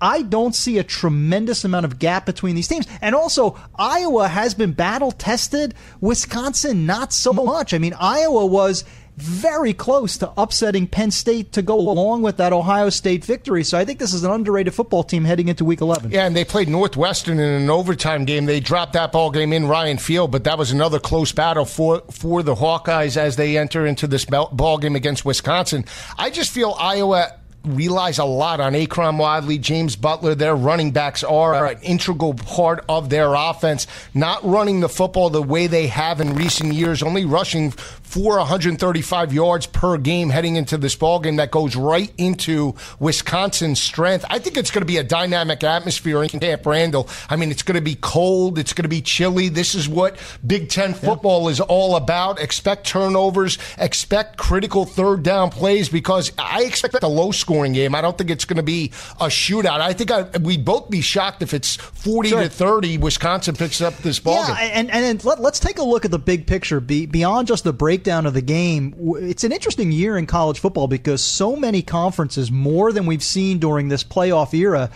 I 0.00 0.22
don't 0.22 0.54
see 0.54 0.78
a 0.78 0.84
tremendous 0.84 1.64
amount 1.64 1.86
of 1.86 1.98
gap 1.98 2.26
between 2.26 2.54
these 2.54 2.68
teams. 2.68 2.86
And 3.00 3.14
also, 3.14 3.58
Iowa 3.76 4.28
has 4.28 4.54
been 4.54 4.72
battle 4.72 5.10
tested. 5.10 5.74
Wisconsin, 6.00 6.84
not 6.84 7.12
so 7.12 7.32
mm-hmm. 7.32 7.46
much. 7.46 7.72
I 7.72 7.78
mean, 7.78 7.94
Iowa 7.98 8.44
was 8.44 8.84
very 9.16 9.72
close 9.72 10.18
to 10.18 10.30
upsetting 10.36 10.86
Penn 10.86 11.10
State 11.10 11.52
to 11.52 11.62
go 11.62 11.78
along 11.78 12.22
with 12.22 12.36
that 12.36 12.52
Ohio 12.52 12.90
State 12.90 13.24
victory. 13.24 13.64
So 13.64 13.78
I 13.78 13.84
think 13.84 13.98
this 13.98 14.12
is 14.12 14.24
an 14.24 14.30
underrated 14.30 14.74
football 14.74 15.02
team 15.02 15.24
heading 15.24 15.48
into 15.48 15.64
Week 15.64 15.80
11. 15.80 16.10
Yeah, 16.10 16.26
and 16.26 16.36
they 16.36 16.44
played 16.44 16.68
Northwestern 16.68 17.38
in 17.38 17.48
an 17.62 17.70
overtime 17.70 18.26
game. 18.26 18.44
They 18.44 18.60
dropped 18.60 18.92
that 18.92 19.12
ball 19.12 19.30
game 19.30 19.52
in 19.52 19.66
Ryan 19.66 19.96
Field, 19.98 20.30
but 20.30 20.44
that 20.44 20.58
was 20.58 20.70
another 20.70 20.98
close 20.98 21.32
battle 21.32 21.64
for 21.64 22.02
for 22.10 22.42
the 22.42 22.54
Hawkeyes 22.54 23.16
as 23.16 23.36
they 23.36 23.56
enter 23.56 23.86
into 23.86 24.06
this 24.06 24.24
ball 24.26 24.78
game 24.78 24.96
against 24.96 25.24
Wisconsin. 25.24 25.84
I 26.18 26.30
just 26.30 26.50
feel 26.50 26.76
Iowa 26.78 27.32
relies 27.66 28.18
a 28.18 28.24
lot 28.24 28.60
on 28.60 28.72
Akrum 28.74 29.18
Wadley, 29.18 29.58
James 29.58 29.96
Butler. 29.96 30.34
Their 30.34 30.54
running 30.54 30.92
backs 30.92 31.24
are 31.24 31.66
an 31.66 31.78
integral 31.82 32.34
part 32.34 32.84
of 32.88 33.10
their 33.10 33.34
offense. 33.34 33.86
Not 34.14 34.44
running 34.44 34.80
the 34.80 34.88
football 34.88 35.30
the 35.30 35.42
way 35.42 35.66
they 35.66 35.88
have 35.88 36.20
in 36.20 36.34
recent 36.34 36.72
years, 36.72 37.02
only 37.02 37.24
rushing 37.24 37.72
for 38.06 38.38
135 38.38 39.32
yards 39.32 39.66
per 39.66 39.98
game 39.98 40.30
heading 40.30 40.56
into 40.56 40.78
this 40.78 40.94
ball 40.94 41.18
game 41.18 41.36
that 41.36 41.50
goes 41.50 41.74
right 41.74 42.12
into 42.16 42.74
Wisconsin's 43.00 43.80
strength. 43.80 44.24
I 44.30 44.38
think 44.38 44.56
it's 44.56 44.70
going 44.70 44.82
to 44.82 44.86
be 44.86 44.98
a 44.98 45.02
dynamic 45.02 45.64
atmosphere 45.64 46.22
in 46.22 46.28
Camp 46.28 46.64
Randall. 46.64 47.08
I 47.28 47.36
mean, 47.36 47.50
it's 47.50 47.62
going 47.62 47.74
to 47.74 47.80
be 47.80 47.96
cold, 47.96 48.58
it's 48.58 48.72
going 48.72 48.84
to 48.84 48.88
be 48.88 49.02
chilly. 49.02 49.48
This 49.48 49.74
is 49.74 49.88
what 49.88 50.16
Big 50.46 50.68
Ten 50.68 50.94
football 50.94 51.44
yeah. 51.44 51.50
is 51.50 51.60
all 51.60 51.96
about. 51.96 52.40
Expect 52.40 52.86
turnovers, 52.86 53.58
expect 53.76 54.36
critical 54.36 54.84
third 54.84 55.22
down 55.22 55.50
plays 55.50 55.88
because 55.88 56.32
I 56.38 56.62
expect 56.62 57.02
a 57.02 57.08
low 57.08 57.32
scoring 57.56 57.72
game. 57.72 57.94
I 57.94 58.02
don't 58.02 58.18
think 58.18 58.30
it's 58.30 58.44
going 58.44 58.58
to 58.58 58.62
be 58.62 58.92
a 59.18 59.26
shootout. 59.26 59.80
I 59.80 59.94
think 59.94 60.10
I, 60.10 60.24
we'd 60.38 60.64
both 60.64 60.90
be 60.90 61.00
shocked 61.00 61.42
if 61.42 61.54
it's 61.54 61.76
40 61.76 62.28
sure. 62.28 62.42
to 62.42 62.48
30. 62.50 62.98
Wisconsin 62.98 63.54
picks 63.56 63.80
up 63.80 63.96
this 63.98 64.20
ball 64.20 64.46
yeah, 64.46 64.60
game. 64.60 64.70
And, 64.74 64.90
and, 64.90 65.24
let, 65.24 65.40
us 65.40 65.58
take 65.58 65.78
a 65.78 65.82
look 65.82 66.04
at 66.04 66.10
the 66.10 66.18
big 66.18 66.46
picture 66.46 66.80
be, 66.80 67.06
beyond 67.06 67.48
just 67.48 67.64
the 67.64 67.72
breakdown 67.72 68.26
of 68.26 68.34
the 68.34 68.42
game, 68.42 68.94
it's 69.20 69.44
an 69.44 69.52
interesting 69.52 69.90
year 69.90 70.18
in 70.18 70.26
college 70.26 70.58
football 70.58 70.86
because 70.86 71.22
so 71.22 71.56
many 71.56 71.80
conferences, 71.80 72.50
more 72.50 72.92
than 72.92 73.06
we've 73.06 73.22
seen 73.22 73.58
during 73.58 73.88
this 73.88 74.04
playoff 74.04 74.52
era, 74.52 74.90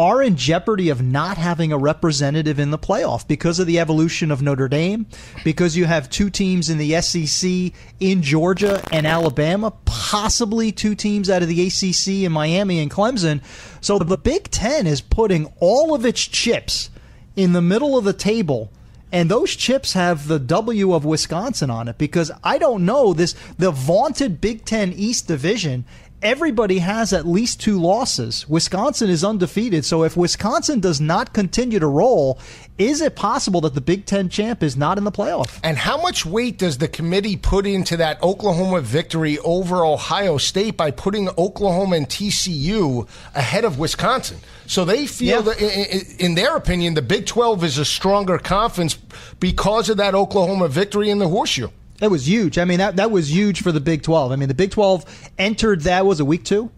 are 0.00 0.22
in 0.22 0.34
jeopardy 0.34 0.88
of 0.88 1.02
not 1.02 1.36
having 1.36 1.74
a 1.74 1.76
representative 1.76 2.58
in 2.58 2.70
the 2.70 2.78
playoff 2.78 3.28
because 3.28 3.58
of 3.58 3.66
the 3.66 3.78
evolution 3.78 4.30
of 4.30 4.40
Notre 4.40 4.66
Dame, 4.66 5.04
because 5.44 5.76
you 5.76 5.84
have 5.84 6.08
two 6.08 6.30
teams 6.30 6.70
in 6.70 6.78
the 6.78 6.98
SEC 7.02 7.70
in 8.00 8.22
Georgia 8.22 8.82
and 8.90 9.06
Alabama, 9.06 9.74
possibly 9.84 10.72
two 10.72 10.94
teams 10.94 11.28
out 11.28 11.42
of 11.42 11.48
the 11.48 11.66
ACC 11.66 12.24
in 12.24 12.32
Miami 12.32 12.78
and 12.78 12.90
Clemson. 12.90 13.42
So 13.82 13.98
the 13.98 14.16
Big 14.16 14.50
Ten 14.50 14.86
is 14.86 15.02
putting 15.02 15.52
all 15.60 15.94
of 15.94 16.06
its 16.06 16.26
chips 16.26 16.88
in 17.36 17.52
the 17.52 17.60
middle 17.60 17.98
of 17.98 18.04
the 18.04 18.14
table 18.14 18.72
and 19.12 19.30
those 19.30 19.56
chips 19.56 19.94
have 19.94 20.28
the 20.28 20.38
W 20.38 20.94
of 20.94 21.04
Wisconsin 21.04 21.68
on 21.68 21.88
it 21.88 21.98
because 21.98 22.30
I 22.44 22.58
don't 22.58 22.84
know 22.84 23.12
this 23.12 23.34
the 23.58 23.70
vaunted 23.70 24.40
Big 24.40 24.64
Ten 24.64 24.92
East 24.92 25.26
division. 25.26 25.84
Everybody 26.22 26.80
has 26.80 27.14
at 27.14 27.26
least 27.26 27.62
two 27.62 27.80
losses. 27.80 28.46
Wisconsin 28.46 29.08
is 29.08 29.24
undefeated. 29.24 29.86
So 29.86 30.04
if 30.04 30.18
Wisconsin 30.18 30.78
does 30.78 31.00
not 31.00 31.32
continue 31.32 31.78
to 31.78 31.86
roll, 31.86 32.38
is 32.76 33.00
it 33.00 33.16
possible 33.16 33.62
that 33.62 33.72
the 33.72 33.80
Big 33.80 34.04
Ten 34.04 34.28
champ 34.28 34.62
is 34.62 34.76
not 34.76 34.98
in 34.98 35.04
the 35.04 35.12
playoff? 35.12 35.58
And 35.64 35.78
how 35.78 36.00
much 36.02 36.26
weight 36.26 36.58
does 36.58 36.76
the 36.76 36.88
committee 36.88 37.38
put 37.38 37.64
into 37.64 37.96
that 37.96 38.22
Oklahoma 38.22 38.82
victory 38.82 39.38
over 39.38 39.82
Ohio 39.82 40.36
State 40.36 40.76
by 40.76 40.90
putting 40.90 41.30
Oklahoma 41.38 41.96
and 41.96 42.06
TCU 42.06 43.08
ahead 43.34 43.64
of 43.64 43.78
Wisconsin? 43.78 44.40
So 44.66 44.84
they 44.84 45.06
feel 45.06 45.42
yeah. 45.42 45.54
that, 45.54 46.16
in 46.22 46.34
their 46.34 46.54
opinion, 46.54 46.94
the 46.94 47.02
Big 47.02 47.24
12 47.24 47.64
is 47.64 47.78
a 47.78 47.84
stronger 47.86 48.36
conference 48.36 48.94
because 49.40 49.88
of 49.88 49.96
that 49.96 50.14
Oklahoma 50.14 50.68
victory 50.68 51.08
in 51.08 51.18
the 51.18 51.28
horseshoe. 51.28 51.68
That 52.00 52.10
was 52.10 52.26
huge. 52.28 52.58
I 52.58 52.64
mean, 52.64 52.78
that, 52.78 52.96
that 52.96 53.10
was 53.10 53.32
huge 53.32 53.62
for 53.62 53.72
the 53.72 53.80
Big 53.80 54.02
12. 54.02 54.32
I 54.32 54.36
mean, 54.36 54.48
the 54.48 54.54
Big 54.54 54.70
12 54.72 55.30
entered 55.38 55.82
that 55.82 56.04
was 56.04 56.18
a 56.20 56.24
week 56.24 56.44
two. 56.44 56.70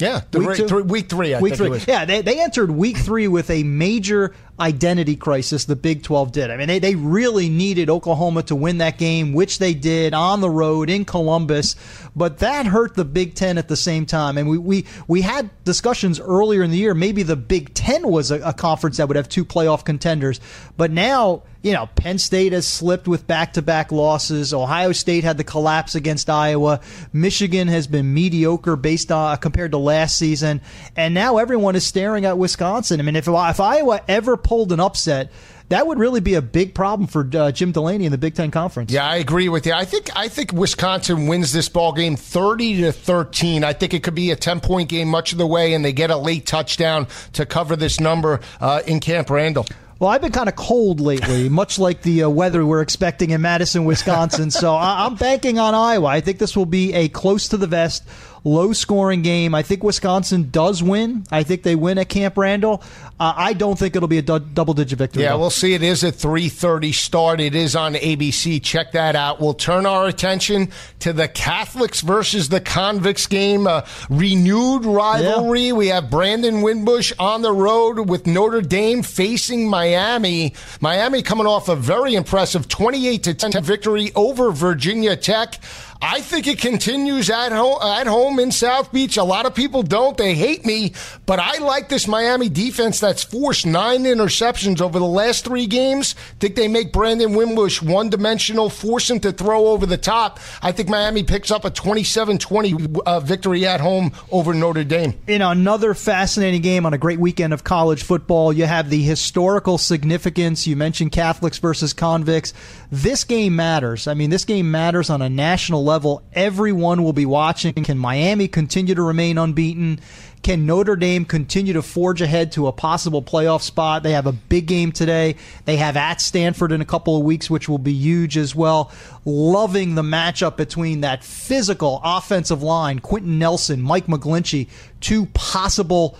Yeah, 0.00 0.20
week, 0.32 0.56
three, 0.56 0.68
three, 0.68 0.82
week 0.82 1.08
three. 1.08 1.34
I 1.34 1.40
week 1.40 1.56
three. 1.56 1.80
Yeah, 1.88 2.04
they, 2.04 2.22
they 2.22 2.40
entered 2.40 2.70
week 2.70 2.96
three 2.96 3.26
with 3.26 3.50
a 3.50 3.64
major 3.64 4.32
identity 4.60 5.16
crisis. 5.16 5.64
The 5.64 5.74
Big 5.74 6.04
Twelve 6.04 6.30
did. 6.30 6.50
I 6.50 6.56
mean, 6.56 6.68
they, 6.68 6.78
they 6.78 6.94
really 6.94 7.48
needed 7.48 7.90
Oklahoma 7.90 8.44
to 8.44 8.54
win 8.54 8.78
that 8.78 8.96
game, 8.96 9.32
which 9.32 9.58
they 9.58 9.74
did 9.74 10.14
on 10.14 10.40
the 10.40 10.50
road 10.50 10.88
in 10.88 11.04
Columbus. 11.04 11.74
But 12.14 12.38
that 12.38 12.66
hurt 12.66 12.94
the 12.94 13.04
Big 13.04 13.34
Ten 13.34 13.58
at 13.58 13.66
the 13.66 13.76
same 13.76 14.06
time. 14.06 14.38
And 14.38 14.48
we 14.48 14.58
we, 14.58 14.86
we 15.08 15.22
had 15.22 15.50
discussions 15.64 16.20
earlier 16.20 16.62
in 16.62 16.70
the 16.70 16.78
year. 16.78 16.94
Maybe 16.94 17.24
the 17.24 17.36
Big 17.36 17.74
Ten 17.74 18.08
was 18.08 18.30
a, 18.30 18.40
a 18.40 18.52
conference 18.52 18.98
that 18.98 19.08
would 19.08 19.16
have 19.16 19.28
two 19.28 19.44
playoff 19.44 19.84
contenders. 19.84 20.40
But 20.76 20.92
now 20.92 21.42
you 21.62 21.72
know, 21.72 21.86
Penn 21.96 22.18
State 22.18 22.52
has 22.52 22.66
slipped 22.66 23.08
with 23.08 23.26
back 23.26 23.54
to 23.54 23.62
back 23.62 23.90
losses. 23.90 24.54
Ohio 24.54 24.92
State 24.92 25.24
had 25.24 25.36
the 25.36 25.44
collapse 25.44 25.94
against 25.94 26.30
Iowa. 26.30 26.80
Michigan 27.12 27.68
has 27.68 27.86
been 27.86 28.14
mediocre 28.14 28.76
based 28.76 29.10
on 29.10 29.36
compared 29.38 29.72
to 29.72 29.78
last 29.78 30.16
season. 30.16 30.60
And 30.94 31.14
now 31.14 31.38
everyone 31.38 31.74
is 31.74 31.84
staring 31.84 32.24
at 32.24 32.38
Wisconsin. 32.38 33.00
I 33.00 33.02
mean, 33.02 33.16
if, 33.16 33.26
if 33.26 33.60
Iowa 33.60 34.00
ever 34.06 34.36
pulled 34.36 34.70
an 34.72 34.78
upset, 34.78 35.32
that 35.68 35.86
would 35.86 35.98
really 35.98 36.20
be 36.20 36.34
a 36.34 36.42
big 36.42 36.74
problem 36.74 37.08
for 37.08 37.28
uh, 37.34 37.52
Jim 37.52 37.72
Delany 37.72 38.06
in 38.06 38.12
the 38.12 38.18
Big 38.18 38.34
Ten 38.34 38.50
Conference. 38.50 38.90
Yeah, 38.92 39.06
I 39.06 39.16
agree 39.16 39.48
with 39.48 39.66
you. 39.66 39.72
I 39.74 39.84
think 39.84 40.10
I 40.16 40.28
think 40.28 40.52
Wisconsin 40.52 41.26
wins 41.26 41.52
this 41.52 41.68
ball 41.68 41.92
game 41.92 42.16
thirty 42.16 42.80
to 42.80 42.92
thirteen. 42.92 43.64
I 43.64 43.74
think 43.74 43.92
it 43.92 44.02
could 44.02 44.14
be 44.14 44.30
a 44.30 44.36
ten 44.36 44.60
point 44.60 44.88
game 44.88 45.08
much 45.08 45.32
of 45.32 45.38
the 45.38 45.46
way, 45.46 45.74
and 45.74 45.84
they 45.84 45.92
get 45.92 46.10
a 46.10 46.16
late 46.16 46.46
touchdown 46.46 47.06
to 47.34 47.44
cover 47.44 47.76
this 47.76 48.00
number 48.00 48.40
uh, 48.62 48.80
in 48.86 49.00
Camp 49.00 49.28
Randall. 49.28 49.66
Well, 50.00 50.10
I've 50.10 50.20
been 50.20 50.30
kind 50.30 50.48
of 50.48 50.54
cold 50.54 51.00
lately, 51.00 51.48
much 51.48 51.76
like 51.78 52.02
the 52.02 52.22
uh, 52.22 52.28
weather 52.28 52.64
we're 52.64 52.82
expecting 52.82 53.30
in 53.30 53.40
Madison, 53.40 53.84
Wisconsin. 53.84 54.50
so 54.52 54.74
I- 54.74 55.04
I'm 55.06 55.16
banking 55.16 55.58
on 55.58 55.74
Iowa. 55.74 56.06
I 56.06 56.20
think 56.20 56.38
this 56.38 56.56
will 56.56 56.66
be 56.66 56.92
a 56.94 57.08
close 57.08 57.48
to 57.48 57.56
the 57.56 57.66
vest 57.66 58.04
low 58.44 58.72
scoring 58.72 59.22
game. 59.22 59.54
I 59.54 59.62
think 59.62 59.82
Wisconsin 59.82 60.50
does 60.50 60.82
win. 60.82 61.24
I 61.30 61.42
think 61.42 61.62
they 61.62 61.74
win 61.76 61.98
at 61.98 62.08
Camp 62.08 62.36
Randall. 62.36 62.82
Uh, 63.20 63.32
I 63.36 63.52
don't 63.52 63.78
think 63.78 63.96
it'll 63.96 64.08
be 64.08 64.18
a 64.18 64.22
du- 64.22 64.38
double 64.38 64.74
digit 64.74 64.98
victory. 64.98 65.24
Yeah, 65.24 65.30
though. 65.32 65.40
we'll 65.40 65.50
see. 65.50 65.74
It 65.74 65.82
is 65.82 66.04
a 66.04 66.12
3:30 66.12 66.92
start. 66.92 67.40
It 67.40 67.54
is 67.54 67.74
on 67.74 67.94
ABC. 67.94 68.62
Check 68.62 68.92
that 68.92 69.16
out. 69.16 69.40
We'll 69.40 69.54
turn 69.54 69.86
our 69.86 70.06
attention 70.06 70.70
to 71.00 71.12
the 71.12 71.26
Catholics 71.26 72.00
versus 72.00 72.48
the 72.48 72.60
Convicts 72.60 73.26
game. 73.26 73.66
A 73.66 73.84
renewed 74.08 74.84
rivalry. 74.84 75.66
Yeah. 75.66 75.72
We 75.72 75.88
have 75.88 76.10
Brandon 76.10 76.62
Wimbush 76.62 77.12
on 77.18 77.42
the 77.42 77.52
road 77.52 78.08
with 78.08 78.26
Notre 78.26 78.60
Dame 78.60 79.02
facing 79.02 79.68
Miami. 79.68 80.54
Miami 80.80 81.22
coming 81.22 81.46
off 81.46 81.68
a 81.68 81.76
very 81.76 82.14
impressive 82.14 82.68
28 82.68 83.22
to 83.24 83.34
10 83.34 83.62
victory 83.64 84.12
over 84.14 84.50
Virginia 84.52 85.16
Tech. 85.16 85.58
I 86.00 86.20
think 86.20 86.46
it 86.46 86.60
continues 86.60 87.28
at 87.28 87.50
home, 87.50 87.82
at 87.82 88.06
home 88.06 88.38
in 88.38 88.52
South 88.52 88.92
Beach. 88.92 89.16
A 89.16 89.24
lot 89.24 89.46
of 89.46 89.54
people 89.54 89.82
don't. 89.82 90.16
They 90.16 90.34
hate 90.34 90.64
me, 90.64 90.92
but 91.26 91.40
I 91.40 91.58
like 91.58 91.88
this 91.88 92.06
Miami 92.06 92.48
defense 92.48 93.00
that's 93.00 93.24
forced 93.24 93.66
nine 93.66 94.04
interceptions 94.04 94.80
over 94.80 95.00
the 95.00 95.04
last 95.04 95.44
three 95.44 95.66
games. 95.66 96.12
Think 96.38 96.54
they 96.54 96.68
make 96.68 96.92
Brandon 96.92 97.34
Wimbush 97.34 97.82
one 97.82 98.10
dimensional, 98.10 98.70
force 98.70 99.10
him 99.10 99.18
to 99.20 99.32
throw 99.32 99.66
over 99.66 99.86
the 99.86 99.96
top. 99.96 100.38
I 100.62 100.70
think 100.70 100.88
Miami 100.88 101.24
picks 101.24 101.50
up 101.50 101.64
a 101.64 101.70
27 101.70 102.38
20 102.38 103.00
uh, 103.04 103.18
victory 103.18 103.66
at 103.66 103.80
home 103.80 104.12
over 104.30 104.54
Notre 104.54 104.84
Dame. 104.84 105.14
In 105.26 105.42
another 105.42 105.94
fascinating 105.94 106.62
game 106.62 106.86
on 106.86 106.94
a 106.94 106.98
great 106.98 107.18
weekend 107.18 107.52
of 107.52 107.64
college 107.64 108.04
football, 108.04 108.52
you 108.52 108.66
have 108.66 108.88
the 108.88 109.02
historical 109.02 109.78
significance. 109.78 110.64
You 110.64 110.76
mentioned 110.76 111.10
Catholics 111.10 111.58
versus 111.58 111.92
convicts. 111.92 112.54
This 112.92 113.24
game 113.24 113.56
matters. 113.56 114.06
I 114.06 114.14
mean, 114.14 114.30
this 114.30 114.44
game 114.44 114.70
matters 114.70 115.10
on 115.10 115.22
a 115.22 115.28
national 115.28 115.87
level. 115.88 116.22
Everyone 116.32 117.02
will 117.02 117.12
be 117.12 117.26
watching. 117.26 117.72
Can 117.72 117.98
Miami 117.98 118.46
continue 118.46 118.94
to 118.94 119.02
remain 119.02 119.38
unbeaten? 119.38 120.00
Can 120.42 120.66
Notre 120.66 120.94
Dame 120.96 121.24
continue 121.24 121.72
to 121.72 121.82
forge 121.82 122.22
ahead 122.22 122.52
to 122.52 122.68
a 122.68 122.72
possible 122.72 123.22
playoff 123.22 123.62
spot? 123.62 124.02
They 124.02 124.12
have 124.12 124.26
a 124.26 124.32
big 124.32 124.66
game 124.66 124.92
today. 124.92 125.36
They 125.64 125.76
have 125.76 125.96
at 125.96 126.20
Stanford 126.20 126.70
in 126.70 126.80
a 126.80 126.84
couple 126.84 127.16
of 127.16 127.24
weeks, 127.24 127.50
which 127.50 127.68
will 127.68 127.78
be 127.78 127.92
huge 127.92 128.36
as 128.36 128.54
well. 128.54 128.92
Loving 129.24 129.94
the 129.94 130.02
matchup 130.02 130.56
between 130.56 131.00
that 131.00 131.24
physical 131.24 132.00
offensive 132.04 132.62
line, 132.62 133.00
Quenton 133.00 133.38
Nelson, 133.38 133.82
Mike 133.82 134.06
McGlinchey, 134.06 134.68
two 135.00 135.26
possible 135.26 136.16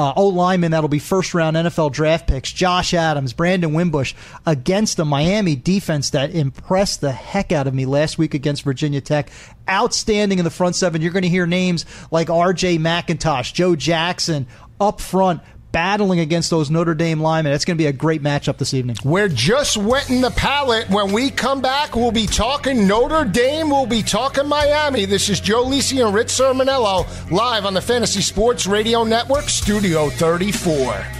uh, 0.00 0.14
O 0.16 0.28
lineman 0.28 0.70
that'll 0.70 0.88
be 0.88 0.98
first 0.98 1.34
round 1.34 1.56
NFL 1.56 1.92
draft 1.92 2.26
picks, 2.26 2.50
Josh 2.50 2.94
Adams, 2.94 3.34
Brandon 3.34 3.74
Wimbush, 3.74 4.14
against 4.46 4.98
a 4.98 5.04
Miami 5.04 5.54
defense 5.54 6.08
that 6.10 6.30
impressed 6.30 7.02
the 7.02 7.12
heck 7.12 7.52
out 7.52 7.66
of 7.66 7.74
me 7.74 7.84
last 7.84 8.16
week 8.16 8.32
against 8.32 8.62
Virginia 8.62 9.02
Tech. 9.02 9.30
Outstanding 9.68 10.38
in 10.38 10.44
the 10.44 10.50
front 10.50 10.74
seven. 10.74 11.02
You're 11.02 11.12
going 11.12 11.24
to 11.24 11.28
hear 11.28 11.46
names 11.46 11.84
like 12.10 12.28
RJ 12.28 12.78
McIntosh, 12.78 13.52
Joe 13.52 13.76
Jackson 13.76 14.46
up 14.80 15.02
front 15.02 15.42
battling 15.72 16.20
against 16.20 16.50
those 16.50 16.70
Notre 16.70 16.94
Dame 16.94 17.20
linemen. 17.20 17.52
It's 17.52 17.64
going 17.64 17.76
to 17.76 17.82
be 17.82 17.86
a 17.86 17.92
great 17.92 18.22
matchup 18.22 18.58
this 18.58 18.74
evening. 18.74 18.96
We're 19.04 19.28
just 19.28 19.76
wetting 19.76 20.20
the 20.20 20.30
palate. 20.30 20.88
When 20.90 21.12
we 21.12 21.30
come 21.30 21.60
back, 21.60 21.94
we'll 21.94 22.12
be 22.12 22.26
talking 22.26 22.86
Notre 22.86 23.24
Dame. 23.24 23.70
We'll 23.70 23.86
be 23.86 24.02
talking 24.02 24.48
Miami. 24.48 25.04
This 25.04 25.28
is 25.28 25.40
Joe 25.40 25.64
Lisi 25.64 26.04
and 26.04 26.14
Rich 26.14 26.28
Cirminiello 26.28 27.30
live 27.30 27.66
on 27.66 27.74
the 27.74 27.82
Fantasy 27.82 28.22
Sports 28.22 28.66
Radio 28.66 29.04
Network, 29.04 29.48
Studio 29.48 30.10
34. 30.10 31.19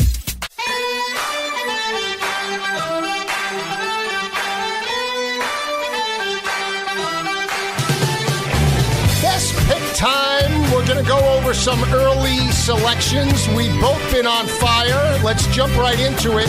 Going 10.93 11.05
to 11.05 11.09
go 11.09 11.37
over 11.37 11.53
some 11.53 11.81
early 11.93 12.51
selections. 12.51 13.47
We've 13.55 13.79
both 13.79 14.11
been 14.11 14.27
on 14.27 14.45
fire. 14.45 15.19
Let's 15.23 15.47
jump 15.47 15.73
right 15.77 15.97
into 15.99 16.37
it. 16.37 16.47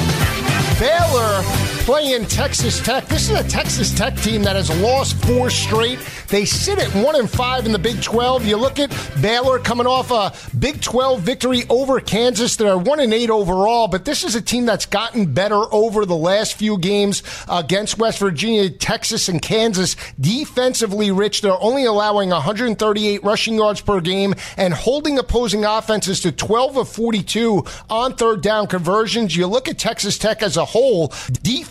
Baylor 0.81 1.43
playing 1.85 2.25
Texas 2.27 2.81
Tech. 2.81 3.07
This 3.07 3.29
is 3.29 3.41
a 3.41 3.49
Texas 3.49 3.93
Tech 3.93 4.17
team 4.17 4.45
that 4.45 4.55
has 4.55 4.71
lost 4.81 5.17
four 5.25 5.51
straight. 5.51 5.99
They 6.29 6.45
sit 6.45 6.79
at 6.79 6.89
one 7.05 7.17
and 7.17 7.29
five 7.29 7.67
in 7.67 7.73
the 7.73 7.79
Big 7.79 8.01
12. 8.01 8.47
You 8.47 8.57
look 8.57 8.79
at 8.79 8.91
Baylor 9.21 9.59
coming 9.59 9.87
off 9.87 10.13
a 10.13 10.33
Big 10.57 10.81
12 10.81 11.21
victory 11.21 11.65
over 11.69 11.99
Kansas. 11.99 12.55
They're 12.55 12.79
one 12.79 13.01
and 13.01 13.13
eight 13.13 13.31
overall, 13.31 13.89
but 13.89 14.05
this 14.05 14.23
is 14.23 14.37
a 14.37 14.41
team 14.41 14.65
that's 14.65 14.87
gotten 14.87 15.35
better 15.35 15.63
over 15.75 16.07
the 16.07 16.17
last 16.17 16.55
few 16.55 16.79
games 16.79 17.25
against 17.49 17.99
West 17.99 18.21
Virginia, 18.21 18.71
Texas, 18.71 19.29
and 19.29 19.43
Kansas. 19.43 19.97
Defensively 20.21 21.11
rich, 21.11 21.41
they're 21.41 21.61
only 21.61 21.85
allowing 21.85 22.31
138 22.31 23.25
rushing 23.25 23.57
yards 23.57 23.81
per 23.81 24.01
game 24.01 24.35
and 24.57 24.73
holding 24.73 25.19
opposing 25.19 25.65
offenses 25.65 26.21
to 26.21 26.31
12 26.31 26.77
of 26.77 26.89
42 26.89 27.65
on 27.91 28.15
third 28.15 28.41
down 28.41 28.69
conversions. 28.69 29.37
You 29.37 29.49
look 29.49 29.69
at 29.69 29.79
Texas 29.79 30.17
Tech 30.17 30.43
as 30.43 30.57
a 30.57 30.65
whole, 30.65 31.13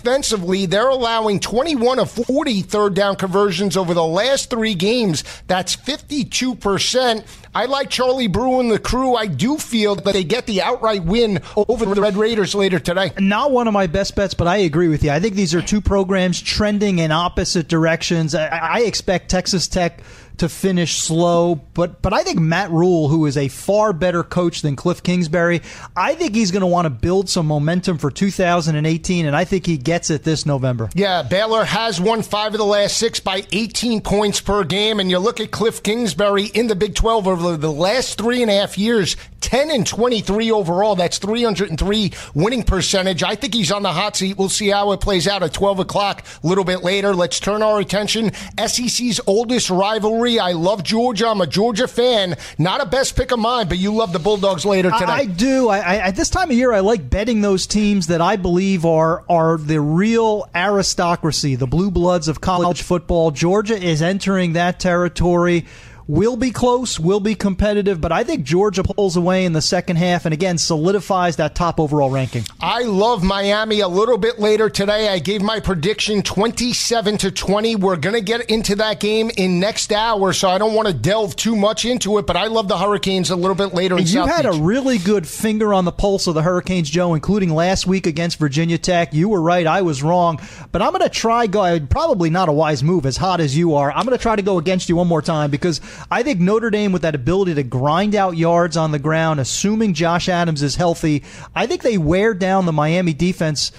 defensively, 0.02 0.66
they're 0.66 0.90
allowing 0.90 1.40
21 1.40 2.00
of 2.00 2.10
40 2.10 2.62
third 2.64 2.96
down 2.96 3.16
conversions 3.16 3.78
over 3.78 3.94
the 3.94 4.04
last 4.04 4.50
three 4.50 4.74
games. 4.74 5.24
That's 5.46 5.76
52%. 5.76 7.26
I 7.54 7.66
like 7.66 7.90
Charlie 7.90 8.28
Brew 8.28 8.60
and 8.60 8.72
the 8.72 8.80
crew. 8.80 9.16
I 9.16 9.28
do 9.28 9.58
feel 9.58 9.96
that 9.96 10.14
they 10.14 10.24
get 10.24 10.48
the 10.48 10.62
outright 10.64 11.04
win 11.04 11.42
over 11.56 11.86
the 11.86 12.02
Red 12.02 12.16
Raiders 12.16 12.56
later 12.56 12.80
today. 12.80 13.12
Not 13.20 13.52
one 13.52 13.68
of 13.68 13.74
my 13.74 13.88
best 13.88 14.16
bets, 14.16 14.34
but 14.34 14.48
I 14.48 14.58
agree 14.58 14.88
with 14.88 15.04
you. 15.04 15.12
I 15.12 15.20
think 15.20 15.36
these 15.36 15.54
are 15.54 15.62
two 15.62 15.82
programs 15.82 16.42
trending 16.42 17.00
in 17.00 17.12
opposite 17.12 17.68
directions. 17.68 18.34
I, 18.34 18.48
I 18.48 18.80
expect 18.82 19.30
Texas 19.30 19.68
Tech 19.68 20.02
to 20.42 20.50
finish 20.50 20.98
slow. 20.98 21.56
But 21.56 22.02
but 22.02 22.14
I 22.14 22.24
think 22.24 22.40
Matt 22.40 22.72
Rhule, 22.72 23.10
who 23.10 23.28
is 23.28 23.38
a 23.38 23.48
far 23.48 23.94
better 23.94 24.24
coach 24.24 24.64
than 24.64 24.76
Cliff 24.76 25.04
Kingsbury, 25.04 25.62
I 25.96 26.16
think 26.16 26.34
he's 26.34 26.50
going 26.50 26.62
to 26.62 26.68
want 26.68 26.88
to 26.88 26.90
build 26.90 27.30
some 27.30 27.46
momentum 27.46 28.00
for 28.00 28.10
2018, 28.10 29.28
and 29.28 29.36
I 29.36 29.46
think 29.46 29.68
he 29.68 29.78
gets 29.78 30.10
it 30.10 30.24
this 30.24 30.46
November. 30.48 30.90
Yeah, 30.96 31.22
Baylor 31.22 31.64
has 31.64 32.02
won 32.02 32.24
five 32.24 32.54
of 32.54 32.58
the 32.58 32.66
last 32.66 32.98
six 32.98 33.20
by 33.20 33.46
18 33.52 34.02
points 34.02 34.42
per 34.42 34.64
game, 34.64 35.00
and 35.00 35.12
you 35.12 35.20
look 35.20 35.40
at 35.40 35.52
Cliff 35.52 35.84
Kingsbury 35.84 36.46
in 36.46 36.66
the 36.66 36.76
Big 36.76 36.96
12 36.96 37.28
over 37.28 37.56
the 37.56 37.72
last 37.72 38.18
three 38.18 38.42
and 38.42 38.50
a 38.50 38.56
half 38.56 38.80
years, 38.80 39.16
10 39.42 39.70
and 39.70 39.86
23 39.86 40.52
overall. 40.52 40.96
That's 40.96 41.18
303 41.18 42.14
winning 42.34 42.64
percentage. 42.64 43.24
I 43.24 43.36
think 43.36 43.54
he's 43.54 43.72
on 43.72 43.84
the 43.84 43.92
hot 43.92 44.16
seat. 44.16 44.38
We'll 44.38 44.50
see 44.50 44.70
how 44.70 44.92
it 44.92 45.02
plays 45.02 45.28
out 45.28 45.44
at 45.44 45.54
12 45.54 45.80
o'clock 45.80 46.26
a 46.44 46.48
little 46.48 46.64
bit 46.64 46.84
later. 46.84 47.14
Let's 47.14 47.40
turn 47.40 47.62
our 47.62 47.80
attention. 47.80 48.32
SEC's 48.58 49.20
oldest 49.28 49.70
rivalry. 49.70 50.31
I 50.40 50.54
love 50.54 50.84
Georgia. 50.84 51.28
I'm 51.28 51.42
a 51.42 51.48
Georgia 51.48 51.88
fan. 51.88 52.36
Not 52.58 52.82
a 52.82 52.86
best 52.86 53.16
pick 53.16 53.32
of 53.32 53.40
mine, 53.40 53.68
but 53.68 53.78
you 53.78 53.94
love 53.94 54.14
the 54.14 54.20
Bulldogs 54.20 54.66
later 54.66 54.90
tonight. 54.92 55.10
I, 55.10 55.20
I 55.20 55.26
do. 55.26 55.70
I, 55.70 55.80
I, 55.80 55.96
at 55.98 56.16
this 56.16 56.30
time 56.30 56.50
of 56.50 56.56
year, 56.56 56.72
I 56.74 56.80
like 56.80 57.10
betting 57.10 57.42
those 57.42 57.68
teams 57.68 58.08
that 58.08 58.22
I 58.22 58.36
believe 58.36 58.86
are 58.86 59.24
are 59.30 59.58
the 59.58 59.80
real 59.80 60.50
aristocracy, 60.56 61.56
the 61.56 61.68
blue 61.68 61.92
bloods 61.92 62.28
of 62.28 62.42
college 62.42 62.82
football. 62.82 63.32
Georgia 63.32 63.76
is 63.76 64.02
entering 64.02 64.54
that 64.54 64.80
territory 64.80 65.66
will 66.08 66.36
be 66.36 66.52
close, 66.52 67.00
will 67.00 67.20
be 67.20 67.36
competitive, 67.36 68.02
but 68.02 68.12
I 68.12 68.24
think 68.24 68.44
Georgia 68.44 68.84
pulls 68.84 69.16
away 69.16 69.46
in 69.46 69.54
the 69.54 69.62
second 69.62 69.96
half 69.98 70.26
and 70.26 70.34
again 70.34 70.58
solidifies 70.58 71.36
that 71.38 71.56
top 71.56 71.80
overall 71.80 72.10
ranking. 72.10 72.44
I 72.60 72.84
love 72.84 73.24
Miami 73.24 73.80
a 73.82 73.88
little 73.88 74.18
bit 74.18 74.40
later 74.40 74.70
today. 74.70 75.10
I 75.10 75.20
gave 75.20 75.42
my 75.42 75.60
prediction 75.60 76.22
27 76.22 77.18
to 77.20 77.32
20. 77.32 77.76
We're 77.78 77.96
going 77.96 78.16
to 78.16 78.22
get 78.22 78.50
into 78.50 78.76
that 78.78 79.00
game 79.00 79.32
in 79.38 79.60
next 79.60 79.92
hour, 79.92 80.34
so 80.34 80.50
I 80.50 80.58
don't 80.58 80.74
want 80.74 80.88
to 80.88 80.94
delve 80.94 81.36
too 81.36 81.56
much 81.56 81.86
into 81.86 82.18
it, 82.18 82.26
but 82.28 82.36
I 82.36 82.48
love 82.48 82.68
the 82.68 82.78
Hurricanes 82.78 83.30
a 83.30 83.36
little 83.36 83.56
bit 83.56 83.74
later 83.74 83.96
in 83.96 84.02
You 84.02 84.08
South 84.08 84.30
had 84.30 84.46
Beach. 84.50 84.60
a 84.60 84.62
really 84.62 84.98
good 84.98 85.28
finger 85.28 85.74
on 85.74 85.86
the 85.86 85.92
pulse 85.92 86.28
of 86.28 86.34
the 86.36 86.42
Hurricanes, 86.42 86.90
Joe, 86.90 87.14
including 87.14 87.50
last 87.52 87.88
week 87.88 88.08
against 88.08 88.38
Virginia 88.40 88.78
Tech. 88.78 89.14
You 89.14 89.30
were 89.30 89.42
right, 89.42 89.66
I 89.68 89.82
was 89.82 90.04
wrong, 90.04 90.40
but 90.72 90.82
I'm 90.82 90.92
going 90.92 91.04
to 91.04 91.10
try 91.10 91.48
go 91.48 91.80
probably 91.80 92.30
not 92.30 92.50
a 92.50 92.52
wise 92.52 92.84
move 92.84 93.06
as 93.06 93.18
hot 93.18 93.40
as 93.40 93.56
you 93.58 93.76
are. 93.76 93.92
I'm 93.92 94.06
going 94.06 94.18
to 94.18 94.22
try 94.22 94.36
to 94.36 94.42
go 94.42 94.58
against 94.58 94.90
you 94.90 94.96
one 94.96 95.08
more 95.08 95.22
time 95.22 95.52
because 95.52 95.80
I 96.10 96.24
think 96.24 96.40
Notre 96.40 96.70
Dame, 96.70 96.92
with 96.92 97.02
that 97.04 97.16
ability 97.16 97.54
to 97.56 97.64
grind 97.64 98.16
out 98.16 98.38
yards 98.38 98.78
on 98.78 98.92
the 98.92 99.00
ground, 99.00 99.40
assuming 99.40 99.94
Josh 99.94 100.30
Adams 100.30 100.64
is 100.64 100.76
healthy, 100.76 101.24
I 101.56 101.68
think 101.68 101.82
they 101.82 101.98
wear 101.98 102.34
down 102.34 102.66
the 102.66 102.72
Miami 102.72 103.14
defense 103.14 103.72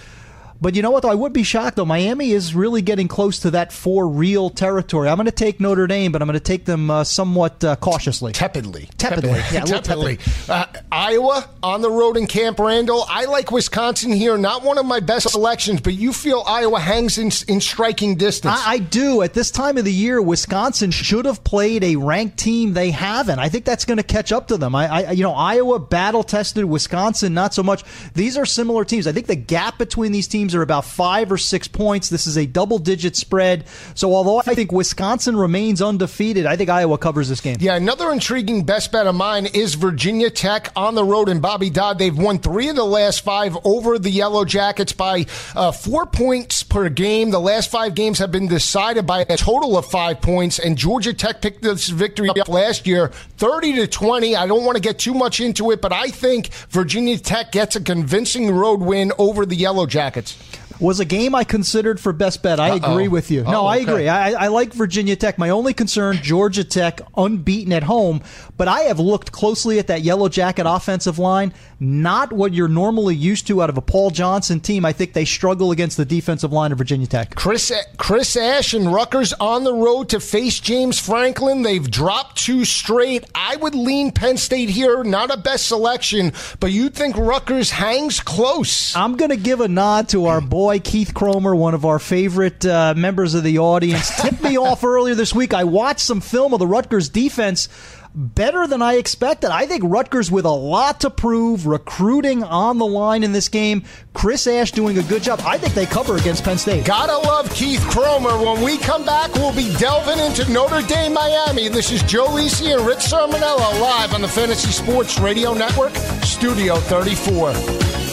But 0.63 0.77
you 0.77 0.83
know 0.83 0.93
what? 0.93 1.03
Though 1.03 1.11
I 1.11 1.17
would 1.17 1.33
be 1.33 1.43
shocked 1.43 1.75
though. 1.75 1.85
Miami 1.85 2.31
is 2.31 2.55
really 2.55 2.83
getting 2.83 3.09
close 3.09 3.41
to 3.41 3.51
that 3.51 3.73
four 3.73 4.07
real 4.07 4.49
territory. 4.49 5.09
I'm 5.09 5.17
going 5.17 5.27
to 5.27 5.33
take 5.33 5.59
Notre 5.59 5.89
Dame, 5.89 6.13
but 6.13 6.23
I'm 6.23 6.29
going 6.29 6.39
to 6.39 6.41
take 6.41 6.67
them 6.67 6.89
uh, 6.89 7.03
somewhat 7.03 7.65
uh, 7.65 7.75
cautiously, 7.75 8.33
tepidly, 8.33 8.89
tepidly, 8.97 9.41
yeah, 9.53 9.65
tepidly. 9.65 10.21
Uh, 10.49 10.67
Iowa 10.93 11.51
on 11.65 11.83
the 11.83 11.91
road 11.91 12.17
in 12.17 12.29
Camp 12.29 12.61
Randall. 12.61 13.05
I 13.09 13.25
like 13.25 13.51
Wisconsin 13.51 14.13
here. 14.13 14.39
Not 14.39 14.63
one 14.63 14.79
of 14.79 14.87
my 14.87 15.01
best 15.01 15.31
selections, 15.31 15.81
but 15.81 15.95
you 15.95 16.13
feel 16.13 16.45
Iowa 16.47 16.79
hangs 16.79 17.19
in, 17.19 17.33
in 17.53 17.61
striking 17.61 18.15
distance. 18.15 18.55
I, 18.57 18.75
I 18.75 18.79
do. 18.79 19.23
At 19.23 19.35
this 19.35 19.51
time 19.51 19.79
of 19.79 19.85
the 19.85 19.93
year, 19.93 20.23
Wisconsin 20.23 20.93
should 20.93 21.25
have 21.25 21.43
played 21.43 21.83
a 21.83 21.97
ranked 21.97 22.39
team. 22.39 22.73
They 22.73 22.93
haven't. 22.93 23.41
I 23.41 23.49
think 23.49 23.65
that's 23.65 23.85
going 23.85 23.99
to 23.99 24.05
catch 24.05 24.31
up 24.31 24.47
to 24.47 24.57
them. 24.57 24.77
I, 24.77 25.09
I 25.09 25.11
you 25.11 25.25
know, 25.25 25.35
Iowa 25.35 25.81
battle 25.81 26.23
tested, 26.23 26.65
Wisconsin 26.67 27.35
not 27.35 27.53
so 27.53 27.65
much. 27.65 27.83
These 28.15 28.37
are 28.37 28.47
similar 28.47 28.85
teams. 28.85 29.09
I 29.09 29.13
think 29.13 29.27
the 29.27 29.35
gap 29.35 29.77
between 29.77 30.13
these 30.13 30.29
teams 30.29 30.51
are 30.55 30.62
about 30.62 30.84
five 30.84 31.30
or 31.32 31.38
six 31.38 31.68
points. 31.68 32.09
This 32.09 32.26
is 32.26 32.36
a 32.36 32.46
double 32.46 32.78
digit 32.78 33.16
spread. 33.16 33.64
So 33.94 34.14
although 34.14 34.38
I 34.38 34.55
think 34.55 34.72
Wisconsin 34.72 35.36
remains 35.36 35.82
undefeated, 35.82 36.46
I 36.46 36.57
think 36.57 36.70
Iowa 36.70 36.98
covers 36.98 37.28
this 37.28 37.40
game. 37.40 37.57
Yeah, 37.61 37.76
another 37.76 38.11
intriguing 38.11 38.64
best 38.64 38.92
bet 38.92 39.07
of 39.07 39.14
mine 39.14 39.46
is 39.46 39.74
Virginia 39.74 40.30
Tech 40.30 40.70
on 40.76 40.94
the 40.94 41.05
road 41.05 41.28
in 41.28 41.40
Bobby 41.40 41.70
Dodd. 41.70 41.98
They've 41.98 42.16
won 42.16 42.38
three 42.38 42.68
of 42.68 42.76
the 42.76 42.84
last 42.84 43.22
five 43.22 43.57
over 43.64 43.98
the 43.98 44.11
Yellow 44.11 44.44
Jackets 44.44 44.92
by 44.92 45.26
uh, 45.55 45.72
four 45.72 46.07
points 46.07 46.62
per 46.62 46.88
game. 46.88 47.30
The 47.30 47.40
last 47.40 47.70
five 47.70 47.94
games 47.94 48.18
have 48.18 48.32
been 48.32 48.48
decided 48.48 49.07
by 49.07 49.26
a 49.28 49.36
total 49.36 49.76
of 49.76 49.86
five 49.86 50.20
points, 50.20 50.59
and 50.59 50.76
Georgia 50.76 51.12
Tech 51.12 51.40
picked 51.40 51.62
this 51.62 51.88
victory 51.88 52.28
up 52.28 52.48
last 52.48 52.86
year, 52.86 53.09
30 53.36 53.74
to 53.74 53.86
20. 53.86 54.36
I 54.36 54.46
don't 54.46 54.64
want 54.64 54.76
to 54.76 54.82
get 54.82 54.98
too 54.98 55.14
much 55.14 55.40
into 55.40 55.70
it, 55.70 55.80
but 55.80 55.92
I 55.92 56.09
think 56.09 56.53
Virginia 56.70 57.18
Tech 57.18 57.53
gets 57.53 57.76
a 57.76 57.80
convincing 57.80 58.50
road 58.50 58.80
win 58.80 59.12
over 59.18 59.46
the 59.46 59.57
Yellow 59.57 59.86
Jackets 59.86 60.36
was 60.81 61.01
a 61.01 61.05
game 61.05 61.35
I 61.35 61.45
considered 61.45 62.01
for 62.01 62.12
best 62.12 62.43
bet. 62.43 62.61
I 62.61 62.70
Uh-oh. 62.70 62.93
agree 62.93 63.09
with 63.09 63.31
you. 63.31 63.43
No, 63.43 63.62
oh, 63.62 63.68
okay. 63.68 63.68
I 63.68 63.77
agree. 63.77 64.09
I, 64.09 64.45
I, 64.45 64.49
like 64.49 64.73
Virginia 64.73 65.16
Tech. 65.16 65.39
My 65.39 65.51
only 65.51 65.75
concern, 65.75 66.16
Georgia 66.23 66.64
Tech 66.64 67.01
unbeaten 67.16 67.73
at 67.73 67.83
home, 67.83 68.23
but 68.57 68.68
I 68.68 68.81
have 68.83 68.99
looked 68.99 69.33
closely 69.33 69.79
at 69.79 69.89
that 69.89 70.03
Yellow 70.03 70.29
Jacket 70.29 70.66
offensive 70.66 71.18
line. 71.18 71.53
Not 71.81 72.33
what 72.33 72.55
you're 72.55 72.68
normally 72.68 73.16
used 73.16 73.49
to 73.49 73.61
out 73.62 73.70
of 73.70 73.77
a 73.77 73.83
Paul 73.83 74.11
Johnson 74.11 74.61
team. 74.61 74.85
I 74.85 74.93
think 74.93 75.12
they 75.14 75.25
struggle 75.25 75.73
against 75.73 75.97
the 75.97 76.05
defensive 76.05 76.53
line 76.53 76.70
of 76.70 76.79
Virginia 76.79 77.07
Tech. 77.07 77.35
Chris 77.35 77.73
Chris 77.97 78.37
Ash 78.37 78.73
and 78.73 78.93
Rutgers 78.93 79.33
on 79.35 79.64
the 79.64 79.75
road 79.75 80.09
to 80.11 80.20
face 80.20 80.61
James 80.61 81.01
Franklin. 81.01 81.62
They've 81.62 81.91
dropped 81.91 82.37
two 82.37 82.64
straight. 82.64 83.25
I 83.35 83.57
would 83.57 83.75
lean 83.75 84.12
Penn 84.12 84.37
State 84.37 84.70
here. 84.70 85.03
Not 85.03 85.35
a 85.35 85.37
best 85.37 85.66
selection, 85.66 86.33
but 86.61 86.70
you 86.70 86.89
think 86.89 87.16
Rutgers 87.16 87.70
hangs 87.70 88.20
close. 88.20 88.95
I'm 88.95 89.16
going 89.16 89.31
to 89.31 89.37
give 89.37 89.61
a 89.61 89.68
nod 89.68 90.09
to 90.11 90.27
our 90.27 90.41
boy 90.41 90.62
boy 90.63 90.79
Keith 90.79 91.13
Cromer, 91.13 91.57
one 91.57 91.75
of 91.75 91.85
our 91.85 91.99
favorite 91.99 92.65
uh, 92.65 92.95
members 92.97 93.35
of 93.35 93.43
the 93.43 93.59
audience, 93.59 94.17
tipped 94.23 94.41
me 94.45 94.57
off 94.57 94.85
earlier 94.85 95.17
this 95.17 95.35
week. 95.35 95.53
I 95.53 95.65
watched 95.65 95.99
some 96.03 96.21
film 96.21 96.53
of 96.53 96.61
the 96.61 96.69
Rutgers 96.69 97.09
defense 97.09 97.69
better 98.15 98.69
than 98.69 98.81
I 98.81 98.93
expected. 98.95 99.51
I 99.51 99.67
think 99.67 99.83
Rutgers 99.85 100.31
with 100.31 100.45
a 100.45 100.51
lot 100.51 101.01
to 101.01 101.11
prove, 101.11 101.67
recruiting 101.67 102.45
on 102.45 102.79
the 102.79 102.87
line 102.87 103.25
in 103.25 103.33
this 103.33 103.49
game. 103.49 103.83
Chris 104.15 104.47
Ash 104.47 104.71
doing 104.71 104.99
a 104.99 105.03
good 105.03 105.25
job. 105.25 105.41
I 105.45 105.59
think 105.59 105.75
they 105.75 105.85
cover 105.85 106.17
against 106.17 106.45
Penn 106.45 106.59
State. 106.59 106.85
Gotta 106.85 107.19
love 107.27 107.53
Keith 107.53 107.85
Cromer. 107.91 108.39
When 108.39 108.63
we 108.63 108.79
come 108.79 109.05
back, 109.05 109.35
we'll 109.35 109.57
be 109.57 109.75
delving 109.79 110.25
into 110.25 110.49
Notre 110.53 110.87
Dame, 110.87 111.13
Miami. 111.13 111.71
This 111.71 111.91
is 111.91 112.05
Joe 112.05 112.29
Lisi 112.29 112.73
and 112.73 112.87
Rich 112.87 112.99
Cirminiello 112.99 113.81
live 113.81 114.15
on 114.15 114.21
the 114.21 114.29
Fantasy 114.29 114.71
Sports 114.71 115.19
Radio 115.19 115.55
Network, 115.55 115.93
Studio 116.23 116.77
34. 116.77 118.12